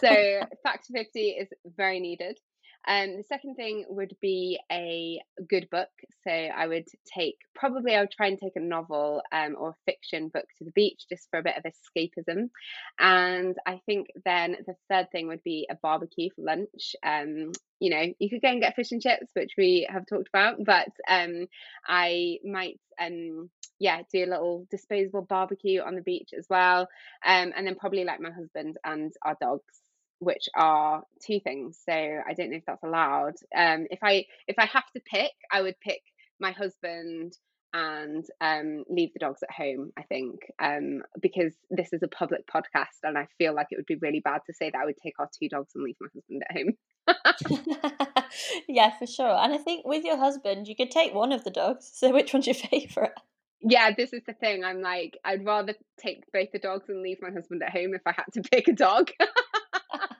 So 0.00 0.08
Factor 0.64 0.92
50 0.92 1.20
is 1.20 1.48
very 1.76 2.00
needed. 2.00 2.40
Um, 2.86 3.16
the 3.16 3.24
second 3.24 3.54
thing 3.54 3.84
would 3.88 4.16
be 4.20 4.58
a 4.70 5.20
good 5.48 5.68
book. 5.70 5.88
So 6.24 6.30
I 6.30 6.66
would 6.66 6.86
take 7.16 7.36
probably 7.54 7.94
I 7.94 8.00
would 8.00 8.10
try 8.10 8.26
and 8.26 8.38
take 8.38 8.56
a 8.56 8.60
novel 8.60 9.22
um, 9.30 9.56
or 9.58 9.70
a 9.70 9.76
fiction 9.86 10.28
book 10.28 10.46
to 10.58 10.64
the 10.64 10.72
beach 10.72 11.02
just 11.08 11.28
for 11.30 11.38
a 11.38 11.42
bit 11.42 11.56
of 11.56 11.64
escapism. 11.64 12.50
And 12.98 13.56
I 13.66 13.80
think 13.86 14.08
then 14.24 14.56
the 14.66 14.74
third 14.90 15.10
thing 15.12 15.28
would 15.28 15.44
be 15.44 15.66
a 15.70 15.76
barbecue 15.80 16.30
for 16.34 16.42
lunch. 16.42 16.96
Um, 17.04 17.52
you 17.78 17.90
know, 17.90 18.04
you 18.18 18.30
could 18.30 18.42
go 18.42 18.48
and 18.48 18.60
get 18.60 18.76
fish 18.76 18.92
and 18.92 19.02
chips, 19.02 19.28
which 19.34 19.52
we 19.56 19.86
have 19.90 20.06
talked 20.06 20.28
about, 20.28 20.64
but 20.64 20.88
um, 21.08 21.46
I 21.86 22.38
might 22.44 22.78
um 23.00 23.48
yeah 23.78 24.02
do 24.12 24.24
a 24.24 24.26
little 24.26 24.66
disposable 24.70 25.22
barbecue 25.22 25.80
on 25.80 25.94
the 25.94 26.02
beach 26.02 26.30
as 26.36 26.46
well 26.50 26.82
um 27.26 27.52
and 27.56 27.66
then 27.66 27.74
probably 27.74 28.04
like 28.04 28.20
my 28.20 28.30
husband 28.30 28.76
and 28.84 29.12
our 29.24 29.34
dogs 29.40 29.80
which 30.22 30.48
are 30.54 31.02
two 31.20 31.40
things. 31.40 31.78
So 31.84 31.92
I 31.92 32.32
don't 32.34 32.50
know 32.50 32.56
if 32.56 32.66
that's 32.66 32.84
allowed. 32.84 33.34
Um, 33.56 33.86
if 33.90 33.98
I 34.02 34.24
if 34.46 34.56
I 34.58 34.66
have 34.66 34.90
to 34.94 35.00
pick, 35.00 35.32
I 35.50 35.62
would 35.62 35.78
pick 35.80 36.00
my 36.38 36.52
husband 36.52 37.32
and 37.74 38.24
um, 38.40 38.84
leave 38.88 39.12
the 39.14 39.18
dogs 39.18 39.42
at 39.42 39.50
home. 39.50 39.92
I 39.98 40.02
think 40.02 40.40
um, 40.60 41.02
because 41.20 41.54
this 41.70 41.92
is 41.92 42.02
a 42.02 42.08
public 42.08 42.46
podcast, 42.46 43.02
and 43.02 43.18
I 43.18 43.26
feel 43.38 43.54
like 43.54 43.68
it 43.70 43.76
would 43.76 43.86
be 43.86 43.96
really 43.96 44.20
bad 44.20 44.42
to 44.46 44.54
say 44.54 44.70
that 44.70 44.80
I 44.80 44.84
would 44.84 44.98
take 45.02 45.18
our 45.18 45.28
two 45.40 45.48
dogs 45.48 45.72
and 45.74 45.82
leave 45.82 45.96
my 46.00 46.08
husband 46.14 46.42
at 46.48 46.56
home. 46.56 48.24
yeah, 48.68 48.96
for 48.96 49.06
sure. 49.06 49.36
And 49.36 49.52
I 49.52 49.58
think 49.58 49.86
with 49.86 50.04
your 50.04 50.18
husband, 50.18 50.68
you 50.68 50.76
could 50.76 50.90
take 50.90 51.14
one 51.14 51.32
of 51.32 51.42
the 51.42 51.50
dogs. 51.50 51.90
So 51.92 52.12
which 52.12 52.32
one's 52.32 52.46
your 52.46 52.54
favorite? 52.70 53.14
Yeah, 53.60 53.92
this 53.96 54.12
is 54.12 54.22
the 54.26 54.32
thing. 54.32 54.64
I'm 54.64 54.80
like, 54.82 55.18
I'd 55.24 55.44
rather 55.44 55.74
take 55.98 56.24
both 56.32 56.50
the 56.52 56.58
dogs 56.58 56.88
and 56.88 57.00
leave 57.00 57.18
my 57.20 57.30
husband 57.30 57.62
at 57.62 57.70
home 57.70 57.94
if 57.94 58.02
I 58.06 58.12
had 58.12 58.26
to 58.34 58.42
pick 58.42 58.68
a 58.68 58.72
dog. 58.72 59.10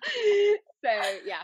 so 0.85 0.91
yeah, 1.27 1.43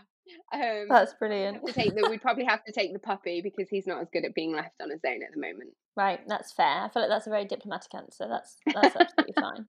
Um, 0.52 0.86
That's 0.88 1.14
brilliant. 1.14 1.64
to 1.66 1.72
take 1.72 1.94
the, 1.94 2.08
we'd 2.08 2.22
probably 2.28 2.44
have 2.44 2.64
to 2.64 2.72
take 2.72 2.92
the 2.92 2.98
puppy 2.98 3.40
because 3.40 3.68
he's 3.68 3.86
not 3.86 4.00
as 4.00 4.08
good 4.12 4.24
at 4.24 4.34
being 4.34 4.54
left 4.54 4.80
on 4.82 4.90
his 4.90 5.00
own 5.06 5.22
at 5.22 5.32
the 5.32 5.40
moment. 5.40 5.70
Right, 5.96 6.20
that's 6.28 6.52
fair. 6.52 6.84
I 6.84 6.88
feel 6.88 7.02
like 7.02 7.10
that's 7.10 7.26
a 7.26 7.30
very 7.30 7.44
diplomatic 7.44 7.92
answer. 7.94 8.28
That's 8.28 8.56
that's 8.72 8.94
absolutely 8.94 9.34
fine. 9.40 9.66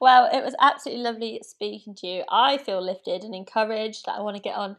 well, 0.00 0.30
it 0.32 0.42
was 0.42 0.54
absolutely 0.60 1.04
lovely 1.04 1.40
speaking 1.42 1.94
to 1.96 2.06
you. 2.06 2.24
I 2.30 2.56
feel 2.56 2.82
lifted 2.82 3.22
and 3.22 3.34
encouraged 3.34 4.06
that 4.06 4.16
I 4.16 4.22
want 4.22 4.36
to 4.36 4.42
get 4.42 4.56
on 4.56 4.76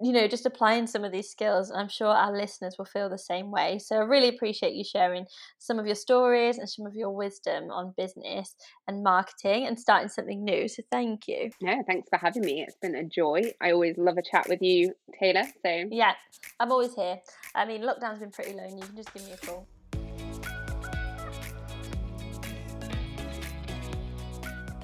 you 0.00 0.12
know, 0.12 0.28
just 0.28 0.46
applying 0.46 0.86
some 0.86 1.04
of 1.04 1.10
these 1.10 1.28
skills. 1.28 1.72
I'm 1.74 1.88
sure 1.88 2.08
our 2.08 2.36
listeners 2.36 2.76
will 2.78 2.84
feel 2.84 3.08
the 3.08 3.18
same 3.18 3.50
way. 3.50 3.78
So 3.78 3.96
I 3.96 4.00
really 4.00 4.28
appreciate 4.28 4.74
you 4.74 4.84
sharing 4.84 5.26
some 5.58 5.78
of 5.78 5.86
your 5.86 5.96
stories 5.96 6.58
and 6.58 6.68
some 6.68 6.86
of 6.86 6.94
your 6.94 7.10
wisdom 7.10 7.70
on 7.70 7.94
business 7.96 8.54
and 8.86 9.02
marketing 9.02 9.66
and 9.66 9.78
starting 9.78 10.08
something 10.08 10.44
new. 10.44 10.68
So 10.68 10.82
thank 10.92 11.26
you. 11.26 11.50
Yeah, 11.60 11.82
thanks 11.86 12.08
for 12.08 12.18
having 12.18 12.42
me. 12.42 12.64
It's 12.66 12.76
been 12.80 12.94
a 12.94 13.04
joy. 13.04 13.52
I 13.60 13.72
always 13.72 13.96
love 13.98 14.18
a 14.18 14.22
chat 14.22 14.48
with 14.48 14.62
you, 14.62 14.94
Taylor. 15.18 15.44
So 15.64 15.84
yeah, 15.90 16.12
I'm 16.60 16.70
always 16.70 16.94
here. 16.94 17.18
I 17.54 17.64
mean, 17.64 17.82
lockdown's 17.82 18.20
been 18.20 18.30
pretty 18.30 18.52
lonely. 18.52 18.76
You 18.76 18.86
can 18.86 18.96
just 18.96 19.12
give 19.12 19.24
me 19.24 19.32
a 19.32 19.36
call. 19.36 19.66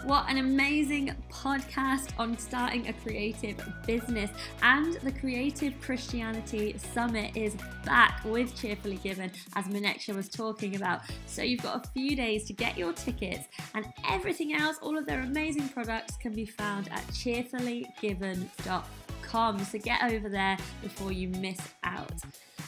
What 0.05 0.29
an 0.29 0.37
amazing 0.37 1.15
podcast 1.33 2.11
on 2.19 2.37
starting 2.37 2.89
a 2.89 2.93
creative 2.93 3.57
business. 3.87 4.31
And 4.61 4.97
the 4.97 5.13
Creative 5.13 5.73
Christianity 5.81 6.77
Summit 6.77 7.35
is 7.35 7.57
back 7.87 8.21
with 8.23 8.55
Cheerfully 8.55 8.97
Given, 8.97 9.31
as 9.57 9.65
Maneksha 9.65 10.15
was 10.15 10.29
talking 10.29 10.77
about. 10.77 11.01
So 11.27 11.41
you've 11.41 11.63
got 11.63 11.87
a 11.87 11.89
few 11.89 12.15
days 12.17 12.45
to 12.49 12.53
get 12.53 12.77
your 12.77 12.93
tickets, 12.93 13.49
and 13.75 13.87
everything 14.07 14.53
else, 14.53 14.77
all 14.83 14.99
of 14.99 15.07
their 15.07 15.23
amazing 15.23 15.71
products, 15.71 16.19
can 16.19 16.35
be 16.35 16.45
found 16.45 16.93
at 16.93 17.07
cheerfullygiven.com. 17.07 19.65
So 19.65 19.79
get 19.79 20.03
over 20.03 20.29
there 20.29 20.59
before 20.83 21.13
you 21.13 21.29
miss 21.29 21.61
out. 21.83 22.13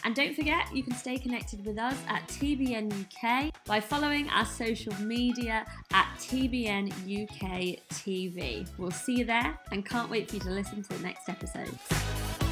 And 0.06 0.14
don't 0.14 0.36
forget, 0.36 0.72
you 0.72 0.84
can 0.84 0.94
stay 0.94 1.18
connected 1.18 1.66
with 1.66 1.78
us 1.78 1.96
at 2.06 2.28
TBN 2.28 2.92
UK 2.92 3.52
by 3.64 3.80
following 3.80 4.28
our 4.28 4.44
social 4.46 4.94
media 5.02 5.66
at 5.92 6.06
TBN 6.20 6.92
UK 6.92 7.80
TV. 7.90 8.68
We'll 8.78 8.92
see 8.92 9.16
you 9.16 9.24
there 9.24 9.58
and 9.72 9.84
can't 9.84 10.08
wait 10.08 10.28
for 10.28 10.36
you 10.36 10.42
to 10.42 10.50
listen 10.50 10.84
to 10.84 10.88
the 10.90 11.02
next 11.02 11.28
episode. 11.28 12.45